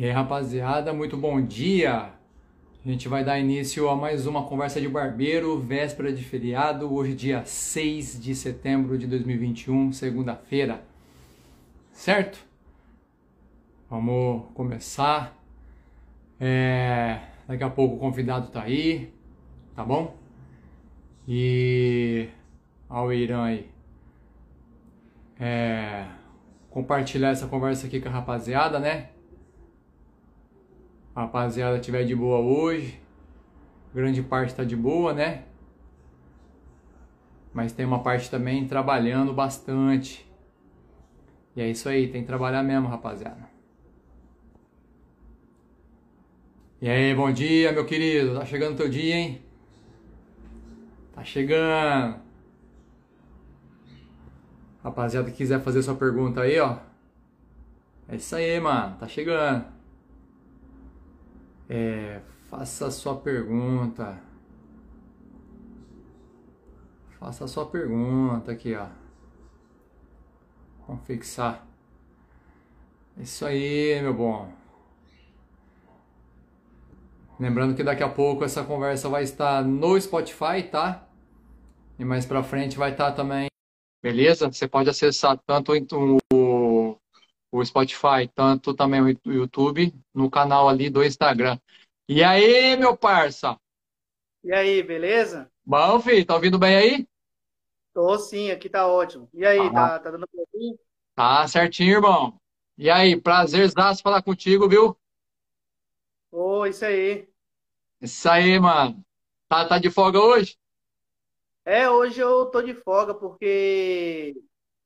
E 0.00 0.04
aí, 0.06 0.12
rapaziada, 0.12 0.94
muito 0.94 1.14
bom 1.14 1.42
dia! 1.42 2.10
A 2.82 2.88
gente 2.88 3.06
vai 3.06 3.22
dar 3.22 3.38
início 3.38 3.86
a 3.86 3.94
mais 3.94 4.26
uma 4.26 4.44
conversa 4.44 4.80
de 4.80 4.88
barbeiro, 4.88 5.58
véspera 5.58 6.10
de 6.10 6.24
feriado, 6.24 6.90
hoje, 6.90 7.14
dia 7.14 7.44
6 7.44 8.18
de 8.18 8.34
setembro 8.34 8.96
de 8.96 9.06
2021, 9.06 9.92
segunda-feira. 9.92 10.82
Certo? 11.92 12.42
Vamos 13.90 14.44
começar. 14.54 15.38
É, 16.40 17.20
daqui 17.46 17.62
a 17.62 17.68
pouco 17.68 17.96
o 17.96 17.98
convidado 17.98 18.48
tá 18.48 18.62
aí, 18.62 19.12
tá 19.76 19.84
bom? 19.84 20.16
E. 21.28 22.26
Olha 22.88 23.06
o 23.06 23.12
Irã 23.12 23.44
aí. 23.44 23.68
É, 25.38 26.06
compartilhar 26.70 27.32
essa 27.32 27.46
conversa 27.46 27.86
aqui 27.86 28.00
com 28.00 28.08
a 28.08 28.12
rapaziada, 28.12 28.80
né? 28.80 29.10
Rapaziada 31.20 31.76
estiver 31.76 32.02
de 32.04 32.16
boa 32.16 32.38
hoje. 32.38 32.98
Grande 33.94 34.22
parte 34.22 34.52
está 34.52 34.64
de 34.64 34.74
boa, 34.74 35.12
né? 35.12 35.44
Mas 37.52 37.72
tem 37.72 37.84
uma 37.84 38.02
parte 38.02 38.30
também 38.30 38.66
trabalhando 38.66 39.34
bastante. 39.34 40.26
E 41.54 41.60
é 41.60 41.68
isso 41.68 41.90
aí, 41.90 42.08
tem 42.08 42.22
que 42.22 42.26
trabalhar 42.26 42.62
mesmo, 42.62 42.88
rapaziada. 42.88 43.50
E 46.80 46.88
aí, 46.88 47.14
bom 47.14 47.30
dia, 47.30 47.70
meu 47.70 47.84
querido. 47.84 48.38
Tá 48.38 48.46
chegando 48.46 48.72
o 48.72 48.76
teu 48.78 48.88
dia, 48.88 49.14
hein? 49.14 49.42
Tá 51.12 51.22
chegando. 51.22 52.18
Rapaziada 54.82 55.30
quiser 55.30 55.60
fazer 55.60 55.82
sua 55.82 55.96
pergunta 55.96 56.40
aí, 56.40 56.58
ó. 56.58 56.78
É 58.08 58.16
isso 58.16 58.34
aí, 58.34 58.58
mano. 58.58 58.96
Tá 58.96 59.06
chegando. 59.06 59.79
É, 61.72 62.20
faça 62.48 62.88
a 62.88 62.90
sua 62.90 63.14
pergunta. 63.14 64.20
Faça 67.20 67.44
a 67.44 67.48
sua 67.48 67.64
pergunta 67.64 68.50
aqui, 68.50 68.74
ó. 68.74 68.88
Vamos 70.88 71.06
fixar. 71.06 71.64
É 73.16 73.22
isso 73.22 73.46
aí, 73.46 74.00
meu 74.02 74.12
bom. 74.12 74.52
Lembrando 77.38 77.76
que 77.76 77.84
daqui 77.84 78.02
a 78.02 78.08
pouco 78.08 78.42
essa 78.42 78.64
conversa 78.64 79.08
vai 79.08 79.22
estar 79.22 79.64
no 79.64 79.98
Spotify, 80.00 80.64
tá? 80.68 81.06
E 81.96 82.04
mais 82.04 82.26
pra 82.26 82.42
frente 82.42 82.76
vai 82.76 82.90
estar 82.90 83.12
também. 83.12 83.46
Beleza? 84.02 84.50
Você 84.50 84.66
pode 84.66 84.90
acessar 84.90 85.38
tanto 85.46 85.72
o, 85.72 86.18
o 87.50 87.64
Spotify, 87.64 88.28
tanto 88.34 88.74
também 88.74 89.00
o 89.00 89.32
YouTube, 89.32 89.94
no 90.14 90.30
canal 90.30 90.68
ali 90.68 90.88
do 90.88 91.02
Instagram. 91.02 91.58
E 92.08 92.22
aí, 92.22 92.76
meu 92.76 92.96
parça? 92.96 93.58
E 94.42 94.52
aí, 94.52 94.82
beleza? 94.82 95.50
Bom, 95.64 96.00
filho, 96.00 96.24
tá 96.24 96.34
ouvindo 96.34 96.58
bem 96.58 96.76
aí? 96.76 97.08
Tô 97.92 98.16
sim, 98.18 98.50
aqui 98.50 98.68
tá 98.68 98.86
ótimo. 98.86 99.28
E 99.34 99.44
aí, 99.44 99.58
ah. 99.58 99.70
tá, 99.70 99.98
tá 99.98 100.10
dando 100.10 100.26
pra 100.28 100.40
ouvir? 100.40 100.78
Tá 101.14 101.46
certinho, 101.48 101.96
irmão. 101.96 102.40
E 102.78 102.88
aí, 102.88 103.20
prazerzaço 103.20 104.02
falar 104.02 104.22
contigo, 104.22 104.68
viu? 104.68 104.96
Ô, 106.30 106.64
isso 106.66 106.84
aí. 106.84 107.28
Isso 108.00 108.28
aí, 108.28 108.58
mano. 108.58 109.04
Tá, 109.48 109.66
tá 109.66 109.78
de 109.78 109.90
folga 109.90 110.18
hoje? 110.18 110.56
É, 111.64 111.90
hoje 111.90 112.20
eu 112.20 112.46
tô 112.46 112.62
de 112.62 112.72
folga 112.72 113.14
porque 113.14 114.34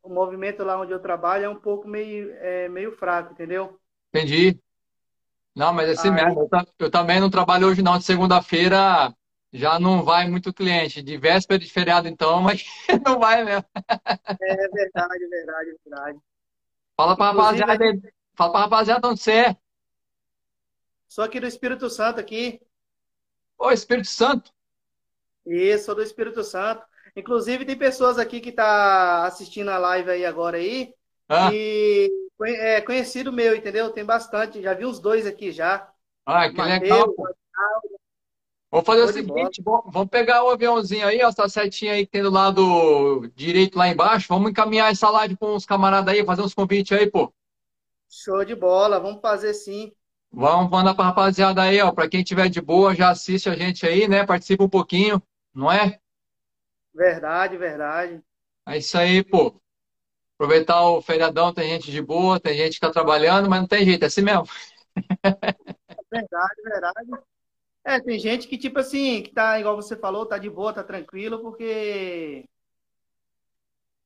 o 0.05 0.11
movimento 0.11 0.63
lá 0.63 0.79
onde 0.79 0.93
eu 0.93 1.01
trabalho 1.01 1.47
é 1.47 1.49
um 1.49 1.59
pouco 1.59 1.89
meio, 1.89 2.31
é, 2.35 2.69
meio 2.69 2.93
fraco, 2.93 3.33
entendeu? 3.33 3.81
Entendi. 4.11 4.61
Não, 5.57 5.73
mas 5.73 5.89
é 5.89 5.93
assim 5.93 6.09
Aí... 6.09 6.15
mesmo. 6.15 6.41
Eu, 6.53 6.67
eu, 6.79 6.91
também 6.91 7.19
não 7.19 7.31
trabalho 7.31 7.67
hoje 7.67 7.83
não. 7.83 7.97
De 7.97 8.05
segunda-feira 8.05 9.15
já 9.51 9.79
não 9.79 10.05
vai 10.05 10.29
muito 10.29 10.53
cliente. 10.53 11.03
De 11.03 11.17
véspera 11.17 11.59
de 11.59 11.73
feriado 11.73 12.07
então, 12.07 12.41
mas 12.43 12.65
não 13.05 13.19
vai 13.19 13.43
mesmo. 13.45 13.65
É 13.75 14.69
verdade, 14.69 15.27
verdade, 15.29 15.77
verdade. 15.87 16.19
Fala 16.97 17.17
pra 17.17 17.31
Inclusive, 17.31 17.61
rapaziada, 17.61 18.13
fala 18.35 18.53
pra 18.53 18.61
rapaziada 18.61 19.09
onde 19.09 19.21
você 19.21 19.33
é. 19.33 19.57
Sou 21.09 21.25
aqui 21.25 21.41
do 21.41 21.47
Espírito 21.47 21.89
Santo 21.89 22.21
aqui. 22.21 22.61
Ô, 23.57 23.71
Espírito 23.71 24.09
Santo? 24.09 24.53
Isso, 25.47 25.87
sou 25.87 25.95
do 25.95 26.03
Espírito 26.03 26.45
Santo. 26.45 26.85
Inclusive, 27.17 27.65
tem 27.65 27.77
pessoas 27.77 28.19
aqui 28.19 28.41
que 28.41 28.51
tá 28.51 29.25
assistindo 29.27 29.71
a 29.71 29.79
live 29.79 30.11
aí 30.11 30.25
agora 30.25 30.57
aí. 30.57 30.93
Ah. 31.29 31.51
E 31.53 32.11
é 32.43 32.81
conhecido 32.81 33.33
meu, 33.33 33.55
entendeu? 33.55 33.91
Tem 33.91 34.05
bastante. 34.05 34.61
Já 34.61 34.75
vi 34.75 34.85
os 34.85 34.99
dois 34.99 35.27
aqui 35.27 35.53
já. 35.53 35.89
Ah, 36.27 36.49
que 36.49 36.57
Mateus, 36.57 36.81
legal. 36.81 37.15
Vamos 38.71 38.87
fazer 38.87 39.03
o 39.03 39.13
seguinte, 39.13 39.63
vamos 39.65 40.09
pegar 40.11 40.43
o 40.43 40.51
aviãozinho 40.51 41.07
aí, 41.07 41.23
ó, 41.23 41.29
essa 41.29 41.49
setinha 41.49 41.93
aí 41.93 42.05
que 42.05 42.11
tem 42.11 42.23
do 42.25 42.31
lado 42.31 43.31
direito 43.37 43.79
lá 43.79 43.87
embaixo. 43.87 44.27
Vamos 44.29 44.51
encaminhar 44.51 44.91
essa 44.91 45.09
live 45.11 45.37
com 45.37 45.55
os 45.55 45.65
camaradas 45.65 46.13
aí, 46.13 46.25
fazer 46.25 46.43
uns 46.43 46.55
convites 46.55 46.91
aí, 46.99 47.09
pô. 47.09 47.33
Show 48.11 48.45
de 48.45 48.57
bola, 48.57 48.99
vamos 48.99 49.21
fazer 49.21 49.55
sim. 49.55 49.93
Vamos 50.33 50.69
mandar 50.69 50.95
pra 50.95 51.05
rapaziada 51.05 51.63
aí, 51.63 51.81
ó. 51.81 51.93
Pra 51.93 52.09
quem 52.09 52.25
tiver 52.25 52.49
de 52.49 52.61
boa, 52.61 52.97
já 52.97 53.11
assiste 53.11 53.49
a 53.49 53.55
gente 53.55 53.87
aí, 53.87 54.09
né? 54.09 54.27
Participa 54.27 54.65
um 54.65 54.69
pouquinho, 54.69 55.23
não 55.55 55.71
é? 55.71 56.01
Verdade, 56.95 57.57
verdade. 57.57 58.23
É 58.67 58.79
isso 58.79 58.97
aí, 58.97 59.23
pô. 59.23 59.61
Aproveitar 60.37 60.83
o 60.89 61.03
feriadão, 61.03 61.53
tem 61.53 61.69
gente 61.69 61.91
de 61.91 62.01
boa, 62.01 62.41
tem 62.41 62.55
gente 62.57 62.75
que 62.75 62.81
tá 62.81 62.91
trabalhando, 62.91 63.49
mas 63.49 63.61
não 63.61 63.69
tem 63.69 63.85
jeito, 63.85 64.03
é 64.03 64.07
assim 64.07 64.23
mesmo. 64.23 64.45
verdade, 66.11 66.63
verdade. 66.63 67.11
É, 67.85 68.01
tem 68.01 68.19
gente 68.19 68.49
que, 68.49 68.57
tipo 68.57 68.79
assim, 68.79 69.23
que 69.23 69.33
tá, 69.33 69.61
igual 69.61 69.77
você 69.77 69.97
falou, 69.97 70.27
tá 70.27 70.39
de 70.39 70.49
boa, 70.49 70.73
tá 70.73 70.83
tranquilo, 70.83 71.41
porque 71.41 72.45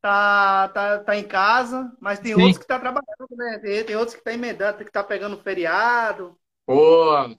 tá, 0.00 0.68
tá, 0.68 0.98
tá 0.98 1.16
em 1.16 1.26
casa, 1.26 1.92
mas 2.00 2.18
tem 2.18 2.34
Sim. 2.34 2.42
outros 2.42 2.58
que 2.58 2.66
tá 2.66 2.78
trabalhando, 2.78 3.36
né? 3.36 3.58
Tem, 3.58 3.84
tem, 3.84 3.96
outros 3.96 4.16
que 4.16 4.24
tá 4.24 4.32
emendando, 4.32 4.84
que 4.84 4.90
tá 4.90 5.04
pegando 5.04 5.38
feriado. 5.38 6.36
Pô, 6.66 7.16
é 7.16 7.36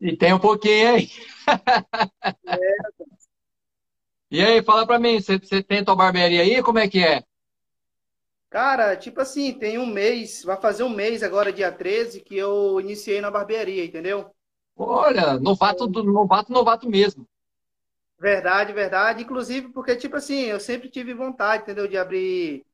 e 0.00 0.16
tem 0.16 0.32
um 0.32 0.38
pouquinho 0.38 0.94
aí. 0.94 1.08
É. 2.46 2.56
E 4.30 4.40
aí, 4.42 4.62
fala 4.62 4.86
pra 4.86 4.98
mim, 4.98 5.20
você, 5.20 5.38
você 5.38 5.62
tem 5.62 5.84
tua 5.84 5.94
barbearia 5.96 6.42
aí? 6.42 6.62
Como 6.62 6.78
é 6.78 6.88
que 6.88 6.98
é? 7.04 7.22
Cara, 8.48 8.96
tipo 8.96 9.20
assim, 9.20 9.52
tem 9.58 9.76
um 9.78 9.86
mês, 9.86 10.42
vai 10.44 10.56
fazer 10.60 10.82
um 10.84 10.88
mês 10.88 11.22
agora, 11.22 11.52
dia 11.52 11.70
13, 11.72 12.20
que 12.20 12.36
eu 12.36 12.80
iniciei 12.80 13.20
na 13.20 13.30
barbearia, 13.30 13.84
entendeu? 13.84 14.30
Olha, 14.76 15.38
novato, 15.38 15.86
novato, 15.88 16.52
novato 16.52 16.88
mesmo. 16.90 17.24
Verdade, 18.18 18.72
verdade. 18.72 19.22
Inclusive, 19.22 19.68
porque, 19.72 19.96
tipo 19.96 20.16
assim, 20.16 20.42
eu 20.44 20.60
sempre 20.60 20.90
tive 20.90 21.14
vontade, 21.14 21.62
entendeu? 21.62 21.88
De 21.88 21.96
abrir 21.96 22.66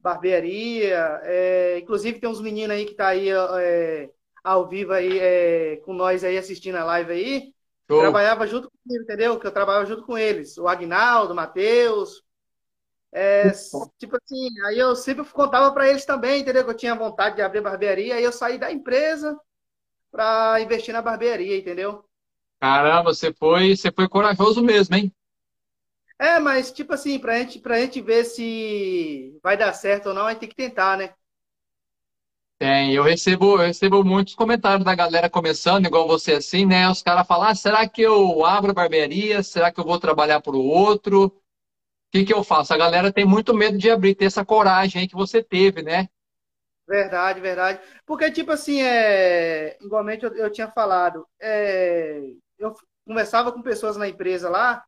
barbearia. 0.00 1.20
É, 1.24 1.78
inclusive, 1.80 2.20
tem 2.20 2.30
uns 2.30 2.40
meninos 2.40 2.72
aí 2.76 2.86
que 2.86 2.94
tá 2.94 3.08
aí 3.08 3.30
é, 3.30 4.10
ao 4.44 4.68
vivo 4.68 4.92
aí 4.92 5.18
é, 5.18 5.76
com 5.78 5.94
nós 5.94 6.24
aí 6.24 6.38
assistindo 6.38 6.76
a 6.76 6.84
live 6.84 7.12
aí. 7.12 7.54
Show. 7.88 8.00
Trabalhava 8.00 8.46
junto 8.46 8.70
comigo, 8.70 9.02
entendeu? 9.04 9.38
Que 9.38 9.46
eu 9.46 9.52
trabalhava 9.52 9.86
junto 9.86 10.04
com 10.04 10.16
eles. 10.16 10.58
O 10.58 10.68
Agnaldo, 10.68 11.32
o 11.32 11.36
Matheus. 11.36 12.22
É, 13.10 13.50
tipo 13.98 14.16
assim, 14.16 14.48
aí 14.66 14.78
eu 14.78 14.94
sempre 14.94 15.24
contava 15.24 15.72
para 15.72 15.88
eles 15.88 16.04
também, 16.04 16.42
entendeu? 16.42 16.62
Que 16.64 16.70
eu 16.70 16.76
tinha 16.76 16.94
vontade 16.94 17.36
de 17.36 17.42
abrir 17.42 17.62
barbearia. 17.62 18.16
Aí 18.16 18.22
eu 18.22 18.32
saí 18.32 18.58
da 18.58 18.70
empresa 18.70 19.38
para 20.10 20.60
investir 20.60 20.92
na 20.92 21.00
barbearia, 21.00 21.56
entendeu? 21.56 22.04
Caramba, 22.60 23.14
você 23.14 23.32
foi, 23.32 23.76
você 23.76 23.90
foi 23.90 24.08
corajoso 24.08 24.62
mesmo, 24.62 24.96
hein? 24.96 25.12
É, 26.18 26.38
mas 26.40 26.72
tipo 26.72 26.92
assim, 26.92 27.18
pra 27.18 27.38
gente, 27.38 27.60
pra 27.60 27.78
gente 27.78 28.00
ver 28.00 28.24
se 28.24 29.38
vai 29.42 29.56
dar 29.56 29.72
certo 29.72 30.08
ou 30.08 30.14
não, 30.14 30.26
a 30.26 30.30
gente 30.32 30.40
tem 30.40 30.48
que 30.48 30.56
tentar, 30.56 30.98
né? 30.98 31.14
Tem, 32.58 32.92
eu 32.92 33.04
recebo, 33.04 33.52
eu 33.52 33.66
recebo 33.68 34.02
muitos 34.04 34.34
comentários 34.34 34.84
da 34.84 34.94
galera 34.94 35.30
começando, 35.30 35.86
igual 35.86 36.08
você 36.08 36.32
assim, 36.32 36.66
né? 36.66 36.90
Os 36.90 37.02
caras 37.02 37.26
falam, 37.26 37.48
ah, 37.48 37.54
será 37.54 37.88
que 37.88 38.02
eu 38.02 38.44
abro 38.44 38.74
barbearia? 38.74 39.42
Será 39.44 39.70
que 39.70 39.78
eu 39.78 39.84
vou 39.84 40.00
trabalhar 40.00 40.40
para 40.40 40.56
o 40.56 40.64
outro? 40.66 41.26
O 41.26 41.32
que, 42.12 42.24
que 42.24 42.34
eu 42.34 42.42
faço? 42.42 42.74
A 42.74 42.78
galera 42.78 43.12
tem 43.12 43.24
muito 43.24 43.54
medo 43.54 43.78
de 43.78 43.90
abrir, 43.90 44.14
ter 44.16 44.24
essa 44.26 44.44
coragem 44.44 45.02
aí 45.02 45.08
que 45.08 45.14
você 45.14 45.42
teve, 45.42 45.82
né? 45.82 46.08
Verdade, 46.88 47.40
verdade. 47.40 47.80
Porque, 48.06 48.30
tipo 48.30 48.50
assim, 48.50 48.82
é... 48.82 49.76
igualmente 49.80 50.24
eu, 50.24 50.34
eu 50.34 50.50
tinha 50.50 50.68
falado, 50.70 51.26
é 51.40 52.20
eu 52.58 52.74
conversava 53.06 53.52
com 53.52 53.62
pessoas 53.62 53.96
na 53.96 54.08
empresa 54.08 54.50
lá, 54.50 54.84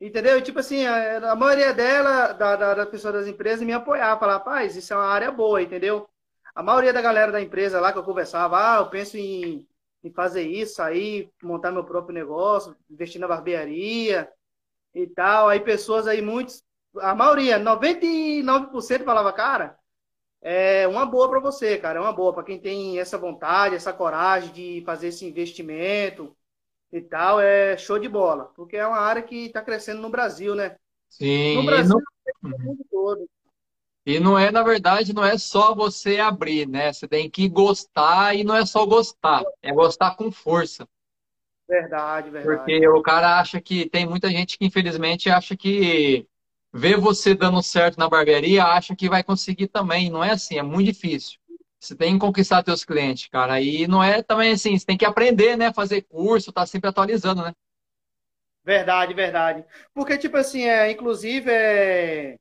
entendeu? 0.00 0.38
E, 0.38 0.42
tipo 0.42 0.60
assim, 0.60 0.86
a, 0.86 1.32
a 1.32 1.36
maioria 1.36 1.74
dela, 1.74 2.32
da, 2.32 2.56
da, 2.56 2.74
da 2.74 2.86
pessoa 2.86 3.12
das 3.12 3.26
empresas, 3.26 3.66
me 3.66 3.72
apoiava, 3.72 4.20
falava, 4.20 4.38
rapaz, 4.38 4.76
isso 4.76 4.92
é 4.92 4.96
uma 4.96 5.06
área 5.06 5.30
boa, 5.32 5.62
entendeu? 5.62 6.08
A 6.54 6.62
maioria 6.62 6.92
da 6.92 7.02
galera 7.02 7.32
da 7.32 7.40
empresa 7.40 7.80
lá 7.80 7.92
que 7.92 7.98
eu 7.98 8.04
conversava, 8.04 8.76
ah, 8.76 8.78
eu 8.80 8.90
penso 8.90 9.16
em, 9.16 9.66
em 10.04 10.12
fazer 10.12 10.42
isso 10.42 10.82
aí, 10.82 11.30
montar 11.42 11.70
meu 11.72 11.84
próprio 11.84 12.14
negócio, 12.14 12.76
investir 12.90 13.20
na 13.20 13.28
barbearia 13.28 14.30
e 14.94 15.06
tal. 15.08 15.48
Aí 15.48 15.60
pessoas 15.60 16.06
aí, 16.08 16.22
muitos, 16.22 16.64
a 16.98 17.14
maioria, 17.14 17.58
99% 17.58 19.04
falava, 19.04 19.32
cara, 19.32 19.78
é 20.42 20.86
uma 20.88 21.06
boa 21.06 21.28
para 21.28 21.40
você, 21.40 21.78
cara. 21.78 21.98
É 21.98 22.02
uma 22.02 22.12
boa 22.12 22.32
para 22.32 22.44
quem 22.44 22.60
tem 22.60 22.98
essa 22.98 23.18
vontade, 23.18 23.74
essa 23.74 23.92
coragem 23.92 24.52
de 24.52 24.82
fazer 24.84 25.08
esse 25.08 25.24
investimento 25.26 26.36
e 26.92 27.00
tal. 27.00 27.40
É 27.40 27.76
show 27.78 27.98
de 27.98 28.08
bola, 28.08 28.46
porque 28.56 28.76
é 28.76 28.86
uma 28.86 28.98
área 29.00 29.22
que 29.22 29.46
está 29.46 29.62
crescendo 29.62 30.00
no 30.02 30.10
Brasil, 30.10 30.54
né? 30.54 30.76
Sim, 31.08 31.56
No 31.56 31.64
Brasil, 31.64 31.96
no 32.42 32.58
mundo 32.58 32.86
todo. 32.90 33.28
E 34.10 34.20
não 34.20 34.38
é, 34.38 34.50
na 34.50 34.62
verdade, 34.62 35.12
não 35.12 35.24
é 35.24 35.38
só 35.38 35.74
você 35.74 36.18
abrir, 36.18 36.68
né? 36.68 36.92
Você 36.92 37.06
tem 37.06 37.30
que 37.30 37.48
gostar 37.48 38.34
e 38.34 38.44
não 38.44 38.54
é 38.54 38.66
só 38.66 38.84
gostar, 38.86 39.42
é 39.62 39.72
gostar 39.72 40.14
com 40.16 40.30
força. 40.30 40.88
Verdade, 41.68 42.30
verdade. 42.30 42.56
Porque 42.58 42.88
o 42.88 43.00
cara 43.00 43.38
acha 43.38 43.60
que 43.60 43.88
tem 43.88 44.04
muita 44.04 44.28
gente 44.28 44.58
que 44.58 44.64
infelizmente 44.64 45.30
acha 45.30 45.56
que 45.56 46.26
vê 46.72 46.96
você 46.96 47.34
dando 47.34 47.62
certo 47.62 47.96
na 47.96 48.08
barbearia, 48.08 48.64
acha 48.64 48.96
que 48.96 49.08
vai 49.08 49.22
conseguir 49.22 49.68
também. 49.68 50.10
Não 50.10 50.22
é 50.22 50.32
assim, 50.32 50.58
é 50.58 50.62
muito 50.62 50.86
difícil. 50.86 51.38
Você 51.78 51.94
tem 51.94 52.14
que 52.14 52.20
conquistar 52.20 52.62
teus 52.62 52.84
clientes, 52.84 53.28
cara. 53.28 53.60
E 53.60 53.86
não 53.86 54.02
é 54.02 54.22
também 54.22 54.52
assim, 54.52 54.76
você 54.78 54.84
tem 54.84 54.98
que 54.98 55.04
aprender, 55.04 55.56
né? 55.56 55.72
Fazer 55.72 56.02
curso, 56.02 56.52
tá 56.52 56.66
sempre 56.66 56.90
atualizando, 56.90 57.42
né? 57.42 57.52
Verdade, 58.64 59.14
verdade. 59.14 59.64
Porque, 59.94 60.18
tipo 60.18 60.36
assim, 60.36 60.64
é, 60.64 60.90
inclusive, 60.90 61.50
é, 61.50 62.36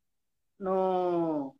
no, 0.59 1.55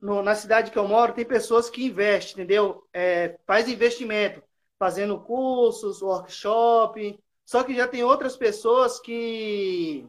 no- 0.00 0.22
na 0.22 0.34
cidade 0.34 0.70
que 0.70 0.78
eu 0.78 0.86
moro, 0.88 1.12
tem 1.14 1.24
pessoas 1.24 1.70
que 1.70 1.84
investem, 1.86 2.44
entendeu? 2.44 2.84
É, 2.92 3.38
faz 3.46 3.68
investimento, 3.68 4.42
fazendo 4.78 5.20
cursos, 5.20 6.02
workshop. 6.02 7.18
Só 7.44 7.64
que 7.64 7.74
já 7.74 7.88
tem 7.88 8.04
outras 8.04 8.36
pessoas 8.36 9.00
que, 9.00 10.06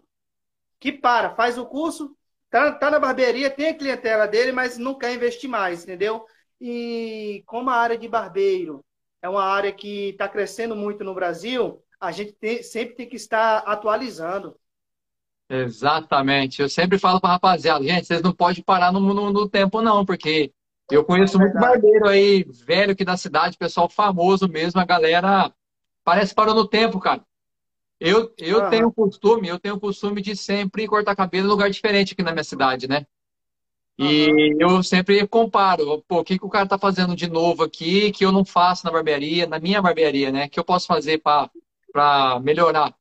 que 0.80 0.92
para, 0.92 1.36
faz 1.36 1.58
o 1.58 1.66
curso, 1.66 2.16
tá, 2.50 2.72
tá 2.74 2.92
na 2.92 3.00
barbearia, 3.00 3.50
tem 3.50 3.70
a 3.70 3.78
clientela 3.78 4.28
dele, 4.28 4.52
mas 4.52 4.78
não 4.78 4.98
quer 4.98 5.14
investir 5.14 5.50
mais, 5.50 5.84
entendeu? 5.84 6.26
E 6.60 7.44
como 7.46 7.70
a 7.70 7.76
área 7.76 7.98
de 7.98 8.08
barbeiro 8.08 8.84
é 9.22 9.30
uma 9.30 9.44
área 9.44 9.72
que 9.72 10.10
está 10.10 10.28
crescendo 10.30 10.76
muito 10.76 11.04
no 11.04 11.14
Brasil, 11.14 11.82
a 12.00 12.12
gente 12.12 12.34
tem- 12.34 12.64
sempre 12.64 12.96
tem 12.96 13.10
que 13.10 13.16
estar 13.16 13.60
atualizando. 13.60 14.58
Exatamente. 15.50 16.62
Eu 16.62 16.70
sempre 16.70 17.00
falo 17.00 17.20
pra 17.20 17.32
rapaziada, 17.32 17.84
gente, 17.84 18.06
vocês 18.06 18.22
não 18.22 18.34
podem 18.34 18.64
parar 18.64 18.92
no, 18.92 19.00
no, 19.00 19.32
no 19.32 19.50
tempo, 19.50 19.82
não, 19.82 20.06
porque 20.06 20.54
eu 20.92 21.04
É 21.16 21.28
conheço 21.28 21.40
muito 21.40 21.58
verdade. 21.58 21.58
barbeiro 21.58 22.08
aí, 22.08 22.44
velho 22.44 22.92
aqui 22.92 23.04
da 23.04 23.18
cidade, 23.18 23.58
pessoal 23.58 23.90
famoso 23.90 24.48
mesmo, 24.48 24.80
a 24.80 24.86
galera 24.86 25.52
parece 26.04 26.30
que 26.32 26.36
parou 26.36 26.54
no 26.56 26.68
tempo, 26.68 27.00
cara. 27.00 27.24
Eu, 28.00 28.34
eu 28.40 28.62
Aham, 28.62 28.64
tenho 28.64 28.94
costume, 28.94 29.48
eu 29.50 29.60
tenho 29.60 29.80
costume 29.80 30.22
de 30.22 30.36
sempre 30.36 30.88
cortar 30.88 31.16
cabelo 31.16 31.48
em 31.48 31.50
lugar 31.52 31.70
diferente 31.70 32.14
aqui 32.14 32.24
na 32.24 32.34
minha 32.34 32.44
cidade, 32.46 32.88
né? 32.88 33.06
E 33.98 34.56
eu 34.60 34.82
sempre 34.82 35.28
comparo, 35.28 36.02
pô, 36.08 36.20
o 36.20 36.24
que 36.24 36.40
que 36.40 36.46
o 36.46 36.50
cara 36.50 36.68
tá 36.68 36.78
fazendo 36.80 37.16
de 37.16 37.30
novo 37.30 37.64
aqui 37.64 38.12
que 38.12 38.24
eu 38.26 38.32
não 38.32 38.46
faço 38.46 38.86
na 38.86 38.92
barbearia, 38.92 39.46
na 39.46 39.60
minha 39.60 39.82
barbearia, 39.82 40.32
né? 40.32 40.48
Que 40.48 40.60
eu 40.60 40.64
posso 40.64 40.88
fazer 40.88 41.20
para 41.22 41.50
para 41.92 42.40
melhorar? 42.42 42.96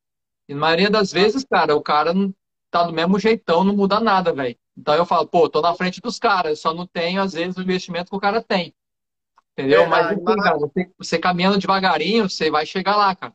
E 0.49 0.55
na 0.55 0.61
maioria 0.61 0.91
das 0.91 1.13
vezes, 1.13 1.45
cara, 1.45 1.77
o 1.77 1.83
cara 1.83 2.15
não- 2.15 2.35
tá 2.71 2.85
do 2.85 2.93
mesmo 2.93 3.19
jeitão, 3.19 3.65
não 3.65 3.75
muda 3.77 4.01
nada, 4.01 4.33
velho. 4.33 4.57
Então 4.77 4.95
eu 4.95 5.07
falo, 5.07 5.27
pô, 5.27 5.49
tô 5.49 5.61
na 5.61 5.75
frente 5.75 6.01
dos 6.01 6.19
caras, 6.19 6.61
só 6.61 6.73
não 6.75 6.87
tenho, 6.87 7.21
às 7.23 7.33
vezes, 7.33 7.57
o 7.57 7.63
investimento 7.63 8.11
que 8.11 8.17
o 8.17 8.21
cara 8.21 8.43
tem, 8.43 8.75
entendeu? 9.53 9.87
Mas 9.87 10.07
Verdade, 10.07 10.23
enfim, 10.23 10.37
cara, 10.37 10.59
você, 10.59 10.91
você 10.99 11.19
caminhando 11.19 11.59
devagarinho, 11.59 12.29
você 12.29 12.51
vai 12.51 12.67
chegar 12.67 12.97
lá, 12.97 13.15
cara. 13.17 13.35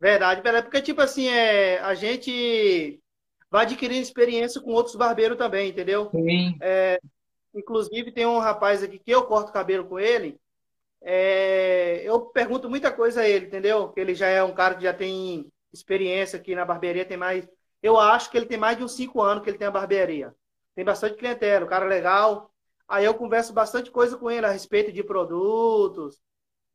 verdade, 0.00 0.42
verdade. 0.42 0.66
Porque, 0.66 0.82
tipo 0.82 1.00
assim, 1.00 1.28
é, 1.28 1.78
a 1.80 1.94
gente 1.94 3.00
vai 3.50 3.64
adquirindo 3.64 4.02
experiência 4.02 4.60
com 4.60 4.72
outros 4.72 4.96
barbeiros 4.96 5.38
também, 5.38 5.70
entendeu? 5.70 6.10
Sim, 6.10 6.58
Inclusive, 7.54 8.12
tem 8.12 8.26
um 8.26 8.38
rapaz 8.38 8.82
aqui 8.82 8.98
que 8.98 9.10
eu 9.10 9.26
corto 9.26 9.52
cabelo 9.52 9.86
com 9.86 9.98
ele. 9.98 10.40
é, 11.02 12.02
eu 12.04 12.20
pergunto 12.26 12.70
muita 12.70 12.92
coisa 12.92 13.22
a 13.22 13.28
ele, 13.28 13.46
entendeu? 13.46 13.90
Que 13.92 14.00
ele 14.00 14.14
já 14.14 14.28
é 14.28 14.42
um 14.42 14.54
cara 14.54 14.76
que 14.76 14.82
já 14.84 14.94
tem 14.94 15.52
experiência 15.72 16.38
aqui 16.38 16.54
na 16.54 16.64
barbearia, 16.64 17.04
tem 17.04 17.16
mais. 17.16 17.48
Eu 17.82 17.98
acho 17.98 18.30
que 18.30 18.36
ele 18.36 18.46
tem 18.46 18.58
mais 18.58 18.76
de 18.76 18.84
uns 18.84 18.92
cinco 18.94 19.20
anos 19.20 19.42
que 19.42 19.50
ele 19.50 19.58
tem 19.58 19.66
a 19.66 19.70
barbearia. 19.70 20.34
Tem 20.74 20.84
bastante 20.84 21.16
clientela, 21.16 21.64
o 21.64 21.68
cara 21.68 21.84
é 21.84 21.88
legal. 21.88 22.50
Aí 22.88 23.04
eu 23.04 23.14
converso 23.14 23.52
bastante 23.52 23.90
coisa 23.90 24.16
com 24.16 24.30
ele 24.30 24.46
a 24.46 24.50
respeito 24.50 24.92
de 24.92 25.02
produtos, 25.02 26.20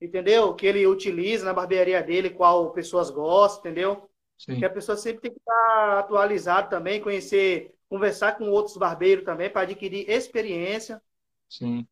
entendeu? 0.02 0.54
Que 0.54 0.66
ele 0.68 0.86
utiliza 0.86 1.46
na 1.46 1.54
barbearia 1.54 2.02
dele, 2.04 2.30
qual 2.30 2.72
pessoas 2.72 3.10
gostam, 3.10 3.72
entendeu? 3.72 4.10
que 4.46 4.54
sim, 4.56 4.64
a 4.64 4.70
pessoa 4.70 4.96
sempre 4.98 5.22
tem 5.22 5.32
que 5.32 5.40
estar 5.40 6.00
atualizado 6.00 6.70
também, 6.70 7.02
conhecer, 7.02 7.74
conversar 7.90 8.38
com 8.38 8.50
outros 8.50 8.78
barbeiros 8.78 9.26
também 9.26 9.50
para 9.50 9.62
adquirir 9.62 10.10
experiência. 10.10 11.02
sim. 11.50 11.88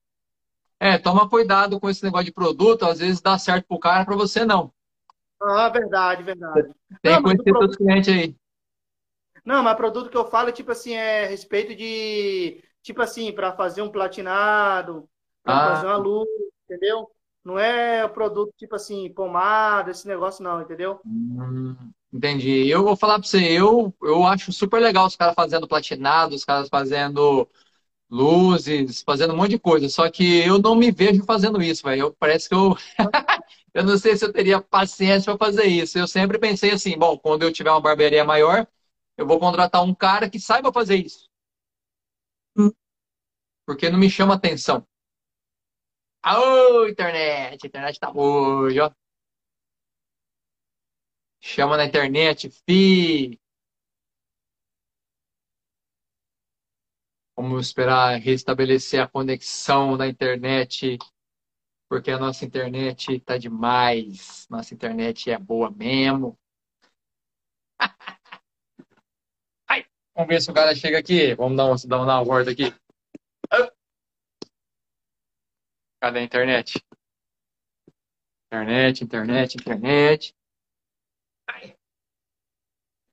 É, 0.80 0.98
toma 0.98 1.30
cuidado 1.30 1.80
com 1.80 1.90
esse 1.90 2.04
negócio 2.04 2.26
de 2.26 2.34
produto, 2.34 2.86
às 2.86 3.00
vezes 3.00 3.22
dá 3.22 3.38
certo 3.40 3.66
pro 3.66 3.80
cara, 3.80 4.06
pra 4.06 4.16
você 4.16 4.46
não. 4.46 4.72
Ah, 5.42 5.70
verdade, 5.70 6.22
verdade. 6.22 6.70
Tem 7.02 7.16
que 7.16 7.24
conhecer 7.24 7.44
seus 7.44 7.58
produto, 7.58 7.78
clientes 7.78 8.14
aí. 8.14 8.36
Não, 9.46 9.64
mas 9.64 9.78
produto 9.78 10.10
que 10.10 10.18
eu 10.18 10.26
falo, 10.30 10.52
tipo 10.52 10.72
assim, 10.72 10.94
é 10.94 11.26
a 11.26 11.28
respeito 11.28 11.76
de, 11.76 12.64
tipo 12.82 13.02
assim, 13.02 13.32
para 13.34 13.56
fazer 13.56 13.82
um 13.82 13.92
platinado, 13.92 15.10
para 15.44 15.60
fazer 15.60 15.86
Ah, 15.86 15.88
uma 15.88 15.98
luz, 15.98 16.28
entendeu? 16.66 17.12
Não 17.44 17.60
é 17.60 18.08
produto 18.08 18.54
tipo 18.58 18.76
assim, 18.76 19.14
pomada, 19.14 19.92
esse 19.92 20.08
negócio 20.08 20.44
não, 20.44 20.62
entendeu? 20.62 21.02
hum, 21.04 21.76
entendi. 22.14 22.68
Eu 22.70 22.84
vou 22.84 22.96
falar 22.96 23.20
pra 23.20 23.28
você, 23.28 23.40
eu, 23.60 23.94
eu 24.02 24.26
acho 24.26 24.52
super 24.52 24.80
legal 24.82 25.06
os 25.08 25.16
caras 25.16 25.36
fazendo 25.36 25.68
platinado, 25.68 26.36
os 26.36 26.46
caras 26.46 26.70
fazendo 26.70 27.48
luzes, 28.10 29.04
fazendo 29.04 29.34
um 29.34 29.38
monte 29.38 29.52
de 29.52 29.60
coisa. 29.60 29.90
Só 29.90 30.10
que 30.12 30.40
eu 30.40 30.60
não 30.60 30.76
me 30.76 30.92
vejo 30.92 31.24
fazendo 31.26 31.62
isso, 31.64 31.84
velho. 31.84 32.02
Eu- 32.08 32.14
Parece 32.20 32.50
que 32.50 32.56
eu, 32.56 32.76
eu 33.74 33.84
não 33.86 33.98
sei 33.98 34.16
se 34.18 34.26
eu 34.26 34.34
teria 34.34 34.62
paciência 34.62 35.36
para 35.38 35.48
fazer 35.48 35.66
isso. 35.66 35.98
Eu 36.00 36.08
sempre 36.08 36.40
pensei 36.40 36.72
assim, 36.72 36.98
bom, 36.98 37.18
quando 37.18 37.44
eu 37.44 37.54
tiver 37.54 37.72
uma 37.72 37.82
barbearia 37.82 38.24
maior, 38.26 38.68
eu 39.18 39.26
vou 39.28 39.40
contratar 39.40 39.84
um 39.84 39.94
cara 39.94 40.30
que 40.30 40.40
saiba 40.40 40.72
fazer 40.74 40.98
isso, 40.98 41.30
porque 43.66 43.90
não 43.90 44.00
me 44.00 44.10
chama 44.10 44.36
atenção. 44.36 44.88
Aô, 46.22 46.88
internet, 46.88 47.64
a 47.64 47.68
internet 47.68 48.00
tá 48.00 48.12
hoje, 48.12 48.80
ó. 48.80 48.92
Chama 51.40 51.78
na 51.78 51.86
internet, 51.86 52.50
fi. 52.66 53.40
Vamos 57.38 57.68
esperar 57.68 58.20
restabelecer 58.20 59.02
a 59.02 59.08
conexão 59.08 59.98
da 59.98 60.08
internet, 60.08 60.98
porque 61.88 62.10
a 62.10 62.18
nossa 62.18 62.46
internet 62.46 63.20
tá 63.20 63.38
demais. 63.38 64.48
Nossa 64.50 64.74
internet 64.74 65.30
é 65.30 65.38
boa 65.38 65.70
mesmo. 65.70 66.39
Vamos 70.15 70.29
ver 70.29 70.41
se 70.41 70.50
o 70.51 70.53
cara 70.53 70.74
chega 70.75 70.98
aqui. 71.00 71.36
Vamos 71.36 71.57
dar 71.57 71.65
uma, 71.65 71.75
dar 71.88 72.01
uma 72.01 72.24
volta 72.24 72.51
aqui. 72.51 72.74
Ah, 73.51 73.72
Cadê 76.01 76.19
a 76.19 76.24
internet? 76.24 76.84
Internet, 78.48 79.03
internet, 79.03 79.55
internet. 79.55 80.36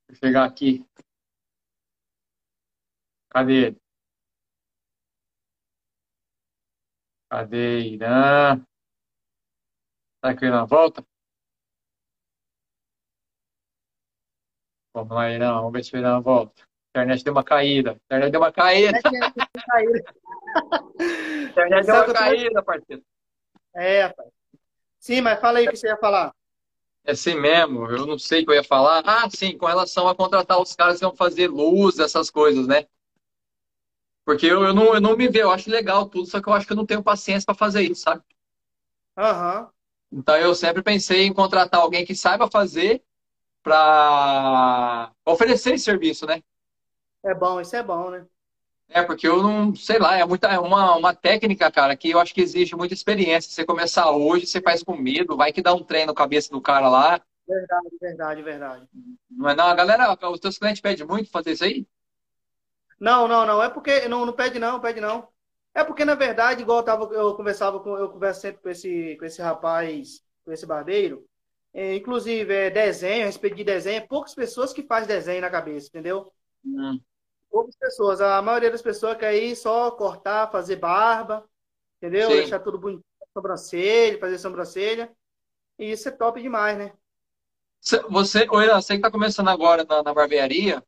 Vou 0.08 0.16
chegar 0.16 0.44
aqui. 0.44 0.86
Cadê 3.30 3.52
ele? 3.66 3.80
Cadê 7.30 7.80
Irã? 7.94 8.64
Será 10.20 10.36
que 10.36 10.44
ele 10.44 10.52
não 10.52 10.66
volta? 10.66 11.04
Vamos 14.94 15.12
lá, 15.14 15.30
Irã. 15.30 15.54
Vamos 15.54 15.72
ver 15.72 15.84
se 15.84 15.94
o 15.94 15.98
Irã 15.98 16.20
volta. 16.20 16.62
A 16.94 17.00
internet 17.00 17.24
deu 17.24 17.32
uma 17.32 17.42
caída. 17.42 17.98
Internet 18.04 18.30
deu 18.30 18.40
uma 18.40 18.52
caída. 18.52 18.98
Internet 21.48 21.86
deu 21.86 21.94
uma 21.94 22.12
caída, 22.12 22.62
parceiro. 22.62 23.02
É, 23.74 24.02
rapaz. 24.02 24.28
Sim, 24.98 25.22
mas 25.22 25.40
fala 25.40 25.58
aí 25.58 25.66
o 25.66 25.70
que 25.70 25.76
você 25.76 25.88
ia 25.88 25.96
falar. 25.96 26.34
É 27.04 27.12
assim 27.12 27.34
mesmo. 27.34 27.86
Eu 27.86 28.06
não 28.06 28.18
sei 28.18 28.42
o 28.42 28.44
que 28.44 28.50
eu 28.50 28.54
ia 28.56 28.62
falar. 28.62 29.02
Ah, 29.06 29.28
sim, 29.30 29.56
com 29.56 29.66
relação 29.66 30.06
a 30.06 30.14
contratar 30.14 30.60
os 30.60 30.76
caras 30.76 30.98
que 30.98 31.04
vão 31.04 31.16
fazer 31.16 31.48
luz, 31.48 31.98
essas 31.98 32.30
coisas, 32.30 32.66
né? 32.66 32.86
Porque 34.24 34.46
eu, 34.46 34.62
eu 34.62 34.74
não, 34.74 34.94
eu 34.94 35.00
não 35.00 35.16
me 35.16 35.28
vejo. 35.28 35.46
Eu 35.46 35.50
acho 35.50 35.70
legal 35.70 36.08
tudo, 36.08 36.26
só 36.26 36.40
que 36.40 36.48
eu 36.48 36.52
acho 36.52 36.66
que 36.66 36.72
eu 36.72 36.76
não 36.76 36.86
tenho 36.86 37.02
paciência 37.02 37.46
para 37.46 37.54
fazer 37.54 37.82
isso, 37.82 38.02
sabe? 38.02 38.22
Aham. 39.16 39.70
Então 40.12 40.36
eu 40.36 40.54
sempre 40.54 40.82
pensei 40.82 41.22
em 41.22 41.32
contratar 41.32 41.80
alguém 41.80 42.04
que 42.04 42.14
saiba 42.14 42.50
fazer 42.50 43.02
para 43.62 45.10
oferecer 45.24 45.74
esse 45.74 45.84
serviço, 45.84 46.26
né? 46.26 46.42
É 47.24 47.34
bom, 47.34 47.60
isso 47.60 47.76
é 47.76 47.82
bom, 47.82 48.10
né? 48.10 48.26
É, 48.88 49.02
porque 49.02 49.26
eu 49.26 49.42
não, 49.42 49.74
sei 49.74 49.98
lá, 49.98 50.18
é 50.18 50.24
muita, 50.24 50.60
uma, 50.60 50.96
uma 50.96 51.14
técnica, 51.14 51.70
cara, 51.70 51.96
que 51.96 52.10
eu 52.10 52.20
acho 52.20 52.34
que 52.34 52.42
exige 52.42 52.76
muita 52.76 52.92
experiência. 52.92 53.50
Você 53.50 53.64
começar 53.64 54.10
hoje, 54.10 54.46
você 54.46 54.60
faz 54.60 54.82
com 54.82 54.94
medo, 54.94 55.36
vai 55.36 55.52
que 55.52 55.62
dá 55.62 55.72
um 55.72 55.82
trem 55.82 56.04
na 56.04 56.12
cabeça 56.12 56.50
do 56.50 56.60
cara 56.60 56.88
lá. 56.88 57.20
Verdade, 57.48 57.88
verdade, 58.00 58.42
verdade. 58.42 58.88
Não 59.30 59.48
é 59.48 59.54
não, 59.54 59.66
a 59.66 59.74
galera, 59.74 60.16
os 60.30 60.40
teus 60.40 60.58
clientes 60.58 60.82
pedem 60.82 61.06
muito 61.06 61.30
fazer 61.30 61.52
isso 61.52 61.64
aí? 61.64 61.86
Não, 63.00 63.26
não, 63.26 63.46
não. 63.46 63.62
É 63.62 63.70
porque 63.70 64.06
não, 64.08 64.26
não 64.26 64.32
pede 64.32 64.58
não, 64.58 64.78
pede 64.78 65.00
não. 65.00 65.26
É 65.74 65.82
porque, 65.82 66.04
na 66.04 66.14
verdade, 66.14 66.62
igual 66.62 66.80
eu, 66.80 66.84
tava, 66.84 67.04
eu 67.14 67.34
conversava 67.34 67.80
com, 67.80 67.96
eu 67.96 68.10
converso 68.10 68.42
sempre 68.42 68.62
com 68.62 68.68
esse, 68.68 69.16
com 69.16 69.24
esse 69.24 69.40
rapaz, 69.40 70.22
com 70.44 70.52
esse 70.52 70.66
barbeiro, 70.66 71.26
é, 71.72 71.94
inclusive, 71.96 72.52
é, 72.52 72.68
desenho, 72.70 73.22
a 73.22 73.26
respeito 73.26 73.56
de 73.56 73.64
desenho, 73.64 73.96
é 73.96 74.06
poucas 74.06 74.34
pessoas 74.34 74.72
que 74.72 74.82
fazem 74.82 75.08
desenho 75.08 75.40
na 75.40 75.48
cabeça, 75.48 75.88
entendeu? 75.88 76.30
Hum. 76.64 77.00
Poucas 77.52 77.76
pessoas. 77.76 78.20
A 78.22 78.40
maioria 78.40 78.70
das 78.70 78.80
pessoas 78.80 79.18
quer 79.18 79.36
ir 79.36 79.54
só 79.54 79.90
cortar, 79.90 80.50
fazer 80.50 80.76
barba, 80.76 81.44
entendeu? 81.98 82.30
Sim. 82.30 82.36
Deixar 82.36 82.60
tudo 82.60 82.78
bonito, 82.78 83.04
sobrancelha, 83.34 84.18
fazer 84.18 84.38
sobrancelha. 84.38 85.12
E 85.78 85.92
isso 85.92 86.08
é 86.08 86.12
top 86.12 86.40
demais, 86.40 86.78
né? 86.78 86.92
Você, 88.08 88.46
você 88.46 88.46
que 88.46 88.94
está 88.94 89.10
começando 89.10 89.48
agora 89.48 89.84
na, 89.84 90.02
na 90.02 90.14
barbearia, 90.14 90.82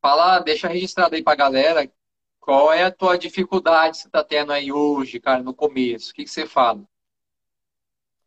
fala, 0.00 0.38
deixa 0.38 0.68
registrado 0.68 1.14
aí 1.14 1.22
pra 1.22 1.34
galera 1.34 1.90
qual 2.40 2.72
é 2.72 2.84
a 2.84 2.92
tua 2.92 3.18
dificuldade 3.18 3.96
que 3.96 4.02
você 4.02 4.08
está 4.08 4.24
tendo 4.24 4.52
aí 4.52 4.72
hoje, 4.72 5.20
cara, 5.20 5.42
no 5.42 5.52
começo. 5.52 6.12
O 6.12 6.14
que, 6.14 6.24
que 6.24 6.30
você 6.30 6.46
fala? 6.46 6.78
O 6.78 6.86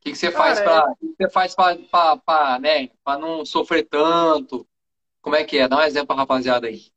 que, 0.02 0.12
que 0.12 0.18
você 0.18 0.32
faz 0.32 0.60
para 0.60 0.92
é... 0.92 1.06
você 1.18 1.30
faz 1.30 1.56
para 1.56 2.60
né, 2.60 2.90
não 3.08 3.44
sofrer 3.46 3.88
tanto? 3.88 4.68
Como 5.22 5.36
é 5.36 5.44
que 5.44 5.58
é? 5.58 5.68
Dá 5.68 5.78
um 5.78 5.82
exemplo 5.82 6.08
pra 6.08 6.18
rapaziada 6.18 6.68
aí. 6.68 6.92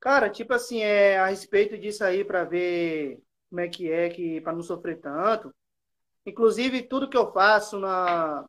Cara, 0.00 0.30
tipo 0.30 0.52
assim, 0.54 0.80
é 0.80 1.18
a 1.18 1.26
respeito 1.26 1.76
disso 1.76 2.04
aí 2.04 2.24
para 2.24 2.44
ver 2.44 3.20
como 3.48 3.60
é 3.60 3.68
que 3.68 3.90
é 3.90 4.08
que 4.08 4.40
para 4.40 4.52
não 4.52 4.62
sofrer 4.62 5.00
tanto. 5.00 5.52
Inclusive 6.26 6.82
tudo 6.82 7.08
que 7.08 7.16
eu 7.16 7.32
faço 7.32 7.78
na 7.78 8.46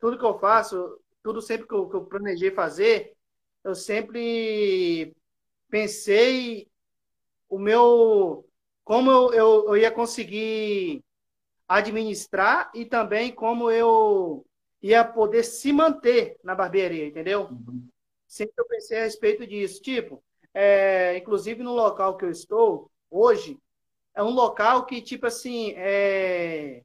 tudo 0.00 0.18
que 0.18 0.24
eu 0.24 0.38
faço, 0.38 1.00
tudo 1.22 1.40
sempre 1.40 1.66
que 1.66 1.74
eu, 1.74 1.88
que 1.88 1.96
eu 1.96 2.04
planejei 2.04 2.50
fazer, 2.50 3.16
eu 3.64 3.74
sempre 3.74 5.14
pensei 5.68 6.68
o 7.48 7.58
meu 7.58 8.48
como 8.84 9.10
eu, 9.10 9.32
eu, 9.32 9.64
eu, 9.68 9.76
ia 9.76 9.90
conseguir 9.90 11.04
administrar 11.68 12.70
e 12.74 12.84
também 12.84 13.32
como 13.32 13.70
eu 13.70 14.44
ia 14.82 15.04
poder 15.04 15.44
se 15.44 15.72
manter 15.72 16.38
na 16.42 16.54
barbearia, 16.54 17.06
entendeu? 17.06 17.44
Uhum. 17.46 17.88
Sempre 18.26 18.54
eu 18.58 18.66
pensei 18.66 18.98
a 18.98 19.04
respeito 19.04 19.46
disso. 19.46 19.80
Tipo, 19.80 20.22
é, 20.54 21.16
inclusive 21.18 21.62
no 21.62 21.72
local 21.74 22.16
que 22.16 22.24
eu 22.24 22.30
estou 22.30 22.90
hoje, 23.10 23.58
é 24.14 24.22
um 24.22 24.30
local 24.30 24.86
que, 24.86 25.02
tipo 25.02 25.26
assim, 25.26 25.72
é, 25.76 26.84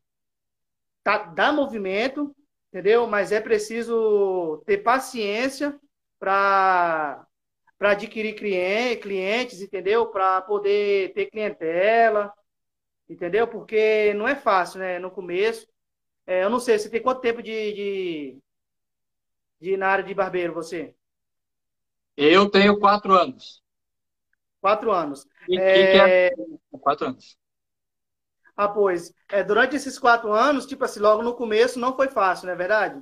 tá, 1.03 1.17
dá 1.25 1.51
movimento, 1.51 2.35
entendeu? 2.69 3.07
Mas 3.07 3.31
é 3.31 3.41
preciso 3.41 4.61
ter 4.65 4.79
paciência 4.79 5.79
para 6.19 7.23
para 7.77 7.91
adquirir 7.91 8.35
cliente, 8.35 9.01
clientes, 9.03 9.61
entendeu? 9.61 10.07
Para 10.07 10.41
poder 10.41 11.13
ter 11.13 11.27
clientela, 11.27 12.33
entendeu? 13.09 13.47
Porque 13.47 14.13
não 14.15 14.27
é 14.27 14.35
fácil, 14.35 14.79
né? 14.79 14.99
No 14.99 15.11
começo. 15.11 15.67
É, 16.27 16.43
eu 16.43 16.49
não 16.51 16.59
sei, 16.59 16.79
você 16.79 16.89
tem 16.89 17.01
quanto 17.01 17.21
tempo 17.21 17.43
de, 17.43 17.73
de, 17.73 18.39
de 19.61 19.77
na 19.77 19.89
área 19.89 20.03
de 20.03 20.13
barbeiro, 20.15 20.53
você? 20.53 20.95
Eu 22.17 22.49
tenho 22.49 22.79
quatro 22.79 23.13
anos. 23.13 23.61
Quatro 24.59 24.91
anos. 24.91 25.25
E, 25.47 25.57
é... 25.57 25.91
que 25.91 25.99
é... 25.99 26.77
Quatro 26.81 27.07
anos. 27.07 27.37
Ah, 28.55 28.67
pois. 28.67 29.13
É, 29.29 29.43
durante 29.43 29.75
esses 29.75 29.99
quatro 29.99 30.33
anos, 30.33 30.65
tipo 30.65 30.83
assim, 30.83 30.99
logo 30.99 31.21
no 31.21 31.35
começo 31.35 31.79
não 31.79 31.95
foi 31.95 32.09
fácil, 32.09 32.47
não 32.47 32.53
é 32.53 32.57
verdade? 32.57 32.99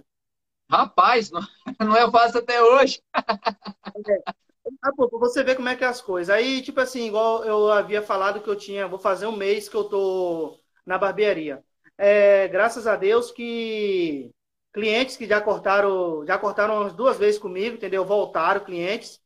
Rapaz, 0.69 1.31
não, 1.31 1.41
não 1.79 1.95
é 1.95 2.11
fácil 2.11 2.39
até 2.39 2.61
hoje. 2.61 3.01
É. 3.15 4.35
Ah, 4.81 4.91
pô, 4.95 5.07
você 5.19 5.43
vê 5.43 5.55
como 5.55 5.69
é 5.69 5.75
que 5.75 5.83
é 5.83 5.87
as 5.87 6.01
coisas. 6.01 6.33
Aí, 6.33 6.61
tipo 6.61 6.81
assim, 6.81 7.07
igual 7.07 7.45
eu 7.45 7.71
havia 7.71 8.01
falado 8.01 8.41
que 8.41 8.49
eu 8.49 8.55
tinha, 8.55 8.87
vou 8.87 8.99
fazer 8.99 9.27
um 9.27 9.35
mês 9.35 9.69
que 9.69 9.75
eu 9.75 9.85
tô 9.85 10.59
na 10.85 10.97
barbearia. 10.97 11.63
É, 11.97 12.47
graças 12.49 12.87
a 12.87 12.95
Deus 12.95 13.31
que 13.31 14.31
clientes 14.75 15.15
que 15.15 15.25
já 15.25 15.39
cortaram, 15.39 16.25
já 16.27 16.37
cortaram 16.37 16.81
umas 16.81 16.91
duas 16.91 17.17
vezes 17.17 17.39
comigo, 17.39 17.77
entendeu? 17.77 18.03
Voltaram 18.03 18.59
clientes. 18.59 19.21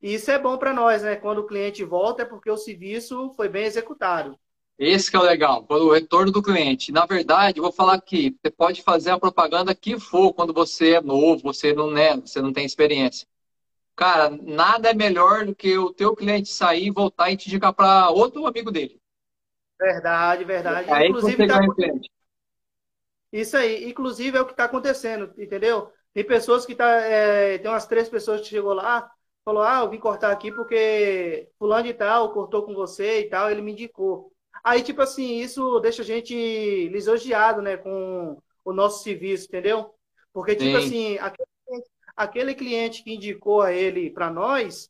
E 0.00 0.14
isso 0.14 0.30
é 0.30 0.38
bom 0.38 0.56
para 0.56 0.72
nós, 0.72 1.02
né? 1.02 1.16
Quando 1.16 1.38
o 1.38 1.46
cliente 1.46 1.82
volta 1.82 2.22
é 2.22 2.24
porque 2.24 2.48
o 2.48 2.56
serviço 2.56 3.32
foi 3.34 3.48
bem 3.48 3.64
executado. 3.64 4.38
Esse 4.78 5.10
que 5.10 5.16
é 5.16 5.18
o 5.18 5.24
legal, 5.24 5.66
o 5.68 5.90
retorno 5.90 6.30
do 6.30 6.40
cliente. 6.40 6.92
Na 6.92 7.06
verdade, 7.06 7.60
vou 7.60 7.72
falar 7.72 7.94
aqui, 7.94 8.36
você 8.40 8.52
pode 8.52 8.82
fazer 8.82 9.10
a 9.10 9.18
propaganda 9.18 9.74
que 9.74 9.98
for 9.98 10.32
quando 10.32 10.52
você 10.52 10.94
é 10.94 11.00
novo, 11.00 11.42
você 11.42 11.72
não, 11.72 11.90
né, 11.90 12.16
você 12.16 12.40
não 12.40 12.52
tem 12.52 12.64
experiência. 12.64 13.26
Cara, 13.96 14.30
nada 14.30 14.90
é 14.90 14.94
melhor 14.94 15.44
do 15.44 15.56
que 15.56 15.76
o 15.76 15.92
teu 15.92 16.14
cliente 16.14 16.48
sair, 16.48 16.92
voltar 16.92 17.32
e 17.32 17.36
te 17.36 17.48
indicar 17.48 17.72
para 17.72 18.10
outro 18.10 18.46
amigo 18.46 18.70
dele. 18.70 19.00
Verdade, 19.80 20.44
verdade. 20.44 20.88
Aí 20.88 21.08
Inclusive, 21.08 21.46
tá... 21.48 21.60
Isso 23.34 23.56
aí. 23.56 23.90
Inclusive 23.90 24.38
é 24.38 24.40
o 24.40 24.46
que 24.46 24.52
está 24.52 24.64
acontecendo, 24.64 25.32
entendeu? 25.36 25.90
Tem 26.12 26.24
pessoas 26.24 26.64
que 26.64 26.74
tá, 26.74 26.88
é... 27.00 27.58
tem 27.58 27.68
umas 27.68 27.86
três 27.86 28.08
pessoas 28.08 28.40
que 28.40 28.46
chegou 28.46 28.72
lá, 28.72 29.10
falou, 29.44 29.62
ah, 29.64 29.80
eu 29.80 29.90
vim 29.90 29.98
cortar 29.98 30.30
aqui 30.30 30.52
porque 30.52 31.48
fulano 31.58 31.82
de 31.84 31.94
tal 31.94 32.32
cortou 32.32 32.62
com 32.64 32.72
você 32.74 33.22
e 33.22 33.28
tal, 33.28 33.50
ele 33.50 33.60
me 33.60 33.72
indicou. 33.72 34.32
Aí, 34.62 34.82
tipo 34.82 35.02
assim, 35.02 35.40
isso 35.40 35.80
deixa 35.80 36.02
a 36.02 36.04
gente 36.04 36.88
lisonjeado, 36.88 37.60
né, 37.60 37.76
com 37.76 38.40
o 38.64 38.72
nosso 38.72 39.02
serviço, 39.02 39.46
entendeu? 39.46 39.92
Porque, 40.32 40.54
tipo 40.54 40.80
Sim. 40.80 40.86
assim, 40.86 41.18
aquele 41.18 41.48
aquele 42.16 42.54
cliente 42.54 43.02
que 43.02 43.12
indicou 43.12 43.60
a 43.60 43.72
ele 43.72 44.10
para 44.10 44.30
nós, 44.30 44.88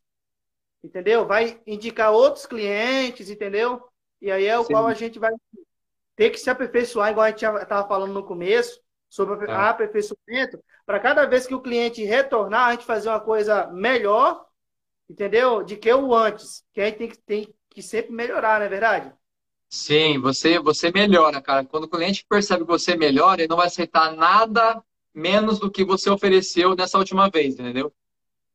entendeu? 0.82 1.26
Vai 1.26 1.58
indicar 1.66 2.12
outros 2.12 2.44
clientes, 2.44 3.30
entendeu? 3.30 3.82
E 4.20 4.30
aí 4.30 4.44
é 4.44 4.58
o 4.58 4.64
Sim. 4.64 4.74
qual 4.74 4.86
a 4.86 4.94
gente 4.94 5.18
vai 5.18 5.32
ter 6.16 6.30
que 6.30 6.38
se 6.38 6.50
aperfeiçoar, 6.50 7.10
igual 7.10 7.26
a 7.26 7.30
gente 7.30 7.44
estava 7.44 7.86
falando 7.88 8.12
no 8.12 8.24
começo, 8.24 8.80
sobre 9.08 9.46
é. 9.46 9.54
aperfeiçoamento, 9.54 10.58
para 10.84 10.98
cada 10.98 11.24
vez 11.26 11.46
que 11.46 11.54
o 11.54 11.60
cliente 11.60 12.04
retornar, 12.04 12.68
a 12.68 12.70
gente 12.72 12.84
fazer 12.84 13.08
uma 13.08 13.20
coisa 13.20 13.66
melhor, 13.68 14.44
entendeu? 15.08 15.62
De 15.62 15.76
que 15.76 15.92
o 15.92 16.14
antes, 16.14 16.64
que 16.72 16.80
a 16.80 16.86
gente 16.86 16.98
tem 16.98 17.08
que, 17.08 17.18
tem 17.18 17.54
que 17.70 17.82
sempre 17.82 18.12
melhorar, 18.12 18.58
não 18.58 18.66
é 18.66 18.68
verdade? 18.68 19.12
Sim, 19.68 20.20
você, 20.20 20.58
você 20.58 20.90
melhora, 20.92 21.40
cara. 21.40 21.64
Quando 21.64 21.84
o 21.84 21.88
cliente 21.88 22.24
percebe 22.28 22.64
que 22.64 22.70
você 22.70 22.96
melhora, 22.96 23.40
ele 23.40 23.48
não 23.48 23.56
vai 23.56 23.66
aceitar 23.66 24.14
nada 24.14 24.82
menos 25.12 25.58
do 25.58 25.70
que 25.70 25.84
você 25.84 26.10
ofereceu 26.10 26.74
nessa 26.74 26.98
última 26.98 27.28
vez, 27.28 27.54
entendeu? 27.54 27.92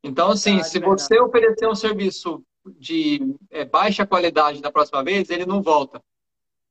Então, 0.02 0.30
assim, 0.30 0.60
ah, 0.60 0.64
se 0.64 0.78
verdade. 0.78 1.02
você 1.02 1.20
oferecer 1.20 1.68
um 1.68 1.74
serviço 1.74 2.42
de 2.78 3.34
é, 3.50 3.64
baixa 3.64 4.06
qualidade 4.06 4.60
da 4.60 4.70
próxima 4.70 5.02
vez, 5.02 5.30
ele 5.30 5.46
não 5.46 5.62
volta. 5.62 6.02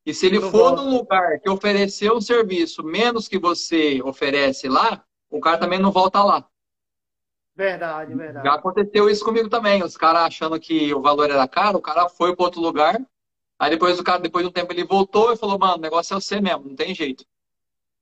E 0.09 0.13
se 0.13 0.25
ele 0.25 0.41
for 0.41 0.51
volta. 0.51 0.81
num 0.81 0.97
lugar 0.97 1.39
que 1.39 1.47
ofereceu 1.47 2.17
um 2.17 2.21
serviço 2.21 2.83
menos 2.83 3.27
que 3.27 3.37
você 3.37 4.01
oferece 4.01 4.67
lá, 4.67 5.05
o 5.29 5.39
cara 5.39 5.59
também 5.59 5.77
não 5.77 5.91
volta 5.91 6.23
lá. 6.23 6.49
Verdade, 7.55 8.15
verdade. 8.15 8.47
Já 8.47 8.55
aconteceu 8.55 9.07
isso 9.07 9.23
comigo 9.23 9.49
também. 9.49 9.83
Os 9.83 9.95
caras 9.95 10.23
achando 10.23 10.59
que 10.59 10.91
o 10.95 11.01
valor 11.01 11.29
era 11.29 11.47
caro, 11.47 11.77
o 11.77 11.81
cara 11.81 12.09
foi 12.09 12.35
para 12.35 12.45
outro 12.45 12.59
lugar. 12.59 12.99
Aí 13.59 13.69
depois 13.69 13.99
o 13.99 14.03
cara, 14.03 14.17
depois 14.17 14.43
de 14.43 14.49
um 14.49 14.51
tempo, 14.51 14.73
ele 14.73 14.83
voltou 14.83 15.31
e 15.31 15.37
falou, 15.37 15.59
mano, 15.59 15.75
o 15.75 15.81
negócio 15.81 16.15
é 16.15 16.19
você 16.19 16.41
mesmo, 16.41 16.69
não 16.69 16.75
tem 16.75 16.95
jeito. 16.95 17.23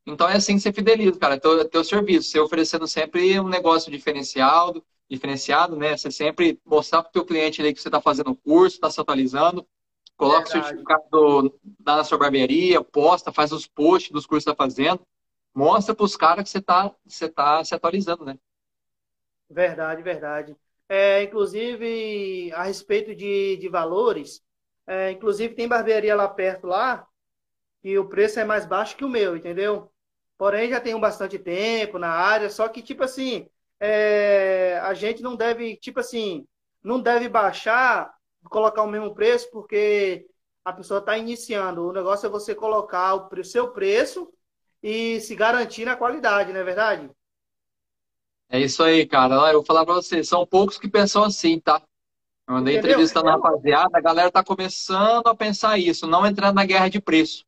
Então 0.06 0.30
é 0.30 0.38
assim 0.38 0.56
que 0.56 0.62
você 0.62 0.72
fideliza, 0.72 1.20
cara, 1.20 1.38
teu, 1.38 1.68
teu 1.68 1.84
serviço, 1.84 2.30
você 2.30 2.40
oferecendo 2.40 2.88
sempre 2.88 3.38
um 3.38 3.50
negócio 3.50 3.92
diferenciado, 3.92 4.82
diferenciado, 5.10 5.76
né? 5.76 5.98
Você 5.98 6.10
sempre 6.10 6.58
mostrar 6.66 7.02
para 7.04 7.10
o 7.10 7.12
teu 7.12 7.26
cliente 7.26 7.60
ali 7.60 7.74
que 7.74 7.82
você 7.82 7.90
está 7.90 8.00
fazendo 8.00 8.32
o 8.32 8.36
curso, 8.36 8.78
está 8.78 8.90
se 8.90 9.02
atualizando, 9.02 9.68
coloca 10.18 10.48
o 10.48 10.52
certificado 10.52 11.60
na 11.86 12.04
sua 12.04 12.18
barbearia, 12.18 12.84
posta, 12.84 13.32
faz 13.32 13.52
os 13.52 13.68
posts 13.68 14.12
dos 14.12 14.26
cursos 14.26 14.44
que 14.44 14.52
está 14.52 14.64
fazendo, 14.64 15.00
mostra 15.54 15.96
para 15.96 16.04
os 16.04 16.18
caras 16.18 16.44
que 16.44 16.50
você 16.50 16.58
está 16.58 16.92
você 17.06 17.30
tá 17.30 17.64
se 17.64 17.74
atualizando, 17.74 18.26
né? 18.26 18.38
Verdade, 19.50 20.02
verdade. 20.02 20.56
É, 20.90 21.24
inclusive, 21.24 22.52
a 22.54 22.64
respeito 22.64 23.16
de, 23.16 23.58
de 23.58 23.70
valores, 23.70 24.42
é, 24.86 25.12
inclusive 25.12 25.54
tem 25.54 25.68
barbearia 25.68 26.16
lá 26.16 26.28
perto 26.28 26.68
lá, 26.68 27.08
e 27.84 27.98
o 27.98 28.08
preço 28.08 28.40
é 28.40 28.46
mais 28.46 28.66
baixo 28.66 28.96
que 28.96 29.06
o 29.06 29.10
meu, 29.10 29.36
entendeu? 29.38 29.92
Porém, 30.38 30.70
já 30.70 30.80
tenho 30.80 31.00
bastante 31.00 31.38
tempo 31.40 31.98
na 31.98 32.10
área, 32.10 32.50
só 32.50 32.68
que, 32.68 32.82
tipo 32.82 33.04
assim, 33.04 33.48
é, 33.80 34.80
a 34.84 34.94
gente 34.94 35.22
não 35.22 35.36
deve, 35.36 35.78
tipo 35.78 36.00
assim, 36.00 36.48
não 36.84 37.02
deve 37.02 37.28
baixar, 37.30 38.14
colocar 38.50 38.84
o 38.84 38.88
mesmo 38.88 39.14
preço, 39.14 39.50
porque 39.52 40.28
a 40.64 40.74
pessoa 40.74 41.00
está 41.00 41.18
iniciando. 41.18 41.88
O 41.88 41.94
negócio 41.94 42.28
é 42.28 42.30
você 42.30 42.54
colocar 42.54 43.16
o 43.16 43.44
seu 43.44 43.72
preço 43.72 44.32
e 44.82 45.20
se 45.22 45.36
garantir 45.36 45.86
na 45.86 45.96
qualidade, 45.96 46.52
não 46.52 46.60
é 46.60 46.64
verdade? 46.64 47.10
É 48.50 48.60
isso 48.60 48.84
aí, 48.84 49.06
cara. 49.06 49.36
Eu 49.52 49.60
vou 49.60 49.66
falar 49.66 49.86
para 49.86 49.96
você, 49.96 50.24
são 50.24 50.46
poucos 50.46 50.78
que 50.78 50.90
pensam 50.90 51.24
assim, 51.24 51.60
tá? 51.60 51.82
Eu 52.48 52.56
andei 52.56 52.78
entrevistando 52.78 53.28
a 53.28 53.34
rapaziada, 53.34 53.98
a 53.98 54.02
galera 54.02 54.32
tá 54.32 54.42
começando 54.44 55.28
a 55.28 55.36
pensar 55.36 55.78
isso, 55.78 56.08
não 56.08 56.26
entrando 56.26 56.56
na 56.56 56.66
guerra 56.66 56.90
de 56.90 57.02
preço. 57.02 57.44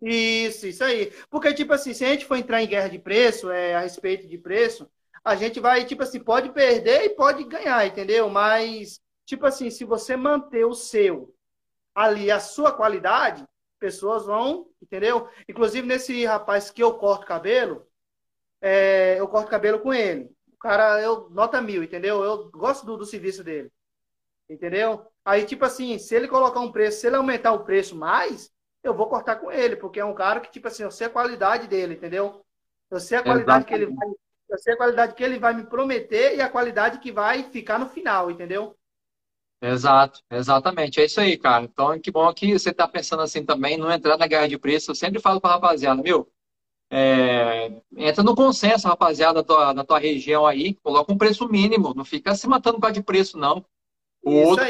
Isso, 0.00 0.66
isso 0.66 0.84
aí. 0.84 1.12
Porque, 1.28 1.52
tipo 1.52 1.72
assim, 1.72 1.92
se 1.92 2.04
a 2.04 2.08
gente 2.08 2.24
for 2.24 2.36
entrar 2.36 2.62
em 2.62 2.68
guerra 2.68 2.88
de 2.88 2.98
preço, 2.98 3.50
é, 3.50 3.74
a 3.74 3.80
respeito 3.80 4.28
de 4.28 4.38
preço, 4.38 4.88
a 5.24 5.34
gente 5.36 5.58
vai, 5.60 5.84
tipo 5.84 6.02
assim, 6.02 6.20
pode 6.20 6.50
perder 6.50 7.04
e 7.04 7.10
pode 7.10 7.44
ganhar, 7.44 7.86
entendeu? 7.86 8.28
Mas, 8.28 9.00
tipo 9.24 9.46
assim, 9.46 9.70
se 9.70 9.84
você 9.84 10.16
manter 10.16 10.64
o 10.64 10.74
seu 10.74 11.34
ali 11.94 12.30
a 12.30 12.40
sua 12.40 12.72
qualidade, 12.72 13.46
pessoas 13.78 14.26
vão, 14.26 14.68
entendeu? 14.80 15.28
Inclusive 15.48 15.86
nesse 15.86 16.24
rapaz 16.24 16.70
que 16.70 16.82
eu 16.82 16.94
corto 16.94 17.26
cabelo, 17.26 17.86
é, 18.60 19.18
eu 19.18 19.26
corto 19.28 19.50
cabelo 19.50 19.80
com 19.80 19.92
ele. 19.92 20.30
O 20.52 20.56
cara, 20.58 21.00
eu 21.02 21.28
nota 21.30 21.60
mil, 21.60 21.82
entendeu? 21.82 22.22
Eu 22.22 22.50
gosto 22.50 22.86
do, 22.86 22.96
do 22.96 23.04
serviço 23.04 23.42
dele. 23.42 23.72
Entendeu? 24.48 25.06
Aí, 25.24 25.44
tipo 25.44 25.64
assim, 25.64 25.98
se 25.98 26.14
ele 26.14 26.28
colocar 26.28 26.60
um 26.60 26.70
preço, 26.70 27.00
se 27.00 27.06
ele 27.06 27.16
aumentar 27.16 27.52
o 27.52 27.64
preço 27.64 27.96
mais, 27.96 28.52
eu 28.82 28.94
vou 28.94 29.08
cortar 29.08 29.36
com 29.36 29.50
ele, 29.50 29.76
porque 29.76 30.00
é 30.00 30.04
um 30.04 30.14
cara 30.14 30.40
que, 30.40 30.50
tipo 30.50 30.68
assim, 30.68 30.82
eu 30.82 30.90
sei 30.90 31.06
a 31.06 31.10
qualidade 31.10 31.66
dele, 31.66 31.94
entendeu? 31.94 32.44
Eu 32.90 33.00
sei 33.00 33.18
a 33.18 33.22
qualidade 33.22 33.64
que 33.64 33.74
ele 33.74 33.86
vai, 33.86 34.08
eu 34.48 34.58
sei 34.58 34.74
a 34.74 34.76
qualidade 34.76 35.14
que 35.14 35.24
ele 35.24 35.38
vai 35.38 35.54
me 35.54 35.64
prometer 35.64 36.36
e 36.36 36.40
a 36.40 36.48
qualidade 36.48 36.98
que 36.98 37.10
vai 37.10 37.44
ficar 37.44 37.78
no 37.78 37.88
final, 37.88 38.30
entendeu? 38.30 38.76
Exato, 39.64 40.20
exatamente. 40.30 41.00
É 41.00 41.04
isso 41.04 41.20
aí, 41.20 41.38
cara. 41.38 41.64
Então, 41.64 41.98
que 42.00 42.10
bom 42.10 42.32
que 42.34 42.58
você 42.58 42.70
está 42.70 42.88
pensando 42.88 43.22
assim 43.22 43.44
também, 43.44 43.76
não 43.78 43.90
entrar 43.92 44.18
na 44.18 44.26
guerra 44.26 44.48
de 44.48 44.58
preço. 44.58 44.90
Eu 44.90 44.94
sempre 44.96 45.20
falo 45.20 45.40
para 45.40 45.50
a 45.52 45.54
rapaziada, 45.54 46.02
meu, 46.02 46.28
é, 46.90 47.82
entra 47.96 48.22
no 48.24 48.34
consenso, 48.36 48.88
rapaziada, 48.88 49.34
da 49.36 49.44
tua, 49.44 49.72
da 49.74 49.84
tua 49.84 49.98
região 49.98 50.46
aí, 50.46 50.74
coloca 50.76 51.12
um 51.12 51.18
preço 51.18 51.48
mínimo, 51.48 51.94
não 51.94 52.04
fica 52.04 52.34
se 52.34 52.48
matando 52.48 52.76
por 52.76 52.82
causa 52.82 52.94
de 52.94 53.02
preço, 53.04 53.38
não. 53.38 53.64
O 54.24 54.32
outro, 54.34 54.66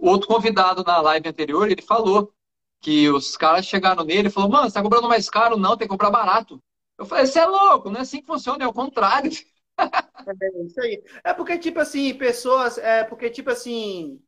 o 0.00 0.08
outro 0.08 0.28
convidado 0.28 0.84
na 0.84 1.00
live 1.02 1.28
anterior, 1.28 1.70
ele 1.70 1.82
falou 1.82 2.32
que 2.80 3.08
os 3.10 3.36
caras 3.36 3.66
chegaram 3.66 4.04
nele 4.04 4.28
e 4.28 4.32
falou, 4.32 4.50
mano, 4.50 4.68
você 4.70 4.74
tá 4.74 4.82
comprando 4.82 5.08
mais 5.08 5.30
caro? 5.30 5.56
Não, 5.58 5.76
tem 5.76 5.88
que 5.88 5.92
comprar 5.92 6.10
barato. 6.10 6.60
Eu 6.98 7.06
falei, 7.06 7.26
você 7.26 7.40
é 7.40 7.46
louco, 7.46 7.90
não 7.90 7.98
é 8.00 8.02
assim 8.02 8.20
que 8.20 8.26
funciona, 8.26 8.64
é 8.64 8.68
o 8.68 8.72
contrário. 8.74 9.30
É 10.40 10.62
isso 10.62 10.80
aí. 10.80 11.02
É 11.24 11.32
porque, 11.32 11.58
tipo 11.58 11.80
assim, 11.80 12.14
pessoas. 12.14 12.78
É 12.78 13.04
porque, 13.04 13.30
tipo 13.30 13.50
assim. 13.50 14.20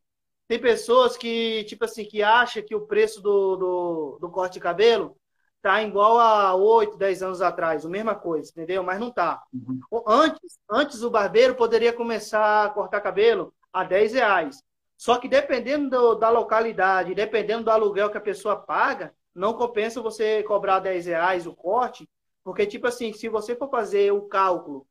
Tem 0.49 0.61
pessoas 0.61 1.16
que, 1.16 1.64
tipo 1.64 1.85
assim, 1.85 2.04
que 2.04 2.23
acham 2.23 2.62
que 2.62 2.75
o 2.75 2.87
preço 2.87 3.23
do, 3.23 3.56
do, 3.56 4.18
do 4.21 4.30
corte 4.30 4.54
de 4.54 4.61
cabelo 4.61 5.16
tá 5.62 5.80
igual 5.82 6.18
a 6.18 6.54
8, 6.54 6.97
10 6.99 7.23
anos 7.23 7.40
atrás, 7.40 7.87
a 7.87 7.88
mesma 7.88 8.14
coisa, 8.16 8.50
entendeu? 8.50 8.82
Mas 8.82 8.99
não 8.99 9.11
tá. 9.11 9.40
Uhum. 9.54 9.80
Antes, 10.06 10.59
antes 10.68 11.02
o 11.02 11.11
barbeiro 11.11 11.54
poderia 11.54 11.92
começar 11.92 12.66
a 12.66 12.68
cortar 12.68 13.00
cabelo 13.00 13.54
a 13.73 13.85
10 13.85 14.12
reais. 14.14 14.62
Só 14.99 15.18
que 15.18 15.28
dependendo 15.28 15.88
do, 15.88 16.14
da 16.16 16.28
localidade, 16.28 17.14
dependendo 17.14 17.64
do 17.64 17.71
aluguel 17.71 18.11
que 18.11 18.18
a 18.18 18.21
pessoa 18.21 18.56
paga, 18.56 19.14
não 19.35 19.54
compensa 19.54 20.02
você 20.02 20.42
cobrar 20.42 20.80
10 20.80 21.06
reais 21.06 21.47
o 21.47 21.54
corte, 21.54 22.09
porque, 22.44 22.66
tipo 22.66 22.88
assim, 22.88 23.12
se 23.12 23.28
você 23.28 23.54
for 23.54 23.71
fazer 23.71 24.12
o 24.12 24.23
cálculo 24.23 24.87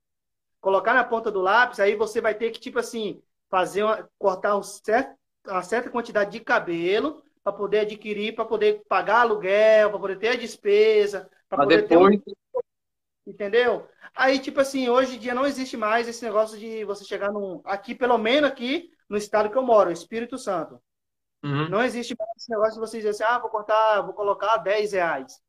colocar 0.62 0.94
na 0.94 1.04
ponta 1.04 1.32
do 1.32 1.42
lápis, 1.42 1.80
aí 1.80 1.96
você 1.96 2.22
vai 2.22 2.36
ter 2.36 2.52
que, 2.52 2.60
tipo 2.60 2.80
assim, 2.80 3.22
fazer 3.50 3.84
uma, 3.84 4.08
cortar 4.18 4.56
um 4.56 4.64
certo, 4.64 5.14
uma 5.46 5.64
certa 5.64 5.90
quantidade 5.90 6.32
de 6.32 6.40
cabelo 6.40 7.22
para 7.44 7.52
poder 7.52 7.80
adquirir, 7.80 8.36
para 8.36 8.46
poder 8.46 8.84
pagar 8.88 9.22
aluguel, 9.22 9.90
para 9.90 10.00
poder 10.00 10.20
ter 10.20 10.30
a 10.30 10.36
despesa, 10.36 11.30
para 11.50 11.64
poder 11.64 11.88
depois... 11.88 12.22
ter 12.22 12.32
um... 12.32 12.62
Entendeu? 13.26 13.88
Aí, 14.16 14.40
tipo 14.40 14.60
assim, 14.60 14.90
hoje 14.90 15.16
em 15.16 15.20
dia 15.20 15.34
não 15.34 15.46
existe 15.46 15.76
mais 15.78 16.08
esse 16.08 16.24
negócio 16.24 16.58
de 16.58 16.84
você 16.86 17.04
chegar 17.04 17.32
num. 17.32 17.62
Aqui, 17.64 17.94
pelo 17.94 18.18
menos 18.18 18.50
aqui 18.50 18.92
no 19.08 19.18
estado 19.18 19.50
que 19.50 19.58
eu 19.58 19.64
moro, 19.64 19.92
Espírito 19.92 20.38
Santo. 20.38 20.82
Uhum. 21.44 21.70
Não 21.70 21.84
existe 21.84 22.16
mais 22.18 22.30
esse 22.38 22.50
negócio 22.50 22.74
de 22.76 22.80
você 22.80 22.98
dizer 22.98 23.10
assim, 23.10 23.24
ah, 23.24 23.40
vou 23.40 23.50
cortar, 23.50 24.02
vou 24.02 24.14
colocar 24.14 24.58
10 24.58 24.94
reais. 24.94 25.40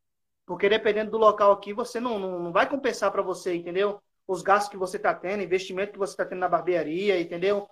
Porque 0.46 0.68
dependendo 0.68 1.10
do 1.10 1.18
local 1.18 1.52
aqui, 1.52 1.72
você 1.72 2.00
não, 2.00 2.18
não, 2.18 2.38
não 2.38 2.52
vai 2.52 2.68
compensar 2.68 3.10
para 3.10 3.22
você, 3.22 3.54
entendeu? 3.54 4.00
Os 4.26 4.42
gastos 4.42 4.70
que 4.70 4.76
você 4.76 4.96
está 4.96 5.14
tendo, 5.14 5.42
investimento 5.42 5.92
que 5.92 5.98
você 5.98 6.12
está 6.12 6.24
tendo 6.24 6.38
na 6.38 6.48
barbearia, 6.48 7.20
entendeu? 7.20 7.68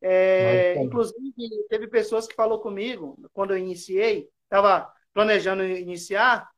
É, 0.00 0.80
inclusive, 0.82 1.32
teve 1.68 1.88
pessoas 1.88 2.26
que 2.26 2.34
falou 2.34 2.60
comigo, 2.60 3.18
quando 3.32 3.50
eu 3.50 3.58
iniciei, 3.58 4.28
estava 4.44 4.92
planejando 5.12 5.64
iniciar, 5.64 6.48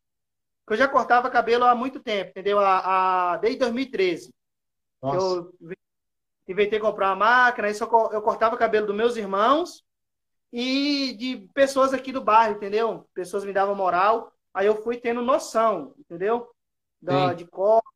que 0.66 0.74
eu 0.74 0.76
já 0.76 0.86
cortava 0.86 1.30
cabelo 1.30 1.64
há 1.64 1.74
muito 1.74 2.00
tempo, 2.00 2.30
entendeu? 2.30 2.58
A, 2.58 3.32
a 3.32 3.36
desde 3.38 3.58
2013. 3.60 4.32
Nossa. 5.02 5.16
Eu 5.16 5.54
inventei 6.46 6.78
comprar 6.78 7.08
uma 7.08 7.16
máquina, 7.16 7.68
aí 7.68 7.74
só 7.74 7.86
eu 8.12 8.22
cortava 8.22 8.56
cabelo 8.56 8.86
dos 8.86 8.96
meus 8.96 9.16
irmãos 9.16 9.84
e 10.52 11.16
de 11.18 11.48
pessoas 11.54 11.94
aqui 11.94 12.12
do 12.12 12.22
bairro, 12.22 12.56
entendeu? 12.56 13.08
Pessoas 13.14 13.44
me 13.44 13.52
davam 13.52 13.74
moral, 13.74 14.32
aí 14.52 14.66
eu 14.66 14.82
fui 14.82 14.96
tendo 14.96 15.22
noção, 15.22 15.94
entendeu? 15.98 16.48
Da, 17.00 17.32
de 17.32 17.46
corte, 17.46 17.88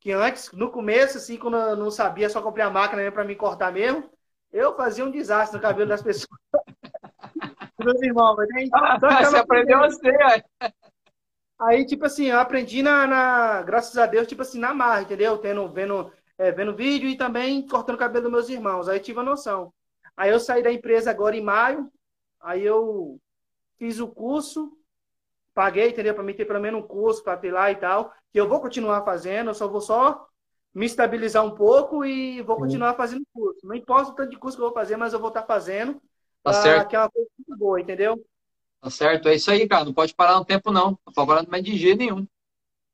que 0.00 0.10
antes, 0.10 0.50
no 0.52 0.70
começo, 0.70 1.18
assim, 1.18 1.36
quando 1.36 1.58
eu 1.58 1.76
não 1.76 1.90
sabia, 1.90 2.30
só 2.30 2.40
comprei 2.40 2.64
a 2.64 2.70
máquina 2.70 3.12
para 3.12 3.22
me 3.22 3.36
cortar 3.36 3.70
mesmo, 3.70 4.10
eu 4.50 4.74
fazia 4.74 5.04
um 5.04 5.10
desastre 5.10 5.56
no 5.56 5.62
cabelo 5.62 5.88
das 5.88 6.02
pessoas. 6.02 6.40
Meus 7.78 8.02
irmãos, 8.02 8.34
mas 8.36 8.48
aí, 8.56 8.68
ah, 8.72 8.98
você 9.24 9.36
aprendeu 9.36 9.78
você, 9.78 10.10
Aí, 11.58 11.84
tipo 11.84 12.06
assim, 12.06 12.26
eu 12.26 12.40
aprendi 12.40 12.82
na, 12.82 13.06
na, 13.06 13.62
graças 13.62 13.96
a 13.98 14.06
Deus, 14.06 14.26
tipo 14.26 14.40
assim, 14.40 14.58
na 14.58 14.72
marra, 14.72 15.02
entendeu? 15.02 15.36
Tendo, 15.36 15.68
vendo, 15.68 16.10
é, 16.38 16.50
vendo 16.50 16.74
vídeo 16.74 17.06
e 17.06 17.16
também 17.16 17.66
cortando 17.68 17.96
o 17.96 17.98
cabelo 17.98 18.24
dos 18.24 18.32
meus 18.32 18.48
irmãos. 18.48 18.88
Aí 18.88 18.98
tive 18.98 19.20
a 19.20 19.22
noção. 19.22 19.72
Aí 20.16 20.30
eu 20.30 20.40
saí 20.40 20.62
da 20.62 20.72
empresa 20.72 21.10
agora 21.10 21.36
em 21.36 21.42
maio, 21.42 21.92
aí 22.40 22.64
eu 22.64 23.20
fiz 23.78 24.00
o 24.00 24.08
curso, 24.08 24.72
paguei, 25.60 25.90
entendeu? 25.90 26.14
Para 26.14 26.24
mim 26.24 26.32
ter 26.32 26.46
pelo 26.46 26.58
menos 26.58 26.82
um 26.82 26.86
curso 26.86 27.22
para 27.22 27.36
ter 27.36 27.52
lá 27.52 27.70
e 27.70 27.76
tal 27.76 28.10
que 28.32 28.40
eu 28.40 28.48
vou 28.48 28.60
continuar 28.60 29.04
fazendo, 29.04 29.50
eu 29.50 29.54
só 29.54 29.68
vou 29.68 29.82
só 29.82 30.26
me 30.72 30.86
estabilizar 30.86 31.44
um 31.44 31.50
pouco 31.50 32.02
e 32.02 32.40
vou 32.40 32.56
continuar 32.56 32.94
fazendo 32.94 33.26
curso. 33.30 33.60
Não 33.62 33.74
importa 33.74 34.10
o 34.10 34.14
tanto 34.14 34.30
de 34.30 34.38
curso 34.38 34.56
que 34.56 34.62
eu 34.62 34.68
vou 34.68 34.74
fazer, 34.74 34.96
mas 34.96 35.12
eu 35.12 35.18
vou 35.18 35.28
estar 35.28 35.42
fazendo. 35.42 36.00
Tá 36.42 36.52
certo. 36.54 36.88
Que 36.88 36.96
é 36.96 37.00
uma 37.00 37.10
coisa 37.10 37.28
muito 37.36 37.58
boa, 37.58 37.80
entendeu? 37.80 38.24
Tá 38.80 38.88
certo, 38.88 39.28
é 39.28 39.34
isso 39.34 39.50
aí, 39.50 39.68
cara. 39.68 39.84
Não 39.84 39.92
pode 39.92 40.14
parar 40.14 40.36
no 40.36 40.44
tempo, 40.44 40.72
não. 40.72 40.98
Não 41.04 41.12
pode 41.12 41.26
parar 41.26 41.46
mais 41.46 41.62
de 41.62 41.76
jeito 41.76 41.98
nenhum. 41.98 42.26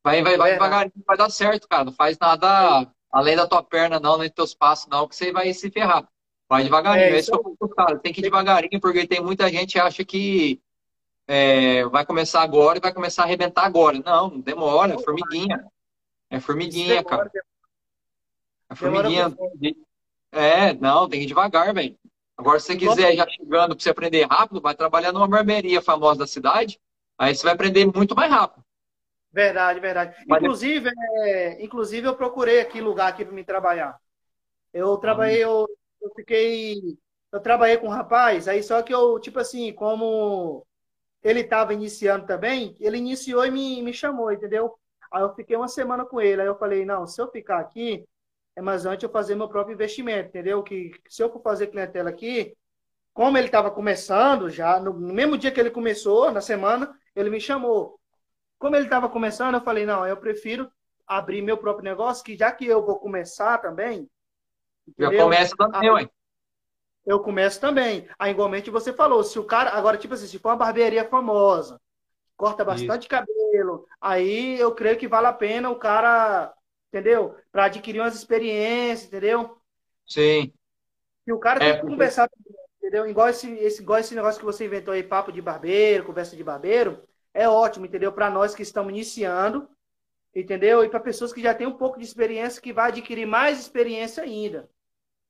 Vai, 0.03 0.23
vai, 0.23 0.37
vai 0.37 0.51
é, 0.51 0.55
devagarinho, 0.55 1.05
vai 1.07 1.17
dar 1.17 1.31
certo, 1.31 1.69
cara. 1.69 1.85
Não 1.85 1.93
faz 1.93 2.19
nada 2.19 2.91
além 3.13 3.37
da 3.37 3.47
tua 3.47 3.63
perna, 3.63 4.01
não, 4.01 4.19
nem 4.19 4.29
dos 4.29 4.35
teus 4.35 4.55
passos, 4.55 4.89
não, 4.89 5.07
que 5.07 5.15
você 5.15 5.31
vai 5.31 5.53
se 5.53 5.71
ferrar. 5.71 6.09
Vai 6.49 6.65
devagarinho. 6.65 7.15
É, 7.15 7.19
isso 7.19 7.33
é 7.33 7.39
isso 7.39 7.75
cara. 7.75 7.99
Tem 7.99 8.13
que 8.13 8.21
ir 8.21 8.23
devagarinho, 8.23 8.81
porque 8.81 9.07
tem 9.07 9.23
muita 9.23 9.49
gente 9.51 9.75
que 9.75 9.79
acha 9.79 10.05
que 10.05 10.61
é, 11.27 11.85
vai 11.87 12.07
começar 12.07 12.43
agora 12.43 12.79
e 12.79 12.81
vai 12.81 12.93
começar 12.93 13.23
a 13.23 13.25
arrebentar 13.25 13.65
agora. 13.65 13.99
Não, 13.99 14.41
demora, 14.41 14.95
é 14.95 14.99
formiguinha. 14.99 15.67
É 16.31 16.41
formiguinha, 16.41 17.03
cara. 17.03 17.31
É 18.71 18.75
formiguinha. 18.75 19.35
É, 20.33 20.73
não, 20.75 21.09
tem 21.09 21.21
que 21.21 21.25
ir 21.25 21.29
devagar, 21.29 21.73
velho. 21.73 21.97
Agora, 22.37 22.61
se 22.61 22.67
você 22.67 22.77
quiser 22.77 23.17
já 23.17 23.27
chegando 23.29 23.75
para 23.75 23.83
você 23.83 23.91
aprender 23.91 24.27
rápido, 24.27 24.61
vai 24.61 24.75
trabalhar 24.75 25.13
numa 25.13 25.27
barbearia 25.27 25.81
famosa 25.81 26.21
da 26.21 26.27
cidade, 26.27 26.79
aí 27.19 27.35
você 27.35 27.45
vai 27.45 27.55
aprender 27.55 27.87
muito 27.87 28.15
mais 28.15 28.31
rápido. 28.31 28.65
Verdade, 29.33 29.81
verdade. 29.81 30.17
Mas 30.27 30.43
inclusive, 30.43 30.91
é, 31.23 31.65
inclusive, 31.65 32.07
eu 32.07 32.15
procurei 32.15 32.61
aqui 32.61 32.81
lugar 32.81 33.09
aqui 33.09 33.25
para 33.25 33.35
me 33.35 33.45
trabalhar. 33.45 33.99
Eu 34.73 34.97
trabalhei, 34.99 35.43
eu, 35.43 35.67
eu 36.01 36.11
fiquei. 36.15 36.99
Eu 37.33 37.41
trabalhei 37.41 37.79
com 37.79 37.87
um 37.87 37.91
rapaz, 37.91 38.47
aí 38.49 38.63
só 38.63 38.83
que 38.83 38.95
eu, 38.95 39.19
tipo 39.19 39.39
assim, 39.39 39.73
como 39.73 40.67
ele 41.27 41.41
estava 41.41 41.75
iniciando 41.75 42.25
também, 42.25 42.77
ele 42.79 42.99
iniciou 42.99 43.45
e 43.45 43.51
me, 43.51 43.83
me 43.83 43.93
chamou, 43.93 44.31
entendeu? 44.31 44.79
Aí 45.13 45.23
eu 45.23 45.35
fiquei 45.35 45.57
uma 45.57 45.67
semana 45.67 46.05
com 46.05 46.21
ele, 46.21 46.41
aí 46.41 46.47
eu 46.47 46.57
falei, 46.57 46.85
não, 46.85 47.05
se 47.05 47.21
eu 47.21 47.29
ficar 47.29 47.59
aqui, 47.59 48.07
é 48.55 48.63
mais 48.63 48.87
antes 48.87 49.03
eu 49.03 49.11
fazer 49.11 49.35
meu 49.35 49.49
próprio 49.49 49.75
investimento, 49.75 50.29
entendeu? 50.29 50.63
Que 50.63 50.93
se 51.09 51.21
eu 51.21 51.33
for 51.33 51.43
fazer 51.43 51.67
clientela 51.67 52.11
aqui, 52.11 52.57
como 53.13 53.37
ele 53.37 53.47
estava 53.47 53.73
começando 53.73 54.49
já, 54.49 54.79
no 54.79 54.95
mesmo 54.95 55.37
dia 55.37 55.51
que 55.51 55.59
ele 55.59 55.71
começou, 55.71 56.31
na 56.31 56.41
semana, 56.41 56.97
ele 57.15 57.29
me 57.29 57.41
chamou. 57.41 57.99
Como 58.57 58.77
ele 58.77 58.85
estava 58.85 59.09
começando, 59.09 59.55
eu 59.55 59.61
falei, 59.63 59.85
não, 59.85 60.07
eu 60.07 60.17
prefiro 60.17 60.71
abrir 61.09 61.43
meu 61.43 61.59
próprio 61.59 61.85
negócio, 61.85 62.25
que 62.25 62.37
já 62.37 62.53
que 62.53 62.67
eu 62.67 62.87
vou 62.87 63.01
começar 63.01 63.59
também. 63.59 64.09
Entendeu? 64.87 65.19
Já 65.19 65.25
começa 65.25 65.57
também, 65.57 65.91
ué 65.91 66.09
eu 67.07 67.21
começo 67.21 67.61
também. 67.61 68.09
Aí, 68.19 68.33
igualmente 68.33 68.71
você 68.71 68.93
falou, 68.93 69.23
se 69.23 69.39
o 69.39 69.45
cara. 69.45 69.71
Agora, 69.71 69.97
tipo 69.97 70.15
assim, 70.15 70.27
se 70.27 70.39
for 70.39 70.49
uma 70.51 70.57
barbearia 70.57 71.09
famosa, 71.09 71.81
corta 72.37 72.65
bastante 72.65 73.03
Isso. 73.03 73.09
cabelo, 73.09 73.87
aí 74.01 74.59
eu 74.59 74.75
creio 74.75 74.99
que 74.99 75.07
vale 75.07 75.29
a 75.29 75.33
pena 75.33 75.71
o 75.71 75.77
cara, 75.77 76.53
entendeu? 76.89 77.37
Para 77.53 77.67
adquirir 77.67 78.01
umas 78.01 78.17
experiências, 78.17 79.07
entendeu? 79.07 79.57
Sim. 80.05 80.53
E 81.27 81.33
o 81.33 81.39
cara 81.39 81.65
é, 81.65 81.73
tem 81.73 81.81
que 81.81 81.87
conversar, 81.87 82.29
entendeu? 82.79 83.07
Igual 83.07 83.29
esse, 83.29 83.51
esse, 83.55 83.83
igual 83.83 84.01
esse 84.01 84.15
negócio 84.15 84.41
que 84.41 84.45
você 84.45 84.67
inventou 84.67 84.93
aí, 84.93 85.03
papo 85.03 85.31
de 85.31 85.41
barbeiro, 85.41 86.05
conversa 86.05 86.37
de 86.37 86.43
barbeiro, 86.43 87.01
é 87.33 87.49
ótimo, 87.49 87.87
entendeu? 87.87 88.13
Para 88.13 88.31
nós 88.31 88.55
que 88.55 88.63
estamos 88.63 88.93
iniciando, 88.93 89.69
entendeu? 90.35 90.85
E 90.85 90.89
para 90.89 91.01
pessoas 91.01 91.33
que 91.33 91.43
já 91.43 91.55
têm 91.55 91.67
um 91.67 91.77
pouco 91.77 91.99
de 91.99 92.05
experiência, 92.05 92.61
que 92.61 92.73
vai 92.73 92.89
adquirir 92.89 93.27
mais 93.27 93.61
experiência 93.61 94.23
ainda. 94.23 94.69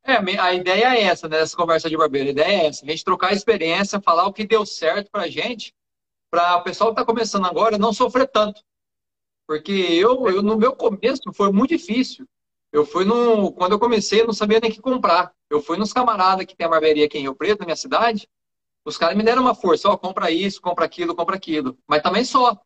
É, 0.06 0.38
a 0.38 0.54
ideia 0.54 0.96
é 0.96 1.02
essa, 1.02 1.28
né, 1.28 1.38
dessa 1.38 1.56
conversa 1.56 1.90
de 1.90 1.96
barbeiro. 1.96 2.28
A 2.28 2.32
ideia 2.32 2.62
é 2.62 2.66
essa, 2.66 2.84
a 2.84 2.88
gente 2.88 3.04
trocar 3.04 3.32
experiência, 3.32 4.00
falar 4.00 4.26
o 4.26 4.32
que 4.32 4.46
deu 4.46 4.64
certo 4.64 5.10
pra 5.10 5.26
gente, 5.26 5.74
para 6.30 6.56
o 6.58 6.62
pessoal 6.62 6.90
que 6.90 7.00
está 7.00 7.04
começando 7.04 7.44
agora 7.44 7.76
não 7.76 7.92
sofrer 7.92 8.28
tanto. 8.28 8.62
Porque 9.48 9.72
eu, 9.72 10.28
eu, 10.28 10.42
no 10.42 10.56
meu 10.56 10.74
começo, 10.74 11.22
foi 11.34 11.50
muito 11.50 11.70
difícil. 11.70 12.26
Eu 12.72 12.84
fui 12.84 13.04
no. 13.04 13.52
Quando 13.52 13.72
eu 13.72 13.78
comecei, 13.78 14.20
eu 14.20 14.26
não 14.26 14.34
sabia 14.34 14.60
nem 14.60 14.70
o 14.70 14.74
que 14.74 14.80
comprar. 14.80 15.32
Eu 15.48 15.60
fui 15.60 15.76
nos 15.76 15.92
camaradas 15.92 16.46
que 16.46 16.56
tem 16.56 16.66
a 16.66 16.70
barbearia 16.70 17.06
aqui 17.06 17.18
em 17.18 17.22
Rio 17.22 17.34
Preto, 17.34 17.60
na 17.60 17.66
minha 17.66 17.76
cidade. 17.76 18.28
Os 18.84 18.96
caras 18.96 19.16
me 19.16 19.22
deram 19.24 19.42
uma 19.42 19.54
força, 19.54 19.88
ó, 19.88 19.94
oh, 19.94 19.98
compra 19.98 20.30
isso, 20.30 20.60
compra 20.60 20.84
aquilo, 20.84 21.14
compra 21.14 21.36
aquilo. 21.36 21.76
Mas 21.88 22.02
também 22.02 22.24
só. 22.24 22.56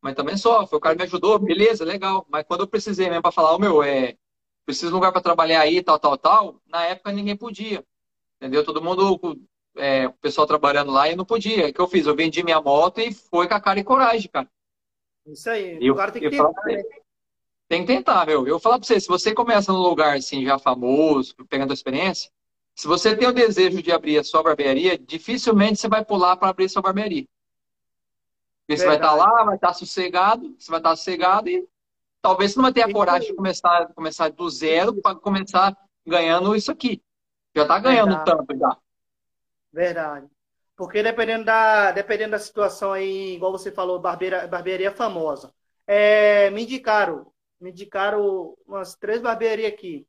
Mas 0.00 0.14
também 0.14 0.36
só. 0.36 0.66
Foi 0.66 0.78
o 0.78 0.80
cara 0.80 0.94
me 0.94 1.02
ajudou, 1.02 1.38
beleza, 1.38 1.84
legal. 1.84 2.26
Mas 2.30 2.44
quando 2.46 2.60
eu 2.60 2.66
precisei 2.66 3.08
mesmo 3.08 3.22
para 3.22 3.32
falar, 3.32 3.52
o 3.52 3.56
oh, 3.56 3.58
meu, 3.58 3.82
é, 3.82 4.16
preciso 4.70 4.88
de 4.88 4.92
um 4.92 4.96
lugar 4.96 5.12
para 5.12 5.20
trabalhar 5.20 5.60
aí, 5.60 5.82
tal, 5.82 5.98
tal, 5.98 6.16
tal, 6.16 6.60
na 6.66 6.84
época 6.84 7.12
ninguém 7.12 7.36
podia. 7.36 7.84
Entendeu? 8.36 8.64
Todo 8.64 8.82
mundo, 8.82 9.20
é, 9.76 10.06
o 10.08 10.12
pessoal 10.14 10.46
trabalhando 10.46 10.90
lá 10.90 11.08
e 11.08 11.16
não 11.16 11.24
podia. 11.24 11.68
O 11.68 11.72
que 11.72 11.80
eu 11.80 11.88
fiz? 11.88 12.06
Eu 12.06 12.16
vendi 12.16 12.42
minha 12.42 12.60
moto 12.60 13.00
e 13.00 13.12
foi 13.12 13.46
com 13.46 13.54
a 13.54 13.60
cara 13.60 13.80
e 13.80 13.84
coragem, 13.84 14.30
cara. 14.30 14.50
Isso 15.26 15.50
aí. 15.50 15.78
Eu, 15.80 15.94
o 15.94 15.96
cara 15.96 16.10
tem 16.10 16.22
que 16.22 16.30
tentar, 16.30 16.64
né? 16.64 16.82
Tem 17.68 17.80
que 17.82 17.86
tentar, 17.86 18.26
meu. 18.26 18.46
Eu 18.46 18.54
vou 18.54 18.60
falar 18.60 18.78
pra 18.78 18.86
você, 18.86 18.98
se 18.98 19.06
você 19.06 19.32
começa 19.32 19.72
num 19.72 19.78
lugar 19.78 20.16
assim, 20.16 20.44
já 20.44 20.58
famoso, 20.58 21.34
pegando 21.48 21.70
a 21.70 21.74
experiência, 21.74 22.30
se 22.74 22.86
você 22.86 23.16
tem 23.16 23.28
o 23.28 23.32
desejo 23.32 23.82
de 23.82 23.92
abrir 23.92 24.18
a 24.18 24.24
sua 24.24 24.42
barbearia, 24.42 24.98
dificilmente 24.98 25.78
você 25.78 25.88
vai 25.88 26.04
pular 26.04 26.36
para 26.36 26.48
abrir 26.48 26.64
a 26.64 26.68
sua 26.68 26.82
barbearia. 26.82 27.26
Porque 28.66 28.80
você 28.80 28.86
vai 28.86 28.96
estar 28.96 29.14
lá, 29.14 29.44
vai 29.44 29.56
estar 29.56 29.74
sossegado, 29.74 30.54
você 30.58 30.70
vai 30.70 30.80
estar 30.80 30.96
sossegado 30.96 31.48
e 31.48 31.68
talvez 32.22 32.52
você 32.52 32.58
não 32.58 32.64
vai 32.64 32.72
ter 32.72 32.82
a 32.82 32.92
coragem 32.92 33.30
de 33.30 33.36
começar, 33.36 33.86
começar 33.94 34.30
do 34.30 34.48
zero 34.48 35.00
para 35.00 35.14
começar 35.14 35.76
ganhando 36.06 36.54
isso 36.54 36.70
aqui. 36.70 37.02
Já 37.54 37.62
está 37.62 37.78
ganhando 37.78 38.16
Verdade. 38.16 38.24
tanto 38.24 38.58
já. 38.58 38.76
Verdade. 39.72 40.26
Porque 40.76 41.02
dependendo 41.02 41.44
da, 41.44 41.92
dependendo 41.92 42.30
da 42.32 42.38
situação 42.38 42.92
aí, 42.92 43.34
igual 43.34 43.52
você 43.52 43.70
falou, 43.70 44.00
barbeira, 44.00 44.46
barbearia 44.46 44.90
famosa. 44.90 45.52
É, 45.86 46.48
me 46.50 46.62
indicaram, 46.62 47.30
me 47.60 47.70
indicaram 47.70 48.54
umas 48.66 48.94
três 48.94 49.20
barbearias 49.20 49.72
aqui. 49.72 50.06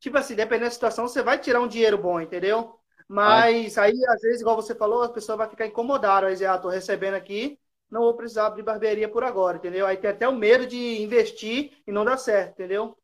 Tipo 0.00 0.18
assim, 0.18 0.34
dependendo 0.34 0.66
da 0.66 0.70
situação, 0.70 1.06
você 1.06 1.22
vai 1.22 1.38
tirar 1.38 1.60
um 1.60 1.68
dinheiro 1.68 1.98
bom, 1.98 2.20
entendeu? 2.20 2.78
Mas 3.08 3.76
Ai. 3.76 3.90
aí, 3.90 4.04
às 4.08 4.20
vezes, 4.22 4.40
igual 4.40 4.56
você 4.56 4.74
falou, 4.74 5.02
a 5.02 5.08
pessoa 5.08 5.36
vai 5.36 5.48
ficar 5.48 5.66
incomodada. 5.66 6.26
Aí, 6.26 6.44
ah, 6.44 6.58
tô 6.58 6.68
recebendo 6.68 7.14
aqui, 7.14 7.58
não 7.90 8.02
vou 8.02 8.14
precisar 8.16 8.46
abrir 8.46 8.62
barbearia 8.62 9.08
por 9.08 9.24
agora, 9.24 9.56
entendeu? 9.58 9.86
Aí 9.86 9.96
tem 9.96 10.10
até 10.10 10.28
o 10.28 10.34
medo 10.36 10.66
de 10.66 11.02
investir 11.02 11.72
e 11.86 11.92
não 11.92 12.04
dar 12.04 12.16
certo, 12.18 12.52
entendeu? 12.52 12.96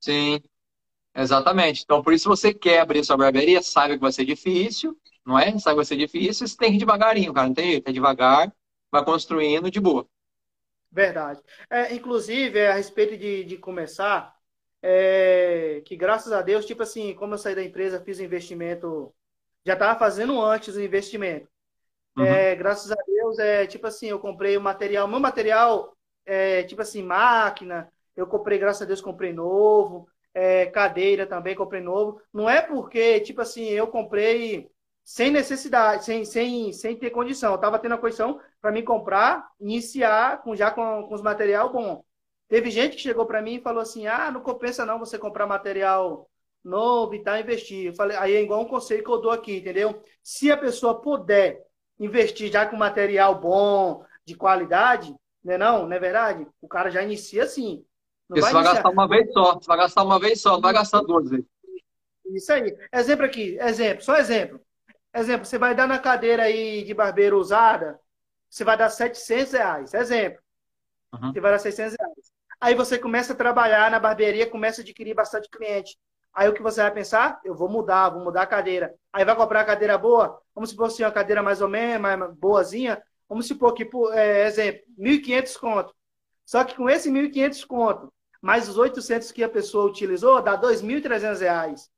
Sim, 0.00 0.40
exatamente. 1.14 1.82
Então, 1.84 2.02
por 2.02 2.14
isso 2.14 2.28
você 2.28 2.54
quer 2.54 2.80
abrir 2.80 3.04
sua 3.04 3.16
barbearia, 3.16 3.62
sabe 3.62 3.94
que 3.96 4.00
vai 4.00 4.12
ser 4.12 4.24
difícil, 4.24 4.98
não 5.26 5.38
é? 5.38 5.52
Sabe 5.58 5.74
que 5.74 5.76
vai 5.76 5.86
ser 5.86 5.96
difícil, 5.96 6.48
você 6.48 6.56
tem 6.56 6.70
que 6.70 6.76
ir 6.76 6.80
devagarinho, 6.80 7.32
cara, 7.34 7.48
não 7.48 7.54
tem 7.54 7.72
jeito, 7.72 7.88
é 7.88 7.92
devagar, 7.92 8.54
vai 8.92 9.04
construindo 9.04 9.70
de 9.70 9.80
boa. 9.80 10.08
Verdade. 10.90 11.42
É, 11.70 11.94
inclusive, 11.94 12.58
é, 12.58 12.68
a 12.70 12.74
respeito 12.74 13.16
de, 13.18 13.44
de 13.44 13.58
começar, 13.58 14.34
é, 14.82 15.82
que 15.84 15.96
graças 15.96 16.32
a 16.32 16.42
Deus, 16.42 16.64
tipo 16.64 16.82
assim, 16.82 17.14
como 17.14 17.34
eu 17.34 17.38
saí 17.38 17.54
da 17.54 17.62
empresa, 17.64 18.00
fiz 18.02 18.18
investimento, 18.20 19.14
já 19.64 19.74
estava 19.74 19.98
fazendo 19.98 20.40
antes 20.42 20.74
o 20.76 20.80
investimento. 20.82 21.48
Uhum. 22.16 22.24
É, 22.24 22.54
graças 22.54 22.90
a 22.90 22.96
Deus, 23.06 23.38
é 23.38 23.66
tipo 23.66 23.86
assim, 23.86 24.06
eu 24.06 24.18
comprei 24.18 24.56
o 24.56 24.60
material, 24.60 25.06
meu 25.06 25.20
material, 25.20 25.96
é, 26.24 26.62
tipo 26.62 26.82
assim, 26.82 27.02
máquina, 27.02 27.92
eu 28.16 28.26
comprei, 28.26 28.58
graças 28.58 28.82
a 28.82 28.84
Deus, 28.86 29.00
comprei 29.00 29.32
novo, 29.32 30.08
é, 30.32 30.66
cadeira 30.66 31.26
também 31.26 31.54
comprei 31.54 31.80
novo. 31.80 32.20
Não 32.32 32.48
é 32.48 32.60
porque, 32.60 33.20
tipo 33.20 33.40
assim, 33.40 33.64
eu 33.68 33.86
comprei 33.86 34.70
sem 35.04 35.30
necessidade, 35.30 36.04
sem, 36.04 36.24
sem, 36.24 36.72
sem 36.72 36.96
ter 36.96 37.10
condição. 37.10 37.52
Eu 37.52 37.56
estava 37.56 37.78
tendo 37.78 37.94
a 37.94 37.98
condição 37.98 38.40
para 38.60 38.72
me 38.72 38.82
comprar, 38.82 39.48
iniciar 39.60 40.42
com, 40.42 40.56
já 40.56 40.70
com, 40.70 41.04
com 41.04 41.14
os 41.14 41.22
material 41.22 41.72
bom. 41.72 42.04
Teve 42.48 42.70
gente 42.70 42.96
que 42.96 43.02
chegou 43.02 43.26
para 43.26 43.42
mim 43.42 43.54
e 43.56 43.60
falou 43.62 43.80
assim: 43.80 44.06
ah, 44.06 44.30
não 44.30 44.40
compensa 44.40 44.84
não 44.86 44.98
você 44.98 45.18
comprar 45.18 45.46
material 45.46 46.28
novo 46.62 47.14
e 47.14 47.22
tal, 47.22 47.38
investir. 47.38 47.86
Eu 47.86 47.94
falei, 47.94 48.16
aí 48.16 48.34
é 48.34 48.42
igual 48.42 48.60
um 48.60 48.68
conselho 48.68 49.04
que 49.04 49.10
eu 49.10 49.20
dou 49.20 49.30
aqui, 49.30 49.58
entendeu? 49.58 50.02
Se 50.22 50.50
a 50.50 50.56
pessoa 50.56 51.00
puder 51.00 51.64
investir 51.98 52.50
já 52.50 52.66
com 52.66 52.76
material 52.76 53.38
bom, 53.38 54.04
de 54.24 54.34
qualidade, 54.34 55.14
né 55.44 55.56
não, 55.56 55.86
não 55.86 55.96
é 55.96 55.98
verdade? 55.98 56.46
O 56.60 56.68
cara 56.68 56.90
já 56.90 57.02
inicia 57.02 57.44
assim. 57.44 57.84
Não 58.28 58.40
vai, 58.40 58.52
vai 58.52 58.64
gastar 58.64 58.90
uma 58.90 59.08
vez 59.08 59.32
só, 59.32 59.54
você 59.54 59.66
vai 59.66 59.76
gastar 59.76 60.02
uma 60.02 60.18
vez 60.18 60.40
só, 60.40 60.52
não 60.52 60.60
vai 60.60 60.72
gastar 60.72 61.00
duas 61.00 61.30
vezes. 61.30 61.46
Isso 62.26 62.52
aí. 62.52 62.76
Exemplo 62.92 63.24
aqui, 63.24 63.56
exemplo, 63.60 64.02
só 64.02 64.16
exemplo. 64.16 64.60
Exemplo, 65.14 65.46
você 65.46 65.58
vai 65.58 65.74
dar 65.74 65.86
na 65.86 65.98
cadeira 65.98 66.42
aí 66.42 66.84
de 66.84 66.92
barbeiro 66.92 67.38
usada, 67.38 67.98
você 68.50 68.64
vai 68.64 68.76
dar 68.76 68.90
700 68.90 69.52
reais. 69.52 69.94
Exemplo. 69.94 70.42
Uhum. 71.14 71.32
Você 71.32 71.40
vai 71.40 71.52
dar 71.52 71.58
600 71.58 71.96
reais. 71.98 72.32
Aí 72.60 72.74
você 72.74 72.98
começa 72.98 73.32
a 73.32 73.36
trabalhar 73.36 73.90
na 73.90 74.00
barbearia, 74.00 74.50
começa 74.50 74.80
a 74.80 74.82
adquirir 74.82 75.14
bastante 75.14 75.48
cliente. 75.48 75.96
Aí 76.36 76.50
o 76.50 76.52
que 76.52 76.62
você 76.62 76.82
vai 76.82 76.90
pensar? 76.90 77.40
Eu 77.42 77.54
vou 77.54 77.66
mudar, 77.66 78.10
vou 78.10 78.22
mudar 78.22 78.42
a 78.42 78.46
cadeira. 78.46 78.94
Aí 79.10 79.24
vai 79.24 79.34
comprar 79.34 79.62
a 79.62 79.64
cadeira 79.64 79.96
boa? 79.96 80.38
Vamos 80.54 80.68
supor 80.68 80.88
assim, 80.88 81.02
uma 81.02 81.10
cadeira 81.10 81.42
mais 81.42 81.62
ou 81.62 81.68
menos, 81.68 82.02
mais 82.02 82.34
boazinha. 82.34 83.02
Vamos 83.26 83.46
supor 83.46 83.72
que, 83.72 83.86
por 83.86 84.12
é, 84.14 84.46
exemplo, 84.46 84.82
1.500 84.98 85.56
conto. 85.56 85.94
Só 86.44 86.62
que 86.62 86.76
com 86.76 86.90
esse 86.90 87.10
1.500 87.10 87.66
conto, 87.66 88.12
mais 88.42 88.68
os 88.68 88.76
800 88.76 89.32
que 89.32 89.42
a 89.42 89.48
pessoa 89.48 89.88
utilizou, 89.88 90.42
dá 90.42 90.60
2.300 90.60 91.40
reais. 91.40 91.90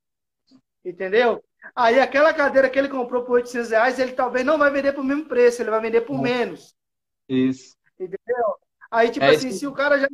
Entendeu? 0.85 1.43
Aí 1.75 1.99
aquela 1.99 2.33
cadeira 2.33 2.71
que 2.71 2.79
ele 2.79 2.89
comprou 2.89 3.25
por 3.25 3.33
800 3.33 3.71
reais, 3.71 3.99
ele 3.99 4.13
talvez 4.13 4.47
não 4.47 4.57
vai 4.57 4.71
vender 4.71 4.93
por 4.93 5.03
mesmo 5.03 5.27
preço, 5.27 5.61
ele 5.61 5.71
vai 5.71 5.81
vender 5.81 6.03
por 6.03 6.23
menos. 6.23 6.77
Isso. 7.29 7.77
Entendeu? 7.99 8.57
Aí, 8.89 9.11
tipo 9.11 9.27
é 9.27 9.31
assim, 9.31 9.49
isso. 9.49 9.59
se 9.59 9.67
o 9.67 9.73
cara 9.73 9.99
já. 9.99 10.09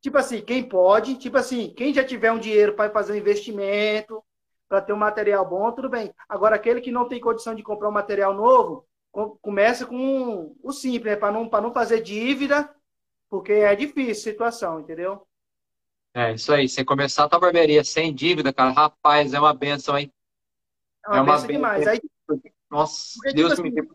Tipo 0.00 0.18
assim, 0.18 0.40
quem 0.40 0.66
pode, 0.66 1.16
tipo 1.16 1.36
assim, 1.36 1.74
quem 1.74 1.92
já 1.92 2.02
tiver 2.02 2.32
um 2.32 2.38
dinheiro 2.38 2.74
para 2.74 2.90
fazer 2.90 3.12
um 3.12 3.16
investimento, 3.16 4.22
para 4.68 4.80
ter 4.80 4.92
um 4.92 4.96
material 4.96 5.46
bom, 5.48 5.70
tudo 5.72 5.90
bem. 5.90 6.14
Agora, 6.28 6.56
aquele 6.56 6.80
que 6.80 6.90
não 6.90 7.08
tem 7.08 7.20
condição 7.20 7.54
de 7.54 7.62
comprar 7.62 7.88
um 7.88 7.92
material 7.92 8.32
novo, 8.32 8.86
começa 9.42 9.84
com 9.84 10.56
o 10.62 10.72
simples, 10.72 11.12
né? 11.12 11.16
para 11.16 11.32
não, 11.32 11.44
não 11.44 11.72
fazer 11.72 12.00
dívida, 12.00 12.74
porque 13.28 13.52
é 13.52 13.74
difícil 13.74 14.30
a 14.30 14.32
situação, 14.32 14.80
entendeu? 14.80 15.26
É, 16.14 16.32
isso 16.32 16.52
aí. 16.52 16.68
Você 16.68 16.84
começar 16.84 17.24
a 17.24 17.28
tua 17.28 17.38
barbearia 17.40 17.84
sem 17.84 18.14
dívida, 18.14 18.52
cara, 18.52 18.70
rapaz, 18.70 19.34
é 19.34 19.38
uma 19.38 19.54
benção, 19.54 19.98
hein? 19.98 20.12
É 21.04 21.08
uma, 21.08 21.16
é 21.16 21.20
uma 21.20 21.32
benção 21.34 21.48
demais. 21.48 21.86
Aí, 21.86 22.00
Nossa, 22.70 23.14
porque, 23.16 23.34
Deus 23.34 23.54
tipo 23.54 23.62
me 23.62 23.80
assim, 23.80 23.88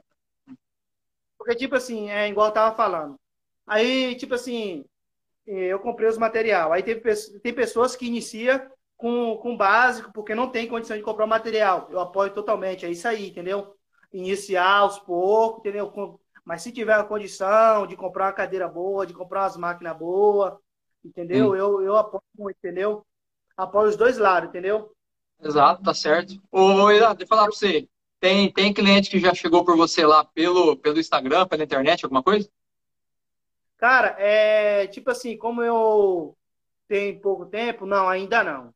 Porque, 1.38 1.56
tipo 1.56 1.76
assim, 1.76 2.10
é 2.10 2.30
igual 2.30 2.48
eu 2.48 2.54
tava 2.54 2.76
falando. 2.76 3.20
Aí, 3.65 4.15
tipo 4.15 4.36
assim, 4.36 4.86
eu 5.46 5.80
comprei 5.80 6.10
os 6.10 6.18
material. 6.18 6.74
Aí 6.74 6.82
teve, 6.82 7.02
tem 7.42 7.54
pessoas 7.54 7.96
que 7.96 8.08
iniciam 8.08 8.60
com, 8.98 9.38
com 9.38 9.56
básico, 9.56 10.12
porque 10.14 10.34
não 10.34 10.50
tem 10.50 10.68
condição 10.68 10.98
de 10.98 11.04
comprar 11.04 11.26
o 11.26 11.30
material. 11.30 11.88
Eu 11.92 12.00
apoio 12.00 12.34
totalmente, 12.34 12.86
é 12.86 12.90
isso 12.90 13.08
aí, 13.08 13.30
entendeu? 13.30 13.76
Iniciar 14.12 14.78
aos 14.78 15.00
poucos, 15.00 15.60
entendeu? 15.60 15.92
Mas 16.44 16.62
se 16.62 16.72
tiver 16.72 16.94
a 16.94 17.04
condição 17.04 17.86
de 17.88 17.96
comprar 17.96 18.26
uma 18.28 18.34
cadeira 18.34 18.68
boa, 18.68 19.06
de 19.06 19.14
comprar 19.14 19.44
umas 19.44 19.58
máquinas 19.58 19.98
boas, 19.98 20.54
entendeu? 21.04 21.56
Eu, 21.56 21.82
eu 21.82 21.96
apoio 21.98 22.24
muito, 22.38 22.58
entendeu? 22.58 23.06
Apoio 23.58 23.90
os 23.90 23.98
dois 23.98 24.18
lados, 24.18 24.50
entendeu? 24.50 24.92
Exato, 25.42 25.84
tá 25.84 25.94
certo. 25.94 26.42
Ô, 26.52 26.90
Irã, 26.92 27.10
deixa 27.10 27.24
eu 27.24 27.28
falar 27.28 27.44
pra 27.44 27.52
você. 27.52 27.88
Tem, 28.20 28.52
tem 28.52 28.74
cliente 28.74 29.10
que 29.10 29.20
já 29.20 29.34
chegou 29.34 29.64
por 29.66 29.76
você 29.76 30.06
lá 30.06 30.24
pelo, 30.24 30.78
pelo 30.78 31.00
Instagram, 31.00 31.48
pela 31.48 31.64
internet, 31.64 32.04
alguma 32.04 32.24
coisa? 32.24 32.50
Cara, 33.86 34.15
é 34.17 34.88
tipo 34.88 35.12
assim, 35.12 35.38
como 35.38 35.62
eu 35.62 36.36
tenho 36.88 37.21
pouco 37.21 37.45
tempo, 37.45 37.86
não, 37.86 38.10
ainda 38.10 38.43
não. 38.43 38.74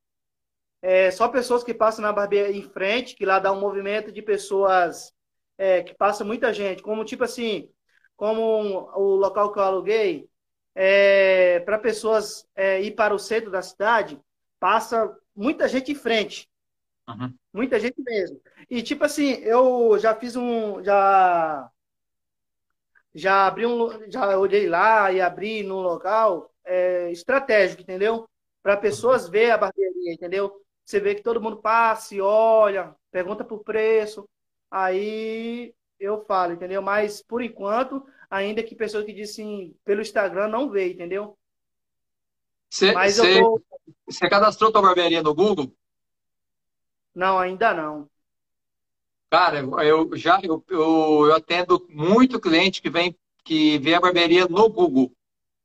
É 0.83 1.09
só 1.09 1.27
pessoas 1.27 1.63
que 1.63 1.73
passam 1.73 2.03
na 2.03 2.13
barbearia 2.13 2.55
em 2.55 2.61
frente, 2.61 3.15
que 3.15 3.25
lá 3.25 3.39
dá 3.39 3.51
um 3.51 3.59
movimento 3.59 4.11
de 4.11 4.21
pessoas 4.21 5.11
é, 5.57 5.81
que 5.81 5.95
passa 5.95 6.23
muita 6.23 6.53
gente, 6.53 6.83
como 6.83 7.03
tipo 7.03 7.23
assim, 7.23 7.71
como 8.15 8.87
o 8.95 9.15
local 9.15 9.51
que 9.51 9.57
eu 9.57 9.63
aluguei, 9.63 10.29
é, 10.75 11.59
para 11.61 11.79
pessoas 11.79 12.47
é, 12.55 12.79
ir 12.79 12.91
para 12.91 13.11
o 13.11 13.17
centro 13.17 13.49
da 13.49 13.63
cidade, 13.63 14.21
passa 14.59 15.11
muita 15.35 15.67
gente 15.67 15.91
em 15.91 15.95
frente. 15.95 16.47
Uhum. 17.07 17.33
Muita 17.51 17.79
gente 17.79 17.99
mesmo. 17.99 18.39
E 18.69 18.83
tipo 18.83 19.03
assim, 19.05 19.31
eu 19.41 19.97
já 19.97 20.13
fiz 20.13 20.35
um. 20.35 20.83
Já 20.83 21.67
já 23.19 23.45
abri 23.45 23.65
um, 23.65 24.09
já 24.09 24.37
olhei 24.37 24.67
lá 24.67 25.11
e 25.11 25.21
abri 25.21 25.61
num 25.63 25.81
local 25.81 26.51
é, 26.65 27.11
estratégico, 27.11 27.81
entendeu? 27.81 28.27
Para 28.63 28.77
pessoas 28.77 29.29
ver 29.29 29.51
a 29.51 29.57
barbearia, 29.57 30.13
entendeu? 30.13 30.51
Você 30.83 30.99
vê 30.99 31.13
que 31.13 31.21
todo 31.21 31.41
mundo 31.41 31.57
passa 31.57 32.15
e 32.15 32.21
olha, 32.21 32.95
pergunta 33.11 33.43
por 33.43 33.63
preço, 33.63 34.27
aí 34.71 35.73
eu 35.99 36.25
falo, 36.25 36.53
entendeu? 36.53 36.81
Mas 36.81 37.21
por 37.21 37.43
enquanto, 37.43 38.03
ainda 38.29 38.63
que 38.63 38.75
pessoas 38.75 39.05
que 39.05 39.13
dizem 39.13 39.75
pelo 39.83 40.01
Instagram 40.01 40.47
não 40.47 40.69
vê, 40.69 40.91
entendeu? 40.91 41.37
Você, 42.69 42.91
Mas 42.91 43.17
eu 43.17 43.43
tô... 43.43 43.61
você 44.05 44.29
cadastrou 44.29 44.71
tua 44.71 44.81
barbearia 44.81 45.23
no 45.23 45.33
Google? 45.33 45.73
Não, 47.13 47.39
ainda 47.39 47.73
não. 47.73 48.09
Cara, 49.29 49.59
eu 49.83 50.09
já 50.15 50.39
eu, 50.41 50.63
eu, 50.69 51.27
eu, 51.27 51.35
atendo 51.35 51.85
muito 51.89 52.39
cliente 52.39 52.81
que 52.81 52.89
vem 52.89 53.15
que 53.43 53.77
vê 53.77 53.93
a 53.93 53.99
barbearia 53.99 54.47
no 54.47 54.69
Google. 54.69 55.11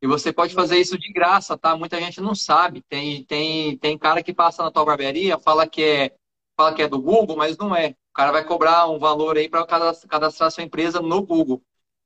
E 0.03 0.07
você 0.07 0.33
pode 0.33 0.55
fazer 0.55 0.79
isso 0.79 0.98
de 0.98 1.11
graça, 1.12 1.57
tá? 1.57 1.74
Muita 1.77 1.98
gente 1.98 2.20
não 2.20 2.35
sabe. 2.35 2.83
Tem, 2.83 3.24
tem, 3.24 3.77
tem 3.79 3.98
cara 3.98 4.22
que 4.22 4.35
passa 4.35 4.62
na 4.62 4.70
tua 4.70 4.85
barbearia, 4.85 5.38
fala 5.38 5.66
que 5.66 5.83
é 5.83 6.14
fala 6.57 6.74
que 6.74 6.83
é 6.83 6.88
do 6.88 7.00
Google, 7.00 7.37
mas 7.37 7.57
não 7.57 7.74
é. 7.74 7.94
cara 8.12 8.33
vai 8.33 8.44
cobrar 8.44 8.87
um 8.88 8.98
valor 8.98 9.37
aí 9.37 9.48
para 9.48 9.66
cadastrar 9.66 10.50
sua 10.50 10.62
empresa 10.62 11.00
no 11.00 11.22
Google. 11.22 11.62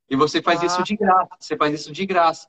E 0.08 0.16
você 0.16 0.40
faz 0.40 0.62
ah. 0.62 0.66
isso 0.66 0.82
de 0.84 0.96
graça. 0.96 1.36
Você 1.40 1.56
faz 1.56 1.74
isso 1.74 1.92
de 1.92 2.06
graça. 2.06 2.48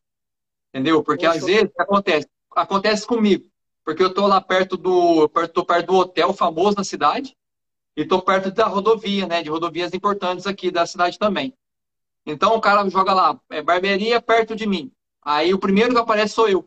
Entendeu? 0.72 1.04
Porque 1.04 1.26
Poxa. 1.26 1.40
às 1.40 1.46
vezes 1.46 1.72
acontece, 1.78 2.28
acontece 2.56 3.08
comigo. 3.08 3.50
Porque 3.84 4.04
eu 4.04 4.14
tô 4.14 4.28
lá 4.28 4.40
perto 4.40 4.78
do, 4.78 5.28
perto, 5.30 5.66
perto 5.66 5.88
do 5.88 5.96
hotel 5.96 6.32
famoso 6.32 6.76
da 6.76 6.84
cidade 6.84 7.36
e 8.00 8.06
tô 8.06 8.22
perto 8.22 8.50
da 8.50 8.66
rodovia, 8.66 9.28
né? 9.28 9.44
De 9.44 9.50
rodovias 9.50 9.94
importantes 9.94 10.48
aqui 10.48 10.72
da 10.72 10.86
cidade 10.86 11.20
também. 11.20 11.54
Então 12.26 12.56
o 12.56 12.62
cara 12.62 12.88
joga 12.90 13.14
lá, 13.14 13.38
é 13.50 13.62
barbearia 13.62 14.22
perto 14.22 14.56
de 14.56 14.66
mim. 14.66 14.90
Aí 15.22 15.54
o 15.54 15.60
primeiro 15.60 15.94
que 15.94 16.00
aparece 16.00 16.34
sou 16.34 16.48
eu. 16.48 16.66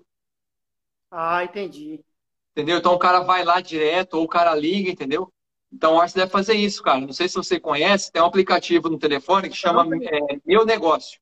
Ah, 1.10 1.42
entendi. 1.42 2.04
Entendeu? 2.50 2.76
Então 2.76 2.92
o 2.92 2.98
cara 2.98 3.20
vai 3.20 3.44
lá 3.44 3.62
direto, 3.62 4.18
ou 4.18 4.24
o 4.24 4.28
cara 4.28 4.54
liga, 4.54 4.90
entendeu? 4.90 5.32
Então 5.72 5.98
acho 5.98 6.12
que 6.12 6.20
deve 6.20 6.30
fazer 6.30 6.52
isso, 6.52 6.82
cara. 6.82 7.00
Não 7.00 7.14
sei 7.14 7.26
se 7.30 7.34
você 7.34 7.58
conhece, 7.58 8.12
tem 8.12 8.20
um 8.20 8.26
aplicativo 8.26 8.90
no 8.90 8.98
telefone 8.98 9.48
que 9.48 9.56
chama 9.56 9.88
é, 10.04 10.20
Meu 10.44 10.66
Negócio. 10.66 11.18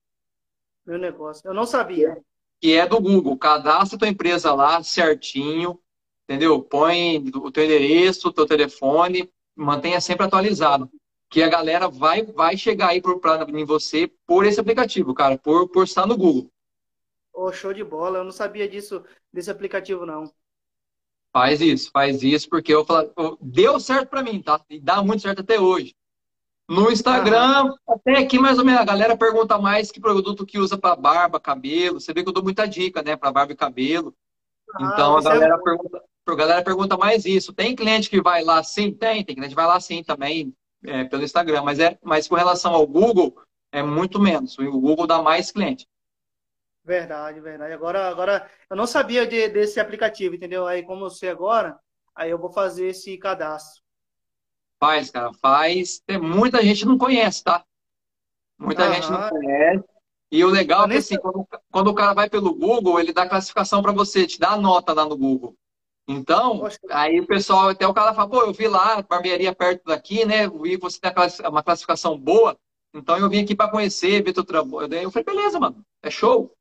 Meu 0.85 0.99
Negócio. 0.99 1.46
Eu 1.46 1.55
não 1.55 1.64
sabia. 1.64 2.20
Que 2.61 2.77
é 2.77 2.85
do 2.85 3.01
Google. 3.01 3.38
Cadastra 3.38 3.96
tua 3.96 4.09
empresa 4.09 4.53
lá 4.53 4.83
certinho, 4.83 5.79
entendeu? 6.25 6.61
Põe 6.61 7.18
o 7.33 7.53
teu 7.53 7.64
endereço, 7.64 8.27
o 8.27 8.33
teu 8.33 8.44
telefone, 8.44 9.31
mantenha 9.61 10.01
sempre 10.01 10.27
atualizado. 10.27 10.90
Que 11.29 11.42
a 11.42 11.49
galera 11.49 11.88
vai, 11.88 12.25
vai 12.25 12.57
chegar 12.57 12.88
aí 12.88 13.01
para 13.01 13.46
em 13.49 13.64
você 13.64 14.11
por 14.27 14.44
esse 14.44 14.59
aplicativo, 14.59 15.14
cara, 15.14 15.38
por, 15.38 15.68
por 15.68 15.85
estar 15.85 16.07
no 16.07 16.16
Google. 16.16 16.51
Oh, 17.33 17.53
show 17.53 17.73
de 17.73 17.85
bola. 17.85 18.18
Eu 18.18 18.25
não 18.25 18.33
sabia 18.33 18.68
disso, 18.68 19.05
desse 19.33 19.51
aplicativo, 19.51 20.05
não. 20.05 20.33
Faz 21.33 21.61
isso, 21.61 21.90
faz 21.92 22.23
isso, 22.25 22.49
porque 22.49 22.75
eu 22.75 22.85
falo, 22.85 23.38
deu 23.40 23.79
certo 23.79 24.09
para 24.09 24.23
mim, 24.23 24.42
tá? 24.42 24.61
E 24.68 24.81
dá 24.81 25.01
muito 25.03 25.23
certo 25.23 25.42
até 25.42 25.61
hoje. 25.61 25.94
No 26.68 26.90
Instagram, 26.90 27.68
ah. 27.68 27.94
até 27.94 28.18
aqui 28.18 28.38
mais 28.38 28.59
ou 28.59 28.64
menos, 28.64 28.81
a 28.81 28.85
galera 28.85 29.16
pergunta 29.16 29.59
mais 29.59 29.90
que 29.92 30.01
produto 30.01 30.46
que 30.46 30.59
usa 30.59 30.77
para 30.77 30.96
barba, 30.96 31.38
cabelo. 31.38 32.01
Você 32.01 32.12
vê 32.12 32.23
que 32.23 32.29
eu 32.29 32.33
dou 32.33 32.42
muita 32.42 32.66
dica, 32.66 33.03
né, 33.03 33.16
para 33.16 33.33
barba 33.33 33.53
e 33.53 33.57
cabelo. 33.57 34.14
Ah, 34.75 34.90
então 34.92 35.16
a 35.16 35.20
é 35.20 35.23
galera, 35.25 35.55
é 35.55 35.62
pergunta, 35.62 36.03
a 36.34 36.36
galera 36.36 36.62
pergunta 36.62 36.96
mais 36.96 37.24
isso. 37.24 37.52
Tem 37.52 37.74
cliente 37.74 38.10
que 38.10 38.20
vai 38.20 38.42
lá 38.42 38.62
sim? 38.62 38.92
Tem, 38.92 39.24
tem 39.24 39.34
cliente 39.34 39.50
que 39.50 39.60
vai 39.60 39.66
lá 39.66 39.80
sim 39.80 40.02
também, 40.02 40.54
é, 40.84 41.04
pelo 41.04 41.22
Instagram. 41.22 41.62
Mas, 41.62 41.78
é, 41.78 41.98
mas 42.02 42.28
com 42.28 42.34
relação 42.34 42.74
ao 42.74 42.86
Google, 42.86 43.34
é 43.72 43.82
muito 43.82 44.20
menos. 44.20 44.58
O 44.58 44.80
Google 44.80 45.06
dá 45.06 45.22
mais 45.22 45.50
cliente. 45.50 45.88
Verdade, 46.84 47.40
verdade. 47.40 47.72
Agora, 47.72 48.08
agora 48.08 48.50
eu 48.68 48.76
não 48.76 48.86
sabia 48.86 49.26
de, 49.26 49.48
desse 49.48 49.78
aplicativo, 49.78 50.34
entendeu? 50.34 50.66
Aí, 50.66 50.82
como 50.82 51.04
eu 51.04 51.10
sei 51.10 51.28
agora, 51.28 51.78
aí 52.14 52.30
eu 52.30 52.38
vou 52.38 52.50
fazer 52.50 52.88
esse 52.88 53.16
cadastro. 53.18 53.82
Faz, 54.78 55.10
cara, 55.10 55.30
faz. 55.34 56.00
Tem 56.00 56.18
muita 56.18 56.62
gente 56.62 56.86
não 56.86 56.96
conhece, 56.96 57.44
tá? 57.44 57.64
Muita 58.58 58.84
Aham. 58.84 58.94
gente 58.94 59.10
não 59.10 59.28
conhece. 59.28 59.84
E 60.32 60.44
o 60.44 60.48
legal 60.48 60.84
é 60.84 60.88
que, 60.88 60.96
assim, 60.96 61.18
quando, 61.18 61.46
quando, 61.70 61.88
o 61.88 61.94
cara 61.94 62.14
vai 62.14 62.30
pelo 62.30 62.54
Google, 62.54 63.00
ele 63.00 63.12
dá 63.12 63.28
classificação 63.28 63.82
para 63.82 63.92
você, 63.92 64.26
te 64.26 64.38
dá 64.38 64.50
a 64.50 64.56
nota 64.56 64.92
lá 64.92 65.04
no 65.04 65.16
Google. 65.16 65.56
Então, 66.08 66.66
aí 66.90 67.20
o 67.20 67.26
pessoal, 67.26 67.68
até 67.68 67.86
o 67.86 67.94
cara 67.94 68.12
fala, 68.12 68.28
pô, 68.28 68.42
eu 68.42 68.52
vi 68.52 68.66
lá, 68.66 69.00
barbearia 69.02 69.54
perto 69.54 69.84
daqui, 69.84 70.24
né? 70.24 70.48
Vi 70.48 70.76
que 70.76 70.78
você 70.78 70.98
tem 71.00 71.12
uma 71.48 71.62
classificação 71.62 72.18
boa, 72.18 72.58
então 72.92 73.16
eu 73.16 73.28
vim 73.28 73.42
aqui 73.42 73.54
para 73.54 73.70
conhecer, 73.70 74.22
ver 74.22 74.32
teu 74.32 74.44
trabalho. 74.44 74.92
Eu 74.92 75.10
falei, 75.10 75.24
beleza, 75.24 75.60
mano, 75.60 75.84
é 76.02 76.10
show. 76.10 76.52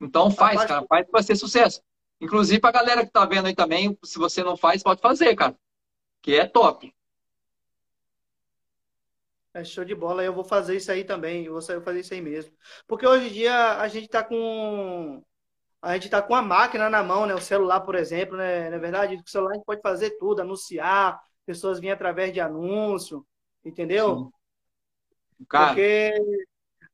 Então 0.00 0.30
faz, 0.30 0.64
cara, 0.64 0.84
faz 0.88 1.06
para 1.08 1.22
ser 1.22 1.36
sucesso. 1.36 1.80
Inclusive 2.20 2.60
a 2.62 2.72
galera 2.72 3.04
que 3.04 3.12
tá 3.12 3.24
vendo 3.24 3.46
aí 3.46 3.54
também, 3.54 3.96
se 4.02 4.18
você 4.18 4.42
não 4.42 4.56
faz, 4.56 4.82
pode 4.82 5.00
fazer, 5.00 5.34
cara. 5.36 5.56
Que 6.20 6.34
é 6.34 6.46
top. 6.46 6.92
É 9.54 9.64
show 9.64 9.84
de 9.84 9.94
bola, 9.94 10.22
eu 10.22 10.34
vou 10.34 10.44
fazer 10.44 10.76
isso 10.76 10.90
aí 10.92 11.04
também, 11.04 11.44
eu 11.44 11.52
vou 11.52 11.62
fazer 11.62 12.00
isso 12.00 12.12
aí 12.12 12.20
mesmo. 12.20 12.52
Porque 12.86 13.06
hoje 13.06 13.28
em 13.28 13.32
dia 13.32 13.78
a 13.78 13.88
gente 13.88 14.08
tá 14.08 14.22
com 14.22 15.22
a 15.86 15.94
gente 15.94 16.10
tá 16.10 16.20
com 16.20 16.34
a 16.34 16.42
máquina 16.42 16.90
na 16.90 17.02
mão, 17.02 17.26
né? 17.26 17.34
O 17.34 17.40
celular, 17.40 17.80
por 17.80 17.94
exemplo, 17.94 18.36
né? 18.36 18.68
Na 18.68 18.76
é 18.76 18.78
verdade, 18.78 19.16
o 19.16 19.30
celular 19.30 19.52
a 19.52 19.54
gente 19.54 19.64
pode 19.64 19.80
fazer 19.80 20.10
tudo, 20.18 20.42
anunciar, 20.42 21.20
pessoas 21.46 21.78
vêm 21.78 21.92
através 21.92 22.32
de 22.32 22.40
anúncio, 22.40 23.24
entendeu? 23.64 24.16
Sim. 24.16 24.30
Cara, 25.48 25.68
Porque 25.68 26.14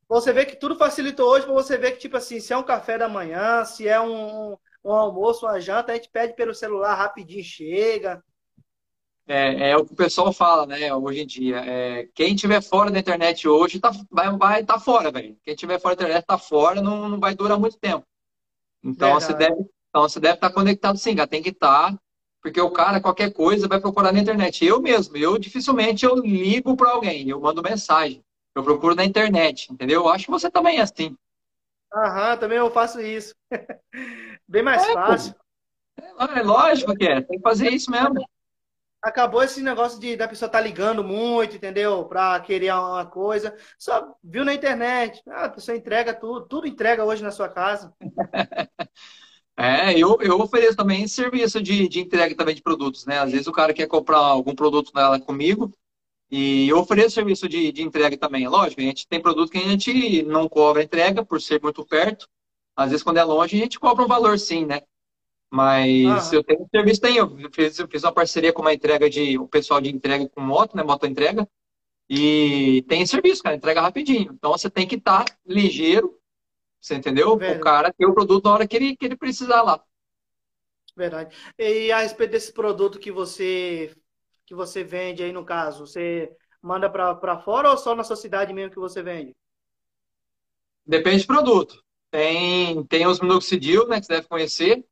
você 0.07 0.31
vê 0.33 0.45
que 0.45 0.57
tudo 0.57 0.77
facilitou 0.77 1.31
hoje 1.31 1.47
para 1.47 1.55
você 1.55 1.79
ver 1.79 1.93
que, 1.93 2.01
tipo 2.01 2.19
assim, 2.19 2.39
se 2.39 2.53
é 2.53 2.57
um 2.57 2.63
café 2.63 2.99
da 2.99 3.09
manhã, 3.09 3.65
se 3.65 3.89
é 3.89 3.99
um, 3.99 4.57
um 4.85 4.93
almoço, 4.93 5.47
uma 5.47 5.59
janta, 5.59 5.93
a 5.93 5.95
gente 5.95 6.11
pede 6.11 6.35
pelo 6.35 6.55
celular 6.55 6.95
rapidinho, 6.95 7.43
chega. 7.43 8.23
É, 9.27 9.71
é 9.71 9.77
o 9.77 9.87
que 9.87 9.95
o 9.95 9.97
pessoal 9.97 10.33
fala, 10.35 10.67
né, 10.67 10.93
hoje 10.93 11.21
em 11.21 11.27
dia. 11.27 11.57
É, 11.65 12.09
quem 12.15 12.35
tiver 12.35 12.61
fora 12.61 12.91
da 12.91 12.99
internet 12.99 13.49
hoje 13.49 13.81
tá, 13.81 13.91
vai 14.11 14.37
vai 14.37 14.65
tá 14.65 14.79
fora, 14.79 15.11
velho. 15.11 15.35
Quem 15.43 15.55
tiver 15.55 15.81
fora 15.81 15.97
da 15.97 16.03
internet 16.03 16.27
tá 16.27 16.37
fora, 16.37 16.83
não, 16.83 17.09
não 17.09 17.19
vai 17.19 17.35
durar 17.35 17.59
muito 17.59 17.79
tempo. 17.79 18.05
Então 18.83 19.15
você 19.15 19.33
deve, 19.35 19.67
então 19.89 20.03
você 20.03 20.19
deve 20.19 20.35
estar 20.35 20.49
tá 20.49 20.55
conectado 20.55 20.99
sim, 20.99 21.15
cara. 21.15 21.29
Tem 21.29 21.43
que 21.43 21.51
estar, 21.51 21.93
tá, 21.93 21.99
porque 22.43 22.61
o 22.61 22.71
cara 22.71 23.01
qualquer 23.01 23.33
coisa 23.33 23.69
vai 23.69 23.81
procurar 23.81 24.13
na 24.13 24.19
internet. 24.19 24.65
Eu 24.65 24.81
mesmo, 24.81 25.17
eu 25.17 25.39
dificilmente 25.39 26.05
eu 26.05 26.17
ligo 26.17 26.77
para 26.77 26.91
alguém, 26.91 27.29
eu 27.29 27.41
mando 27.41 27.63
mensagem. 27.63 28.23
Eu 28.55 28.63
procuro 28.63 28.95
na 28.95 29.05
internet, 29.05 29.73
entendeu? 29.73 30.03
Eu 30.03 30.09
acho 30.09 30.27
que 30.27 30.31
você 30.31 30.51
também 30.51 30.79
é 30.79 30.83
assim. 30.83 31.17
Aham, 31.95 32.37
também 32.37 32.59
eu 32.59 32.71
faço 32.71 33.01
isso. 33.01 33.35
Bem 34.49 34.63
mais 34.63 34.83
é, 34.83 34.93
fácil. 34.93 35.35
É, 35.99 36.39
é, 36.39 36.43
lógico 36.43 36.95
que 36.95 37.07
é, 37.07 37.21
tem 37.21 37.39
que 37.39 37.43
fazer 37.43 37.71
isso 37.71 37.91
mesmo. 37.91 38.15
Acabou 39.03 39.43
esse 39.43 39.63
negócio 39.63 39.99
de 39.99 40.17
da 40.17 40.29
pessoa 40.29 40.49
tá 40.49 40.61
ligando 40.61 41.03
muito, 41.03 41.57
entendeu? 41.57 42.05
Para 42.05 42.39
querer 42.41 42.73
uma 42.73 43.05
coisa. 43.05 43.55
Só 43.79 44.15
viu 44.23 44.45
na 44.45 44.55
internet. 44.55 45.21
Ah, 45.29 45.47
a 45.47 45.51
pessoa 45.51 45.77
entrega 45.77 46.15
tudo, 46.15 46.47
tudo 46.47 46.69
entrega 46.69 47.05
hoje 47.05 47.23
na 47.23 47.31
sua 47.31 47.49
casa. 47.49 47.93
É, 49.55 49.93
eu, 49.99 50.19
eu 50.23 50.41
ofereço 50.41 50.77
também 50.77 51.07
serviço 51.07 51.63
de, 51.63 51.87
de 51.87 52.01
entrega 52.01 52.35
também 52.35 52.55
de 52.55 52.63
produtos, 52.63 53.05
né? 53.05 53.19
Às 53.19 53.33
vezes 53.33 53.47
o 53.47 53.53
cara 53.53 53.75
quer 53.75 53.87
comprar 53.87 54.17
algum 54.17 54.55
produto 54.55 54.91
nela 54.95 55.21
comigo, 55.21 55.73
e 56.31 56.67
eu 56.71 56.79
ofereço 56.79 57.15
serviço 57.17 57.47
de, 57.47 57.71
de 57.71 57.83
entrega 57.83 58.17
também. 58.17 58.49
Lógico, 58.49 58.81
a 58.81 58.85
gente 58.85 59.07
tem 59.07 59.21
produto 59.21 59.53
que 59.53 59.59
a 59.59 59.69
gente 59.69 60.23
não 60.23 60.49
cobra 60.49 60.83
entrega 60.83 61.23
por 61.23 61.43
ser 61.43 61.61
muito 61.63 61.85
perto. 61.85 62.27
Às 62.75 62.91
vezes, 62.91 63.05
quando 63.05 63.19
é 63.19 63.25
longe, 63.25 63.55
a 63.55 63.61
gente 63.61 63.79
cobra 63.79 64.03
um 64.03 64.09
valor 64.09 64.39
sim, 64.39 64.65
né? 64.65 64.81
Mas 65.53 66.33
ah. 66.33 66.37
eu 66.37 66.43
tenho 66.43 66.67
serviço, 66.75 67.01
tem. 67.03 67.19
Eu 67.19 67.37
fiz, 67.53 67.79
eu 67.79 67.87
fiz 67.87 68.03
uma 68.03 68.13
parceria 68.13 68.55
com 68.55 68.63
uma 68.63 68.73
entrega 68.73 69.11
de. 69.11 69.37
O 69.37 69.47
pessoal 69.47 69.83
de 69.83 69.95
entrega 69.95 70.27
com 70.27 70.41
moto, 70.41 70.75
né? 70.75 70.83
Moto 70.83 71.07
entrega. 71.07 71.47
E 72.09 72.83
tem 72.89 73.05
serviço, 73.05 73.43
cara, 73.43 73.55
entrega 73.55 73.83
rapidinho. 73.83 74.33
Então 74.33 74.51
você 74.53 74.71
tem 74.71 74.89
que 74.89 74.95
estar 74.95 75.27
tá 75.27 75.37
ligeiro, 75.47 76.19
você 76.81 76.95
entendeu? 76.95 77.37
Verdade. 77.37 77.61
O 77.61 77.63
cara 77.63 77.93
ter 77.93 78.07
o 78.07 78.15
produto 78.15 78.47
na 78.47 78.55
hora 78.55 78.67
que 78.67 78.75
ele, 78.75 78.97
que 78.97 79.05
ele 79.05 79.15
precisar 79.15 79.61
lá. 79.61 79.85
Verdade. 80.97 81.37
E 81.59 81.93
a 81.93 81.99
respeito 81.99 82.31
desse 82.31 82.51
produto 82.51 82.99
que 82.99 83.13
você 83.13 83.95
que 84.47 84.55
você 84.55 84.83
vende 84.83 85.23
aí 85.23 85.33
no 85.33 85.45
caso? 85.45 85.87
Você 85.87 86.35
manda 86.63 86.89
para 86.89 87.39
fora 87.41 87.71
ou 87.71 87.77
só 87.77 87.95
na 87.95 88.05
sua 88.05 88.17
cidade 88.17 88.55
mesmo 88.55 88.71
que 88.73 88.81
você 88.81 89.03
vende? 89.03 89.37
Depende 90.87 91.25
do 91.25 91.27
produto. 91.27 91.85
Tem, 92.11 92.83
tem 92.85 93.07
os 93.07 93.21
minoxidil, 93.21 93.87
né, 93.87 94.01
que 94.01 94.07
você 94.07 94.15
deve 94.15 94.29
conhecer. 94.29 94.83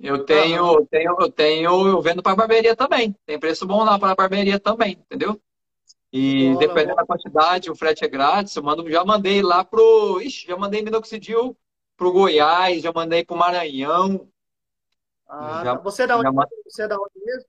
Eu 0.00 0.24
tenho, 0.24 0.64
uhum. 0.64 0.86
tenho, 0.86 1.16
eu 1.18 1.30
tenho, 1.30 1.88
eu 1.88 2.02
vendo 2.02 2.22
para 2.22 2.36
barbearia 2.36 2.76
também. 2.76 3.16
Tem 3.24 3.38
preço 3.38 3.66
bom 3.66 3.84
lá 3.84 3.98
para 3.98 4.14
barbearia 4.14 4.60
também, 4.60 4.92
entendeu? 4.92 5.40
E 6.12 6.48
bola, 6.48 6.58
dependendo 6.58 6.94
bola. 6.94 7.02
da 7.02 7.06
quantidade, 7.06 7.70
o 7.70 7.76
frete 7.76 8.04
é 8.04 8.08
grátis. 8.08 8.54
Eu 8.54 8.62
mando, 8.62 8.88
já 8.90 9.04
mandei 9.04 9.42
lá 9.42 9.64
pro, 9.64 10.20
ixi, 10.20 10.46
já 10.46 10.56
mandei 10.56 10.82
minoxidil 10.82 11.56
pro 11.96 12.12
Goiás, 12.12 12.82
já 12.82 12.92
mandei 12.92 13.24
pro 13.24 13.36
Maranhão. 13.36 14.28
Ah, 15.28 15.62
já, 15.64 15.74
você 15.74 16.02
é 16.02 16.06
da 16.06 16.18
onde? 16.18 16.28
Você 16.64 16.82
é 16.82 16.88
da 16.88 16.96
onde 16.96 17.24
mesmo? 17.24 17.48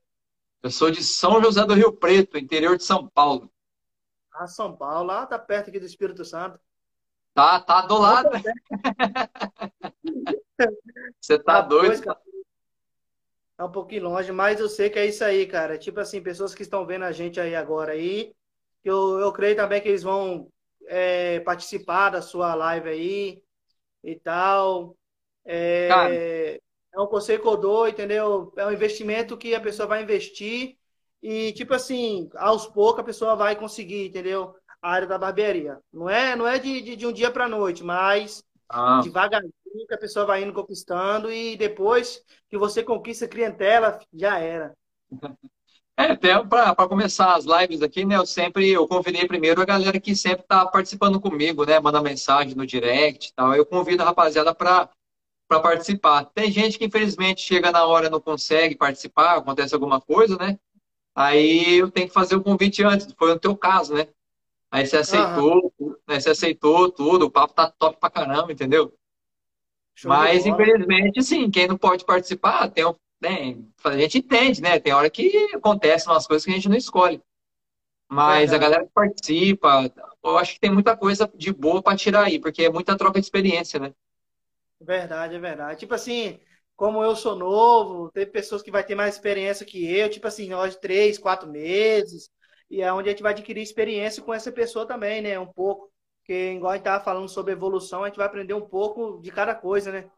Eu 0.64 0.72
sou 0.72 0.90
de 0.90 1.04
São 1.04 1.42
José 1.42 1.64
do 1.66 1.76
Rio 1.76 1.94
Preto, 1.94 2.38
interior 2.38 2.78
de 2.78 2.84
São 2.84 3.08
Paulo. 3.08 3.52
Ah, 4.34 4.48
São 4.48 4.76
Paulo, 4.76 5.08
lá 5.08 5.26
tá 5.26 5.38
perto 5.38 5.70
aqui 5.70 5.80
do 5.80 5.86
Espírito 5.86 6.26
Santo. 6.26 6.60
Tá, 7.34 7.60
tá 7.60 7.82
do 7.82 7.98
lado. 7.98 8.30
Você 11.22 11.38
tá, 11.38 11.62
tá 11.62 11.64
doido? 11.68 12.04
Dois, 12.04 12.18
é 13.58 13.64
um 13.64 13.72
pouquinho 13.72 14.04
longe, 14.04 14.32
mas 14.32 14.60
eu 14.60 14.70
sei 14.70 14.90
que 14.90 15.00
é 15.00 15.06
isso 15.06 15.24
aí, 15.24 15.48
cara. 15.48 15.78
Tipo 15.78 16.00
assim, 16.00 16.22
pessoas 16.22 16.54
que 16.54 16.62
estão 16.62 16.86
vendo 16.86 17.06
a 17.06 17.12
gente 17.12 17.40
aí 17.40 17.56
agora 17.56 17.94
aí, 17.94 18.34
eu, 18.84 19.20
eu 19.20 19.32
creio 19.34 19.56
também 19.56 19.82
que 19.82 19.90
eles 19.90 20.04
vão 20.04 20.52
é, 20.88 21.40
participar 21.42 22.12
da 22.12 22.22
sua 22.22 22.54
live 22.56 22.90
aí 22.90 23.44
e 24.04 24.16
tal. 24.20 24.96
É, 25.46 25.88
cara, 25.88 26.14
é 26.14 27.02
um 27.02 27.08
conselho 27.08 27.42
que 27.42 27.48
eu 27.48 27.58
dou, 27.58 27.88
entendeu? 27.88 28.52
É 28.58 28.66
um 28.66 28.72
investimento 28.72 29.38
que 29.38 29.54
a 29.54 29.62
pessoa 29.62 29.88
vai 29.88 30.04
investir 30.04 30.78
e, 31.22 31.52
tipo 31.54 31.74
assim, 31.74 32.30
aos 32.36 32.68
poucos 32.68 33.00
a 33.00 33.04
pessoa 33.04 33.36
vai 33.36 33.56
conseguir, 33.56 34.08
entendeu? 34.08 34.56
A 34.82 34.92
área 34.92 35.08
da 35.08 35.18
barbearia. 35.18 35.80
Não 35.92 36.10
é, 36.10 36.36
não 36.36 36.48
é 36.48 36.60
de, 36.60 36.82
de, 36.82 36.96
de 36.96 37.06
um 37.06 37.12
dia 37.12 37.32
para 37.32 37.48
noite, 37.48 37.84
mas 37.84 38.44
ah. 38.70 39.02
devagarzinho 39.04 39.88
que 39.88 39.94
a 39.94 39.98
pessoa 39.98 40.26
vai 40.26 40.44
indo 40.44 40.54
conquistando 40.54 41.32
e 41.32 41.56
depois 41.56 42.24
que 42.50 42.58
você 42.58 42.84
conquista 42.84 43.26
a 43.26 43.30
clientela, 43.30 44.00
já 44.14 44.40
era. 44.40 44.74
É, 46.00 46.12
até 46.12 46.44
para 46.46 46.88
começar 46.88 47.34
as 47.34 47.44
lives 47.44 47.82
aqui, 47.82 48.06
né? 48.06 48.18
Eu 48.18 48.26
sempre 48.28 48.70
eu 48.70 48.88
convidei 48.88 49.28
primeiro 49.28 49.60
a 49.60 49.66
galera 49.66 50.00
que 50.00 50.16
sempre 50.16 50.42
está 50.42 50.64
participando 50.68 51.20
comigo, 51.20 51.66
né? 51.66 51.80
Manda 51.80 52.00
mensagem 52.04 52.54
no 52.54 52.68
direct 52.68 53.30
e 53.30 53.34
tal. 53.34 53.56
Eu 53.56 53.66
convido 53.66 54.04
a 54.04 54.06
rapaziada 54.06 54.54
para 54.54 54.92
para 55.48 55.60
participar. 55.60 56.26
Tem 56.26 56.52
gente 56.52 56.78
que 56.78 56.86
infelizmente 56.86 57.42
chega 57.42 57.72
na 57.72 57.86
hora 57.86 58.08
e 58.08 58.10
não 58.12 58.22
consegue 58.22 58.76
participar, 58.76 59.38
acontece 59.38 59.74
alguma 59.74 60.00
coisa, 60.00 60.38
né? 60.38 60.60
Aí 61.16 61.80
eu 61.80 61.90
tenho 61.90 62.08
que 62.08 62.14
fazer 62.14 62.36
o 62.36 62.44
convite 62.44 62.84
antes, 62.84 63.08
foi 63.18 63.32
o 63.32 63.40
teu 63.40 63.58
caso, 63.58 63.96
né? 63.96 64.08
Aí 64.70 64.86
você 64.86 64.98
aceitou, 64.98 65.56
uhum. 65.64 65.72
Né? 66.08 66.20
Você 66.20 66.30
aceitou 66.30 66.92
tudo, 66.92 67.26
o 67.26 67.32
papo 67.32 67.54
tá 67.54 67.70
top 67.70 68.00
pra 68.00 68.10
caramba, 68.10 68.52
entendeu? 68.52 68.94
Show 69.96 70.10
Mas, 70.10 70.46
infelizmente, 70.46 71.22
sim, 71.24 71.50
quem 71.50 71.68
não 71.68 71.78
pode 71.78 72.06
participar, 72.06 72.70
tem, 72.70 72.86
tem, 73.20 73.68
a 73.84 73.98
gente 73.98 74.20
entende, 74.20 74.62
né? 74.62 74.80
Tem 74.80 74.94
hora 74.94 75.10
que 75.10 75.50
acontecem 75.54 76.12
umas 76.12 76.28
coisas 76.28 76.46
que 76.46 76.52
a 76.52 76.56
gente 76.56 76.70
não 76.70 76.78
escolhe. 76.78 77.22
Mas 78.10 78.54
a 78.54 78.58
galera 78.58 78.86
que 78.86 78.92
participa, 78.94 79.92
eu 80.24 80.38
acho 80.38 80.54
que 80.54 80.60
tem 80.60 80.72
muita 80.72 80.96
coisa 80.96 81.30
de 81.36 81.52
boa 81.52 81.82
para 81.82 81.98
tirar 81.98 82.26
aí, 82.26 82.40
porque 82.40 82.64
é 82.64 82.70
muita 82.70 82.98
troca 82.98 83.20
de 83.20 83.26
experiência, 83.26 83.80
né? 83.80 83.94
Verdade, 84.80 85.36
é 85.36 85.40
verdade. 85.40 85.80
Tipo 85.80 85.96
assim, 85.96 86.40
como 86.76 87.04
eu 87.04 87.16
sou 87.16 87.36
novo, 87.36 88.12
tem 88.12 88.26
pessoas 88.26 88.62
que 88.62 88.72
vai 88.72 88.84
ter 88.84 88.96
mais 88.96 89.16
experiência 89.16 89.66
que 89.66 89.84
eu, 89.92 90.10
tipo 90.10 90.28
assim, 90.28 90.48
nós 90.50 90.76
três, 90.76 91.18
quatro 91.18 91.50
meses, 91.50 92.30
e 92.70 92.82
é 92.82 92.94
onde 92.94 93.10
a 93.10 93.12
gente 93.12 93.24
vai 93.24 93.34
adquirir 93.34 93.62
experiência 93.62 94.22
com 94.22 94.34
essa 94.34 94.52
pessoa 94.52 94.86
também, 94.86 95.22
né? 95.22 95.40
Um 95.40 95.48
pouco. 95.48 95.92
Porque, 96.28 96.52
igual 96.56 96.74
a 96.74 96.76
gente 96.76 96.82
estava 96.82 97.02
falando 97.02 97.30
sobre 97.30 97.54
evolução, 97.54 98.04
a 98.04 98.08
gente 98.08 98.18
vai 98.18 98.26
aprender 98.26 98.54
um 98.54 98.68
pouco 98.68 99.22
de 99.22 99.32
cada 99.32 99.56
coisa, 99.56 99.94
né? 99.94 100.12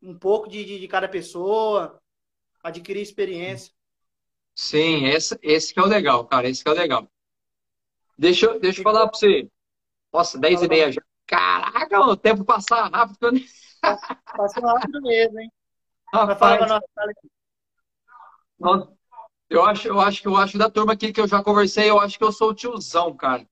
Um 0.00 0.16
pouco 0.16 0.48
de, 0.48 0.64
de, 0.64 0.78
de 0.78 0.86
cada 0.86 1.08
pessoa, 1.08 2.00
adquirir 2.62 3.02
experiência. 3.02 3.72
Sim, 4.54 5.06
esse, 5.06 5.36
esse 5.42 5.74
que 5.74 5.80
é 5.80 5.82
o 5.82 5.86
legal, 5.86 6.24
cara, 6.26 6.48
esse 6.48 6.62
que 6.62 6.70
é 6.70 6.72
o 6.72 6.76
legal. 6.76 7.08
Deixa, 8.16 8.46
eu, 8.46 8.60
deixa 8.60 8.78
eu 8.78 8.84
falar 8.84 9.08
para 9.08 9.18
você. 9.18 9.50
Nossa, 10.12 10.38
10 10.38 10.62
e 10.62 10.68
meia 10.68 10.92
já. 10.92 11.02
Caraca, 11.26 12.00
o 12.02 12.16
tempo 12.16 12.44
passa 12.44 12.86
rápido. 12.86 13.32
Passou 14.36 14.62
rápido 14.62 15.02
mesmo, 15.02 15.40
hein? 15.40 15.50
Rapaz, 16.14 16.60
eu 19.50 19.64
acho, 19.64 19.88
eu 19.88 19.98
acho 19.98 20.22
que 20.22 20.28
eu 20.28 20.36
acho 20.36 20.56
da 20.56 20.70
turma 20.70 20.92
aqui 20.92 21.12
que 21.12 21.20
eu 21.20 21.26
já 21.26 21.42
conversei, 21.42 21.90
eu 21.90 21.98
acho 21.98 22.16
que 22.16 22.22
eu 22.22 22.30
sou 22.30 22.50
o 22.50 22.54
tiozão, 22.54 23.12
cara. 23.16 23.44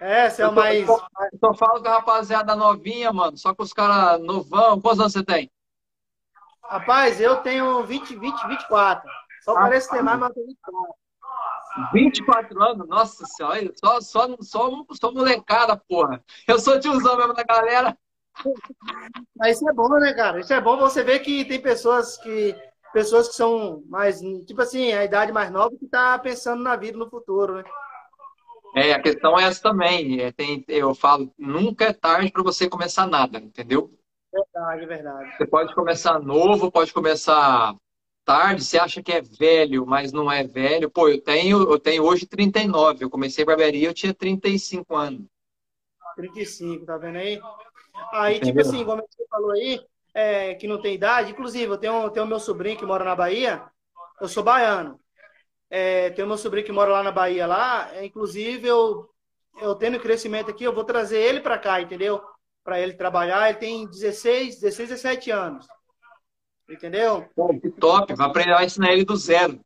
É, 0.00 0.30
você 0.30 0.42
é 0.42 0.48
o 0.48 0.52
mais. 0.52 0.88
Eu 0.88 0.98
só 1.40 1.54
falo 1.54 1.82
com 1.82 1.88
a 1.88 1.94
rapaziada 1.94 2.54
novinha, 2.54 3.12
mano. 3.12 3.36
Só 3.36 3.54
com 3.54 3.62
os 3.62 3.72
caras 3.72 4.20
novão. 4.20 4.80
Quantos 4.80 5.00
anos 5.00 5.12
você 5.12 5.24
tem? 5.24 5.50
Rapaz, 6.62 7.20
eu 7.20 7.36
tenho 7.38 7.84
20, 7.84 8.16
20, 8.16 8.46
24. 8.46 9.10
Só 9.42 9.52
ah, 9.52 9.60
parece 9.62 9.90
ter 9.90 10.02
mais, 10.02 10.18
mas 10.18 10.28
eu 10.28 10.34
tenho 10.34 10.46
24. 10.46 10.94
24 11.92 12.62
anos? 12.62 12.88
Nossa 12.88 13.26
senhora, 13.26 13.72
só, 13.74 14.00
só, 14.00 14.36
só, 14.40 14.84
só 14.92 15.12
molecada, 15.12 15.76
porra. 15.76 16.22
Eu 16.46 16.58
sou 16.58 16.78
tiozão 16.78 17.16
mesmo 17.16 17.34
da 17.34 17.44
galera. 17.44 17.96
Mas 19.36 19.56
isso 19.56 19.68
é 19.68 19.72
bom, 19.72 19.88
né, 19.98 20.12
cara? 20.14 20.38
Isso 20.40 20.52
é 20.52 20.60
bom 20.60 20.76
você 20.76 21.02
ver 21.02 21.18
que 21.20 21.44
tem 21.44 21.60
pessoas 21.60 22.16
que 22.18 22.54
pessoas 22.92 23.28
que 23.28 23.34
são 23.34 23.82
mais, 23.86 24.20
tipo 24.46 24.62
assim, 24.62 24.92
a 24.92 25.04
idade 25.04 25.32
mais 25.32 25.50
nova 25.50 25.76
que 25.76 25.86
tá 25.86 26.18
pensando 26.18 26.62
na 26.62 26.74
vida 26.76 26.96
no 26.96 27.10
futuro, 27.10 27.56
né? 27.56 27.64
É, 28.74 28.92
a 28.92 29.02
questão 29.02 29.38
é 29.38 29.44
essa 29.44 29.62
também. 29.62 30.20
É, 30.20 30.32
tem, 30.32 30.64
eu 30.68 30.94
falo, 30.94 31.32
nunca 31.38 31.86
é 31.86 31.92
tarde 31.92 32.30
para 32.30 32.42
você 32.42 32.68
começar 32.68 33.06
nada, 33.06 33.38
entendeu? 33.38 33.90
Verdade, 34.32 34.86
verdade. 34.86 35.36
Você 35.36 35.46
pode 35.46 35.74
começar 35.74 36.18
novo, 36.18 36.70
pode 36.70 36.92
começar 36.92 37.74
tarde, 38.24 38.62
você 38.62 38.78
acha 38.78 39.02
que 39.02 39.10
é 39.10 39.22
velho, 39.22 39.86
mas 39.86 40.12
não 40.12 40.30
é 40.30 40.44
velho. 40.44 40.90
Pô, 40.90 41.08
eu 41.08 41.20
tenho, 41.20 41.62
eu 41.62 41.78
tenho 41.78 42.04
hoje 42.04 42.26
39. 42.26 43.04
Eu 43.04 43.10
comecei 43.10 43.44
barbearia, 43.44 43.88
eu 43.88 43.94
tinha 43.94 44.12
35 44.12 44.94
anos. 44.94 45.26
35, 46.14 46.84
tá 46.84 46.98
vendo 46.98 47.16
aí? 47.16 47.40
Aí, 48.12 48.34
tipo 48.34 48.48
Entendeu? 48.48 48.64
tipo 48.64 48.76
assim, 48.76 48.84
como 48.84 49.02
você 49.08 49.26
falou 49.28 49.52
aí, 49.52 49.80
é, 50.12 50.54
que 50.54 50.66
não 50.66 50.80
tem 50.80 50.94
idade, 50.94 51.30
inclusive, 51.30 51.72
eu 51.72 51.78
tenho, 51.78 52.10
tenho 52.10 52.26
meu 52.26 52.38
sobrinho 52.38 52.76
que 52.76 52.84
mora 52.84 53.04
na 53.04 53.16
Bahia, 53.16 53.64
eu 54.20 54.28
sou 54.28 54.42
baiano. 54.42 55.00
É, 55.70 56.10
tenho 56.10 56.26
meu 56.26 56.38
sobrinho 56.38 56.64
que 56.64 56.72
mora 56.72 56.90
lá 56.90 57.02
na 57.02 57.12
Bahia, 57.12 57.46
lá, 57.46 57.90
é, 57.94 58.04
inclusive, 58.04 58.66
eu, 58.66 59.08
eu 59.60 59.74
tendo 59.74 60.00
crescimento 60.00 60.50
aqui, 60.50 60.64
eu 60.64 60.74
vou 60.74 60.84
trazer 60.84 61.18
ele 61.18 61.40
para 61.40 61.58
cá, 61.58 61.80
entendeu? 61.80 62.22
Para 62.64 62.80
ele 62.80 62.94
trabalhar, 62.94 63.48
ele 63.48 63.58
tem 63.58 63.86
16, 63.86 64.60
16, 64.60 64.88
17 64.88 65.30
anos. 65.30 65.66
Entendeu? 66.68 67.26
Que 67.60 67.70
top, 67.70 68.14
vai 68.14 68.26
aprender 68.28 68.52
a 68.52 68.64
ensinar 68.64 68.92
ele 68.92 69.04
do 69.04 69.16
zero. 69.16 69.60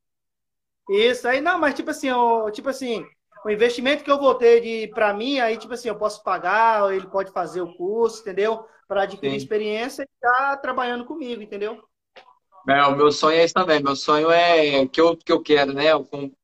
Isso, 0.88 1.26
aí 1.26 1.40
não, 1.40 1.58
mas 1.58 1.74
tipo 1.74 1.90
assim, 1.90 2.08
eu, 2.08 2.50
tipo 2.52 2.68
assim, 2.68 3.04
o 3.44 3.50
investimento 3.50 4.04
que 4.04 4.10
eu 4.10 4.18
vou 4.18 4.34
ter 4.34 4.60
de 4.60 4.92
para 4.92 5.12
mim, 5.14 5.40
aí 5.40 5.56
tipo 5.56 5.74
assim, 5.74 5.88
eu 5.88 5.98
posso 5.98 6.22
pagar, 6.22 6.92
ele 6.92 7.06
pode 7.06 7.32
fazer 7.32 7.60
o 7.60 7.74
curso, 7.74 8.20
entendeu? 8.20 8.64
Para 8.86 9.02
adquirir 9.02 9.32
Sim. 9.32 9.36
experiência 9.36 10.02
e 10.02 10.08
tá 10.20 10.56
trabalhando 10.56 11.04
comigo, 11.04 11.42
entendeu? 11.42 11.82
É, 12.68 12.82
o 12.86 12.96
meu 12.96 13.10
sonho 13.10 13.36
é 13.36 13.44
esse 13.44 13.54
também. 13.54 13.82
Meu 13.82 13.96
sonho 13.96 14.30
é 14.30 14.86
que 14.86 15.00
eu, 15.00 15.16
que 15.16 15.32
eu 15.32 15.42
quero, 15.42 15.72
né? 15.72 15.86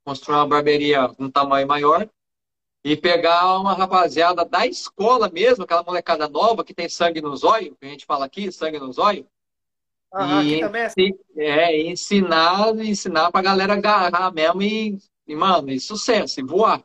construir 0.04 0.36
uma 0.36 0.46
barbearia 0.46 1.08
com 1.08 1.24
um 1.24 1.30
tamanho 1.30 1.66
maior 1.66 2.08
e 2.84 2.96
pegar 2.96 3.58
uma 3.58 3.74
rapaziada 3.74 4.44
da 4.44 4.66
escola 4.66 5.28
mesmo, 5.28 5.64
aquela 5.64 5.82
molecada 5.82 6.28
nova 6.28 6.64
que 6.64 6.74
tem 6.74 6.88
sangue 6.88 7.20
nos 7.20 7.44
olhos, 7.44 7.76
que 7.78 7.86
a 7.86 7.90
gente 7.90 8.06
fala 8.06 8.24
aqui, 8.24 8.50
sangue 8.50 8.78
nos 8.78 8.98
olhos. 8.98 9.26
Ah, 10.12 10.42
e, 10.42 10.60
também 10.60 10.82
é, 10.82 10.86
assim. 10.86 11.18
é, 11.36 11.82
ensinar, 11.82 12.74
ensinar 12.76 13.30
pra 13.30 13.42
galera 13.42 13.74
agarrar 13.74 14.32
mesmo 14.32 14.62
e, 14.62 14.98
e, 15.26 15.36
mano, 15.36 15.70
e 15.70 15.78
sucesso, 15.78 16.40
e 16.40 16.42
voar. 16.42 16.82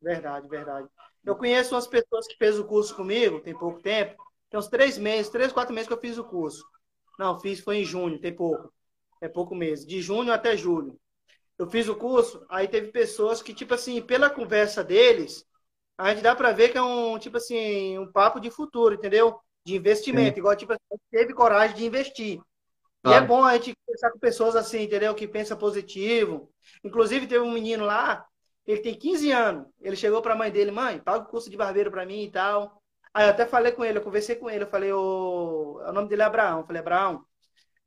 Verdade, 0.00 0.48
verdade. 0.48 0.88
Eu 1.24 1.36
conheço 1.36 1.74
umas 1.74 1.86
pessoas 1.86 2.26
que 2.26 2.36
fez 2.36 2.58
o 2.58 2.64
curso 2.64 2.94
comigo, 2.94 3.40
tem 3.40 3.56
pouco 3.56 3.82
tempo. 3.82 4.22
Tem 4.48 4.58
uns 4.58 4.68
três 4.68 4.96
meses, 4.96 5.30
três, 5.30 5.52
quatro 5.52 5.74
meses 5.74 5.88
que 5.88 5.92
eu 5.92 6.00
fiz 6.00 6.18
o 6.18 6.24
curso. 6.24 6.64
Não, 7.20 7.38
fiz 7.38 7.60
foi 7.60 7.76
em 7.76 7.84
junho, 7.84 8.18
tem 8.18 8.34
pouco. 8.34 8.72
É 9.20 9.28
pouco 9.28 9.54
mês. 9.54 9.84
De 9.84 10.00
junho 10.00 10.32
até 10.32 10.56
julho. 10.56 10.98
Eu 11.58 11.68
fiz 11.68 11.86
o 11.86 11.94
curso, 11.94 12.42
aí 12.48 12.66
teve 12.66 12.90
pessoas 12.90 13.42
que, 13.42 13.52
tipo 13.52 13.74
assim, 13.74 14.00
pela 14.00 14.30
conversa 14.30 14.82
deles, 14.82 15.44
a 15.98 16.10
gente 16.10 16.22
dá 16.22 16.34
para 16.34 16.52
ver 16.52 16.70
que 16.70 16.78
é 16.78 16.82
um, 16.82 17.18
tipo 17.18 17.36
assim, 17.36 17.98
um 17.98 18.10
papo 18.10 18.40
de 18.40 18.50
futuro, 18.50 18.94
entendeu? 18.94 19.38
De 19.62 19.76
investimento. 19.76 20.36
Sim. 20.36 20.40
Igual, 20.40 20.56
tipo 20.56 20.72
assim, 20.72 21.02
teve 21.10 21.34
coragem 21.34 21.76
de 21.76 21.84
investir. 21.84 22.40
E 23.04 23.12
é 23.12 23.20
bom 23.20 23.44
a 23.44 23.52
gente 23.54 23.74
conversar 23.84 24.10
com 24.12 24.18
pessoas 24.18 24.56
assim, 24.56 24.84
entendeu? 24.84 25.14
Que 25.14 25.28
pensa 25.28 25.54
positivo. 25.54 26.50
Inclusive, 26.82 27.26
teve 27.26 27.44
um 27.44 27.52
menino 27.52 27.84
lá 27.84 28.26
ele 28.66 28.80
tem 28.80 28.94
15 28.94 29.30
anos. 29.32 29.66
Ele 29.80 29.96
chegou 29.96 30.22
para 30.22 30.34
a 30.34 30.36
mãe 30.36 30.50
dele, 30.50 30.70
mãe, 30.70 30.98
paga 30.98 31.24
o 31.24 31.28
curso 31.28 31.50
de 31.50 31.56
barbeiro 31.56 31.90
para 31.90 32.06
mim 32.06 32.22
e 32.22 32.30
tal. 32.30 32.79
Aí 33.12 33.26
eu 33.26 33.30
até 33.30 33.44
falei 33.44 33.72
com 33.72 33.84
ele, 33.84 33.98
eu 33.98 34.02
conversei 34.02 34.36
com 34.36 34.48
ele, 34.48 34.64
eu 34.64 34.68
falei, 34.68 34.92
o, 34.92 35.80
o 35.84 35.92
nome 35.92 36.08
dele 36.08 36.22
é 36.22 36.24
Abraão. 36.24 36.60
Eu 36.60 36.66
falei, 36.66 36.80
Abraão, 36.80 37.24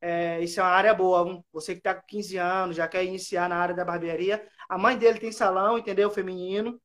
é, 0.00 0.40
isso 0.42 0.60
é 0.60 0.62
uma 0.62 0.70
área 0.70 0.92
boa. 0.92 1.42
Você 1.52 1.72
que 1.72 1.80
está 1.80 1.94
com 1.94 2.06
15 2.06 2.36
anos, 2.36 2.76
já 2.76 2.86
quer 2.86 3.04
iniciar 3.04 3.48
na 3.48 3.56
área 3.56 3.74
da 3.74 3.84
barbearia. 3.84 4.46
A 4.68 4.76
mãe 4.76 4.98
dele 4.98 5.18
tem 5.18 5.32
salão, 5.32 5.78
entendeu? 5.78 6.10
Feminino. 6.10 6.80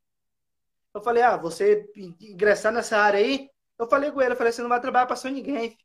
Eu 0.93 1.02
falei, 1.02 1.21
ah, 1.21 1.36
você 1.36 1.86
ingressar 1.95 2.71
nessa 2.71 2.97
área 2.97 3.19
aí? 3.19 3.49
Eu 3.78 3.88
falei 3.88 4.12
com 4.12 4.21
ele, 4.21 4.34
eu 4.34 4.38
falei, 4.38 4.54
você 4.54 4.62
não 4.62 4.69
vai 4.69 4.80
trabalhar 4.80 5.06
para 5.06 5.15
só 5.15 5.28
ninguém. 5.28 5.78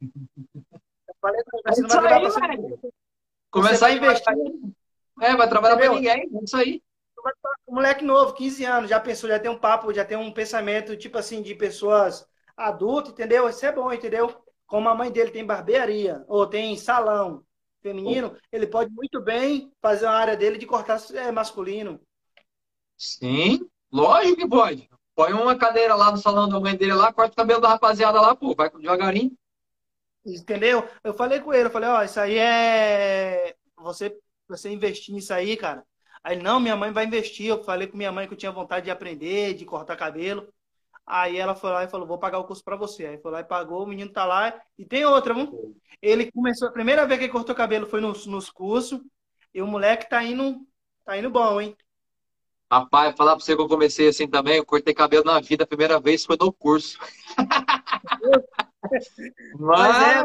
Eu 0.00 1.14
falei, 1.20 1.42
você 1.66 1.80
não 1.80 1.88
vai 1.88 1.98
trabalhar 2.00 2.32
para 2.32 2.56
ninguém. 2.56 2.78
Começar 3.50 3.86
a 3.86 3.92
investir. 3.92 4.34
É, 5.22 5.36
vai 5.36 5.48
trabalhar 5.48 5.76
para 5.76 5.88
ninguém, 5.90 6.22
é 6.22 6.44
isso 6.44 6.56
aí 6.56 6.82
moleque 7.68 8.04
novo, 8.04 8.34
15 8.34 8.64
anos, 8.64 8.90
já 8.90 9.00
pensou, 9.00 9.28
já 9.28 9.38
tem 9.38 9.50
um 9.50 9.58
papo, 9.58 9.92
já 9.92 10.04
tem 10.04 10.16
um 10.16 10.32
pensamento, 10.32 10.96
tipo 10.96 11.18
assim, 11.18 11.42
de 11.42 11.54
pessoas 11.54 12.26
adultas, 12.56 13.12
entendeu? 13.12 13.48
Isso 13.48 13.64
é 13.66 13.72
bom, 13.72 13.92
entendeu? 13.92 14.34
Como 14.66 14.88
a 14.88 14.94
mãe 14.94 15.10
dele 15.10 15.30
tem 15.30 15.44
barbearia, 15.44 16.24
ou 16.28 16.46
tem 16.46 16.76
salão 16.76 17.44
feminino, 17.82 18.36
ele 18.50 18.66
pode 18.66 18.90
muito 18.92 19.20
bem 19.20 19.70
fazer 19.82 20.06
uma 20.06 20.14
área 20.14 20.36
dele 20.36 20.56
de 20.56 20.66
cortar 20.66 20.98
é, 21.14 21.30
masculino. 21.30 22.00
Sim, 22.96 23.68
lógico 23.92 24.36
que 24.36 24.48
pode. 24.48 24.88
Põe 25.14 25.32
uma 25.32 25.56
cadeira 25.56 25.94
lá 25.94 26.10
no 26.10 26.16
salão 26.16 26.48
da 26.48 26.58
mãe 26.58 26.76
dele 26.76 26.94
lá, 26.94 27.12
corta 27.12 27.32
o 27.32 27.36
cabelo 27.36 27.60
da 27.60 27.68
rapaziada 27.68 28.20
lá, 28.20 28.34
pô, 28.34 28.54
vai 28.54 28.70
devagarinho. 28.70 29.36
Entendeu? 30.24 30.88
Eu 31.04 31.12
falei 31.12 31.40
com 31.40 31.52
ele, 31.52 31.66
eu 31.66 31.70
falei, 31.70 31.88
ó, 31.88 32.02
isso 32.02 32.18
aí 32.18 32.38
é. 32.38 33.54
Você, 33.76 34.18
você 34.48 34.70
investir 34.70 35.14
nisso 35.14 35.34
aí, 35.34 35.56
cara, 35.56 35.84
Aí, 36.24 36.36
não, 36.36 36.58
minha 36.58 36.74
mãe 36.74 36.90
vai 36.90 37.04
investir. 37.04 37.46
Eu 37.46 37.62
falei 37.62 37.86
com 37.86 37.96
minha 37.96 38.10
mãe 38.10 38.26
que 38.26 38.32
eu 38.32 38.38
tinha 38.38 38.50
vontade 38.50 38.86
de 38.86 38.90
aprender, 38.90 39.54
de 39.54 39.66
cortar 39.66 39.94
cabelo. 39.96 40.48
Aí 41.06 41.36
ela 41.36 41.54
foi 41.54 41.70
lá 41.70 41.84
e 41.84 41.88
falou: 41.88 42.06
vou 42.06 42.18
pagar 42.18 42.38
o 42.38 42.44
curso 42.44 42.64
para 42.64 42.76
você. 42.76 43.04
Aí 43.06 43.18
foi 43.18 43.30
lá 43.30 43.40
e 43.40 43.44
pagou, 43.44 43.84
o 43.84 43.86
menino 43.86 44.10
tá 44.10 44.24
lá. 44.24 44.58
E 44.78 44.86
tem 44.86 45.04
outra, 45.04 45.34
viu? 45.34 45.76
Ele 46.00 46.32
começou, 46.32 46.68
a 46.68 46.72
primeira 46.72 47.06
vez 47.06 47.18
que 47.18 47.26
ele 47.26 47.32
cortou 47.32 47.54
cabelo 47.54 47.86
foi 47.86 48.00
nos, 48.00 48.26
nos 48.26 48.50
cursos. 48.50 49.00
E 49.52 49.60
o 49.60 49.66
moleque 49.66 50.08
tá 50.08 50.24
indo, 50.24 50.66
tá 51.04 51.16
indo 51.16 51.30
bom, 51.30 51.60
hein? 51.60 51.76
Rapaz, 52.72 53.14
falar 53.14 53.36
pra 53.36 53.44
você 53.44 53.54
que 53.54 53.62
eu 53.62 53.68
comecei 53.68 54.08
assim 54.08 54.26
também, 54.26 54.56
eu 54.56 54.64
cortei 54.64 54.94
cabelo 54.94 55.24
na 55.24 55.38
vida, 55.40 55.62
a 55.64 55.66
primeira 55.66 56.00
vez 56.00 56.24
foi 56.24 56.36
no 56.40 56.52
curso. 56.52 56.98
Mas, 58.88 59.18
Mas 59.60 60.02
é, 60.02 60.24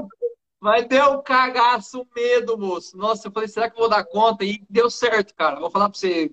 Mas 0.59 0.87
deu 0.87 1.13
um 1.13 1.21
cagaço, 1.21 2.01
um 2.01 2.05
medo, 2.13 2.57
moço. 2.57 2.97
Nossa, 2.97 3.27
eu 3.27 3.31
falei, 3.31 3.47
será 3.47 3.69
que 3.69 3.75
eu 3.75 3.81
vou 3.81 3.89
dar 3.89 4.03
conta? 4.03 4.43
E 4.43 4.61
deu 4.69 4.89
certo, 4.89 5.33
cara. 5.33 5.59
Vou 5.59 5.71
falar 5.71 5.89
pra 5.89 5.97
você. 5.97 6.31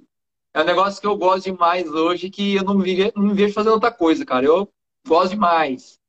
É 0.53 0.63
um 0.63 0.65
negócio 0.65 1.01
que 1.01 1.07
eu 1.07 1.17
gosto 1.17 1.45
demais 1.45 1.89
hoje, 1.89 2.31
que 2.31 2.57
eu 2.57 2.65
não 2.65 2.75
me, 2.75 3.13
não 3.15 3.23
me 3.25 3.35
vejo 3.35 3.55
fazendo 3.55 3.75
outra 3.75 3.93
coisa, 3.93 4.25
cara. 4.25 4.45
Eu 4.45 4.69
gosto 5.07 5.31
demais. 5.31 6.01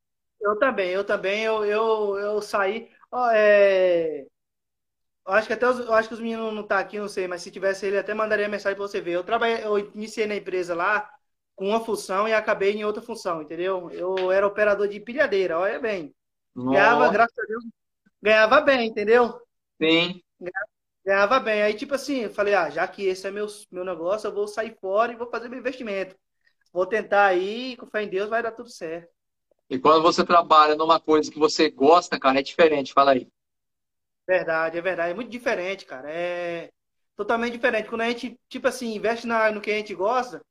Eu 0.42 0.58
também, 0.58 0.90
eu 0.90 1.04
também. 1.04 1.44
Eu, 1.44 1.64
eu, 1.66 2.18
eu 2.18 2.42
saí. 2.42 2.90
Ó, 3.12 3.30
é... 3.32 4.26
Eu 5.28 5.34
acho 5.34 5.48
que 5.48 5.54
até 5.54 5.70
os, 5.70 5.80
eu 5.80 5.94
acho 5.94 6.08
que 6.08 6.14
os 6.14 6.22
meninos 6.22 6.54
não 6.54 6.62
estão 6.62 6.78
tá 6.78 6.80
aqui, 6.80 6.98
não 6.98 7.10
sei, 7.10 7.28
mas 7.28 7.42
se 7.42 7.52
tivesse 7.52 7.86
ele 7.86 7.98
até 7.98 8.14
mandaria 8.14 8.48
mensagem 8.48 8.78
para 8.78 8.88
você 8.88 9.02
ver. 9.02 9.12
Eu 9.12 9.24
trabalhei, 9.24 9.64
eu 9.64 9.78
iniciei 9.78 10.26
na 10.26 10.36
empresa 10.38 10.74
lá 10.74 11.10
com 11.54 11.68
uma 11.68 11.84
função 11.84 12.28
e 12.28 12.34
acabei 12.34 12.72
em 12.72 12.86
outra 12.86 13.02
função, 13.02 13.42
entendeu? 13.42 13.92
Eu 13.92 14.32
era 14.32 14.48
operador 14.48 14.88
de 14.88 15.00
pilhadeira, 15.02 15.60
olha 15.60 15.80
bem. 15.80 16.16
Nossa. 16.56 16.72
Ganhava, 16.72 17.10
graças 17.10 17.38
a 17.38 17.46
Deus, 17.46 17.64
ganhava 18.22 18.62
bem, 18.62 18.88
entendeu? 18.88 19.40
Sim. 19.82 20.22
Ganhava, 21.06 21.40
bem. 21.40 21.62
Aí, 21.62 21.74
tipo 21.74 21.96
assim, 21.96 22.24
eu 22.24 22.30
falei, 22.30 22.54
ah, 22.54 22.70
já 22.70 22.88
que 22.88 23.06
esse 23.06 23.26
é 23.26 23.32
meu, 23.32 23.48
meu 23.72 23.86
negócio, 23.86 24.28
eu 24.28 24.34
vou 24.34 24.48
sair 24.48 24.76
fora 24.82 25.14
e 25.14 25.16
vou 25.16 25.30
fazer 25.30 25.48
meu 25.48 25.60
investimento. 25.60 26.16
Vou 26.74 26.86
tentar 26.86 27.28
aí, 27.28 27.78
com 27.78 27.88
fé 27.88 28.04
em 28.04 28.10
Deus, 28.10 28.30
vai 28.30 28.44
dar 28.44 28.52
tudo 28.52 28.70
certo. 28.70 29.10
E 29.70 29.80
quando 29.80 30.02
você 30.02 30.26
trabalha 30.26 30.76
numa 30.76 31.00
coisa 31.00 31.32
que 31.32 31.40
você 31.40 31.70
gosta, 31.70 32.20
cara, 32.20 32.40
é 32.40 32.44
diferente, 32.44 32.94
fala 32.94 33.12
aí. 33.12 33.30
Verdade, 34.28 34.78
é 34.78 34.82
verdade. 34.82 35.12
É 35.12 35.16
muito 35.16 35.32
diferente, 35.32 35.86
cara. 35.86 36.10
É 36.12 36.70
totalmente 37.16 37.54
diferente. 37.54 37.90
Quando 37.90 38.02
a 38.02 38.10
gente, 38.10 38.38
tipo 38.50 38.68
assim, 38.68 38.94
investe 38.94 39.26
na, 39.26 39.52
no 39.52 39.62
que 39.62 39.72
a 39.72 39.76
gente 39.76 39.96
gosta. 39.96 40.42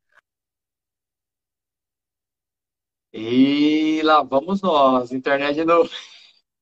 E 3.12 4.02
lá 4.02 4.22
vamos 4.22 4.60
nós. 4.62 5.12
Internet 5.12 5.64
não. 5.64 5.84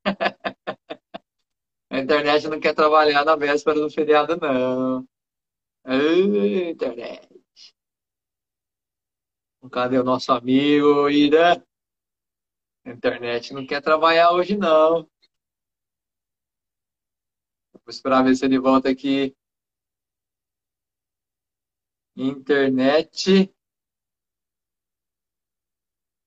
A 1.95 2.01
internet 2.01 2.49
não 2.49 2.59
quer 2.59 2.74
trabalhar 2.74 3.24
na 3.24 3.36
véspera 3.36 3.78
do 3.78 3.88
feriado, 3.88 4.36
não. 4.36 5.09
Ai, 5.84 6.70
internet. 6.70 7.28
Cadê 9.70 9.99
o 10.01 10.03
nosso 10.03 10.32
amigo 10.32 11.09
Ira? 11.09 11.64
A 12.84 12.90
internet 12.90 13.55
não 13.55 13.64
quer 13.64 13.80
trabalhar 13.80 14.32
hoje, 14.32 14.57
não. 14.57 15.09
Vou 17.72 17.88
esperar 17.88 18.24
ver 18.24 18.34
se 18.34 18.45
ele 18.45 18.59
volta 18.59 18.90
aqui. 18.90 19.32
Internet. 22.16 23.55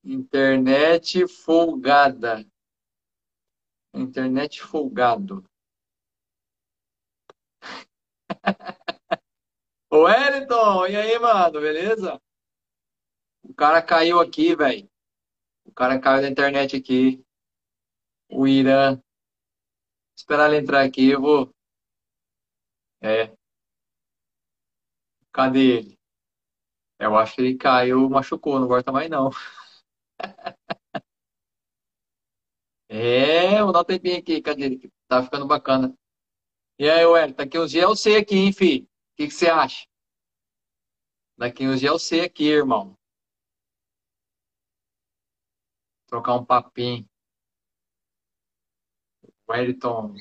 Internet 0.02 1.28
folgada. 1.28 2.50
Internet 3.94 4.62
folgado. 4.62 5.44
Ô, 9.90 10.04
Wellington, 10.04 10.88
e 10.88 10.96
aí, 10.96 11.20
mano, 11.20 11.62
beleza? 11.62 12.22
O 13.44 13.54
cara 13.54 13.82
caiu 13.82 14.20
aqui, 14.20 14.56
velho. 14.56 14.90
O 15.66 15.72
cara 15.72 16.00
caiu 16.00 16.22
da 16.22 16.30
internet 16.30 16.76
aqui. 16.76 17.24
O 18.30 18.48
Irã. 18.48 19.02
Esperar 20.18 20.50
ele 20.52 20.62
entrar 20.64 20.84
aqui, 20.84 21.10
eu 21.10 21.22
vou. 21.22 21.54
É. 23.02 23.32
Cadê 25.32 25.60
ele? 25.78 25.98
Eu 27.00 27.16
acho 27.18 27.36
que 27.36 27.42
ele 27.42 27.58
caiu, 27.58 28.10
machucou, 28.10 28.60
não 28.60 28.68
volta 28.68 28.92
mais 28.92 29.10
não. 29.10 29.30
É, 32.90 33.62
vou 33.64 33.72
dar 33.74 33.82
um 33.82 33.84
tempinho 33.84 34.18
aqui, 34.18 34.42
cadê 34.42 34.64
ele? 34.66 34.92
Tá 35.08 35.22
ficando 35.24 35.46
bacana. 35.46 35.94
E 36.80 36.88
aí, 36.90 37.06
Wellington, 37.06 37.38
daqui 37.38 37.58
uns 37.58 37.72
dias 37.72 37.84
eu 37.84 37.96
sei 37.96 38.18
aqui, 38.18 38.36
hein, 38.36 38.54
filho? 38.54 38.84
O 38.86 39.16
que, 39.16 39.32
você 39.32 39.50
acha? 39.50 39.88
Daqui 41.36 41.68
uns 41.68 41.80
dias 41.80 41.92
eu 41.92 42.00
sei 42.00 42.22
aqui, 42.22 42.46
irmão. 42.46 42.96
Trocar 46.08 46.36
um 46.36 46.46
papinho. 46.46 47.08
Wellington 49.50 50.16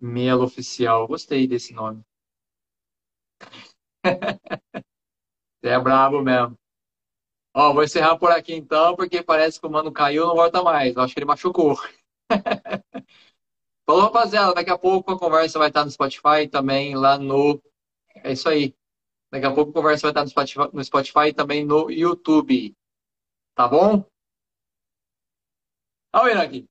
Melo 0.00 0.44
Oficial. 0.44 1.06
Gostei 1.06 1.46
desse 1.46 1.72
nome. 1.72 2.02
Você 5.60 5.68
é 5.68 5.80
brabo 5.80 6.22
mesmo. 6.22 6.58
Ó, 7.54 7.72
vou 7.72 7.84
encerrar 7.84 8.18
por 8.18 8.30
aqui 8.30 8.54
então, 8.54 8.94
porque 8.94 9.22
parece 9.22 9.60
que 9.60 9.66
o 9.66 9.70
mano 9.70 9.92
caiu 9.92 10.26
não 10.26 10.34
volta 10.34 10.62
mais. 10.62 10.96
Acho 10.96 11.14
que 11.14 11.20
ele 11.20 11.26
machucou. 11.26 11.76
Falou, 13.86 14.02
rapaziada. 14.02 14.52
Daqui 14.52 14.70
a 14.70 14.76
pouco 14.76 15.12
a 15.12 15.18
conversa 15.18 15.58
vai 15.58 15.68
estar 15.68 15.84
no 15.84 15.90
Spotify 15.90 16.48
também 16.50 16.96
lá 16.96 17.16
no. 17.16 17.62
É 18.16 18.32
isso 18.32 18.48
aí. 18.48 18.74
Daqui 19.30 19.46
a 19.46 19.54
pouco 19.54 19.70
a 19.70 19.74
conversa 19.74 20.02
vai 20.02 20.10
estar 20.10 20.22
no 20.24 20.28
Spotify, 20.28 20.70
no 20.72 20.84
Spotify 20.84 21.28
e 21.28 21.32
também 21.32 21.64
no 21.64 21.90
YouTube. 21.90 22.76
Tá 23.54 23.68
bom? 23.68 24.04
Olha 26.12 26.30
ele 26.32 26.40
aqui. 26.40 26.68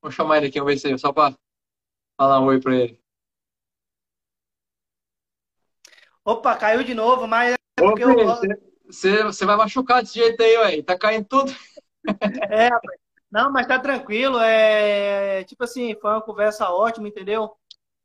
Vou 0.00 0.10
chamar 0.10 0.38
ele 0.38 0.46
aqui, 0.46 0.58
vamos 0.58 0.80
ver 0.82 0.96
se 0.96 0.98
só 0.98 1.12
para 1.12 1.36
falar 2.16 2.40
um 2.40 2.46
oi 2.46 2.58
para 2.58 2.74
ele. 2.74 3.00
Opa, 6.24 6.56
caiu 6.56 6.82
de 6.82 6.94
novo, 6.94 7.26
mas 7.26 7.52
é 7.52 7.82
Ô, 7.82 7.98
eu... 7.98 8.60
Você, 8.86 9.22
você 9.22 9.44
vai 9.44 9.56
machucar 9.56 10.02
desse 10.02 10.14
jeito 10.14 10.42
aí, 10.42 10.56
ué. 10.56 10.82
Tá 10.82 10.98
caindo 10.98 11.26
tudo. 11.26 11.52
É, 12.50 12.70
não, 13.30 13.52
mas 13.52 13.66
tá 13.66 13.78
tranquilo. 13.78 14.38
É 14.40 15.44
tipo 15.44 15.64
assim, 15.64 15.94
foi 16.00 16.10
uma 16.10 16.20
conversa 16.20 16.70
ótima, 16.70 17.08
entendeu? 17.08 17.50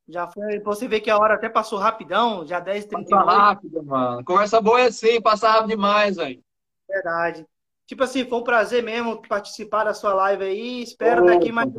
Já 0.08 0.28
foi. 0.28 0.60
Você 0.60 0.88
vê 0.88 1.00
que 1.00 1.10
a 1.10 1.18
hora 1.18 1.34
até 1.34 1.50
passou 1.50 1.80
rapidão, 1.80 2.46
já 2.46 2.60
10 2.60 2.86
30 2.86 3.10
Passa 3.10 3.32
rápido, 3.32 3.84
mano. 3.84 4.24
Conversa 4.24 4.62
boa 4.62 4.82
é 4.82 4.86
assim, 4.86 5.20
passa 5.20 5.50
rápido 5.50 5.70
demais, 5.70 6.16
velho. 6.16 6.44
Verdade. 6.88 7.46
Tipo 7.88 8.04
assim, 8.04 8.26
foi 8.28 8.38
um 8.38 8.44
prazer 8.44 8.84
mesmo 8.84 9.22
participar 9.28 9.84
da 9.84 9.94
sua 9.94 10.14
live 10.14 10.44
aí. 10.44 10.84
Espero 10.84 11.26
daqui 11.26 11.52
mais, 11.52 11.72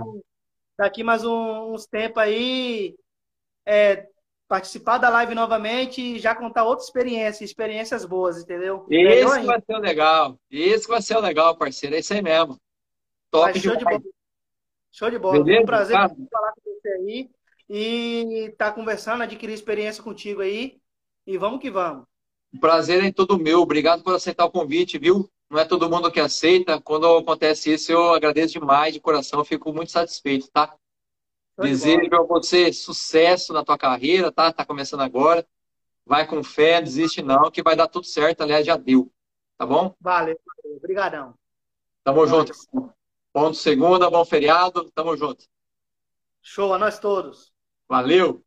daqui 0.76 1.04
mais 1.04 1.24
uns 1.24 1.86
tempos 1.86 2.22
aí 2.22 2.96
é, 3.64 4.06
participar 4.48 4.98
da 4.98 5.08
live 5.08 5.34
novamente 5.34 6.00
e 6.00 6.18
já 6.18 6.34
contar 6.34 6.64
outra 6.64 6.84
experiência, 6.84 7.44
experiências 7.44 8.04
boas, 8.04 8.42
entendeu? 8.42 8.86
Esse 8.88 9.44
vai 9.44 9.60
ser 9.60 9.76
o 9.76 9.80
legal. 9.80 10.38
Esse 10.50 10.88
vai 10.88 11.02
ser 11.02 11.16
o 11.16 11.20
legal, 11.20 11.56
parceiro. 11.56 11.94
É 11.94 12.00
isso 12.00 12.12
aí 12.12 12.22
mesmo. 12.22 12.58
Top 13.40 13.60
show 13.60 13.76
de 13.76 13.84
bola. 13.84 14.02
Show 14.90 15.10
de 15.10 15.18
bola. 15.18 15.44
Beleza? 15.44 15.56
Foi 15.56 15.62
um 15.62 15.66
prazer 15.66 15.96
tá. 15.96 16.08
falar 16.08 16.52
com 16.52 16.60
você 16.64 16.88
aí 16.88 17.30
e 17.68 18.48
estar 18.50 18.70
tá 18.70 18.72
conversando, 18.72 19.22
adquirir 19.22 19.52
experiência 19.52 20.02
contigo 20.02 20.40
aí. 20.40 20.80
E 21.26 21.36
vamos 21.36 21.60
que 21.60 21.70
vamos. 21.70 22.06
O 22.54 22.60
prazer 22.60 23.04
é 23.04 23.12
todo 23.12 23.38
meu. 23.38 23.60
Obrigado 23.60 24.02
por 24.02 24.14
aceitar 24.14 24.44
o 24.44 24.50
convite, 24.50 24.98
viu? 24.98 25.28
Não 25.50 25.58
é 25.58 25.64
todo 25.64 25.90
mundo 25.90 26.10
que 26.10 26.20
aceita. 26.20 26.80
Quando 26.80 27.18
acontece 27.18 27.72
isso, 27.72 27.92
eu 27.92 28.14
agradeço 28.14 28.58
demais 28.58 28.94
de 28.94 29.00
coração. 29.00 29.44
fico 29.44 29.72
muito 29.72 29.92
satisfeito, 29.92 30.48
tá? 30.50 30.74
Desejo 31.58 32.14
a 32.14 32.22
você 32.22 32.72
sucesso 32.72 33.52
na 33.52 33.64
tua 33.64 33.78
carreira, 33.78 34.30
tá? 34.30 34.52
Tá 34.52 34.64
começando 34.64 35.00
agora. 35.00 35.46
Vai 36.04 36.26
com 36.26 36.42
fé, 36.42 36.80
desiste 36.80 37.22
não, 37.22 37.50
que 37.50 37.62
vai 37.62 37.74
dar 37.74 37.88
tudo 37.88 38.06
certo. 38.06 38.42
Aliás, 38.42 38.64
já 38.64 38.76
deu. 38.76 39.10
Tá 39.58 39.66
bom? 39.66 39.94
Valeu, 40.00 40.38
obrigadão. 40.76 41.34
Tamo 42.04 42.26
junto. 42.26 42.52
Ponto 43.36 43.52
segunda, 43.52 44.08
bom 44.08 44.24
feriado. 44.24 44.90
Tamo 44.92 45.14
junto. 45.14 45.44
Show 46.40 46.72
a 46.72 46.78
nós 46.78 46.98
todos. 46.98 47.52
Valeu. 47.86 48.42